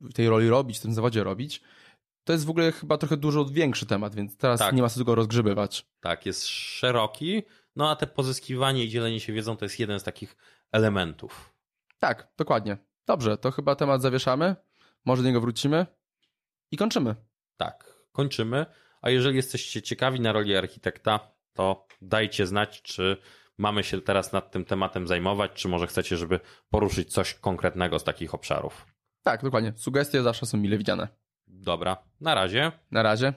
w 0.00 0.12
tej 0.12 0.28
roli 0.28 0.48
robić, 0.48 0.78
w 0.78 0.82
tym 0.82 0.94
zawodzie 0.94 1.24
robić, 1.24 1.62
to 2.24 2.32
jest 2.32 2.44
w 2.44 2.50
ogóle 2.50 2.72
chyba 2.72 2.98
trochę 2.98 3.16
dużo 3.16 3.44
większy 3.44 3.86
temat, 3.86 4.14
więc 4.14 4.36
teraz 4.36 4.58
Tak. 4.60 4.74
nie 4.74 4.82
ma 4.82 4.88
sensu 4.88 5.04
go 5.04 5.14
rozgrzebywać. 5.14 5.86
Tak, 6.00 6.26
jest 6.26 6.46
szeroki, 6.46 7.42
no 7.76 7.90
a 7.90 7.96
te 7.96 8.06
pozyskiwanie 8.06 8.84
i 8.84 8.88
dzielenie 8.88 9.20
się 9.20 9.32
wiedzą 9.32 9.56
to 9.56 9.64
jest 9.64 9.80
jeden 9.80 10.00
z 10.00 10.02
takich 10.02 10.36
elementów. 10.72 11.52
Tak, 11.98 12.28
dokładnie. 12.36 12.76
Dobrze, 13.06 13.38
to 13.38 13.50
chyba 13.50 13.76
temat 13.76 14.02
zawieszamy, 14.02 14.56
może 15.04 15.22
do 15.22 15.28
niego 15.28 15.40
wrócimy 15.40 15.86
i 16.70 16.76
kończymy. 16.76 17.14
Tak, 17.56 17.94
kończymy. 18.12 18.66
A 19.02 19.10
jeżeli 19.10 19.36
jesteście 19.36 19.82
ciekawi 19.82 20.20
na 20.20 20.32
roli 20.32 20.56
architekta, 20.56 21.20
to 21.52 21.86
dajcie 22.02 22.46
znać, 22.46 22.82
czy 22.82 23.16
mamy 23.58 23.84
się 23.84 24.00
teraz 24.00 24.32
nad 24.32 24.50
tym 24.50 24.64
tematem 24.64 25.06
zajmować, 25.06 25.52
czy 25.52 25.68
może 25.68 25.86
chcecie, 25.86 26.16
żeby 26.16 26.40
poruszyć 26.70 27.12
coś 27.12 27.34
konkretnego 27.34 27.98
z 27.98 28.04
takich 28.04 28.34
obszarów. 28.34 28.86
Tak, 29.22 29.42
dokładnie. 29.42 29.72
Sugestie 29.76 30.22
zawsze 30.22 30.46
są 30.46 30.58
mile 30.58 30.78
widziane. 30.78 31.08
Dobra, 31.46 31.96
na 32.20 32.34
razie. 32.34 32.72
Na 32.90 33.02
razie. 33.02 33.32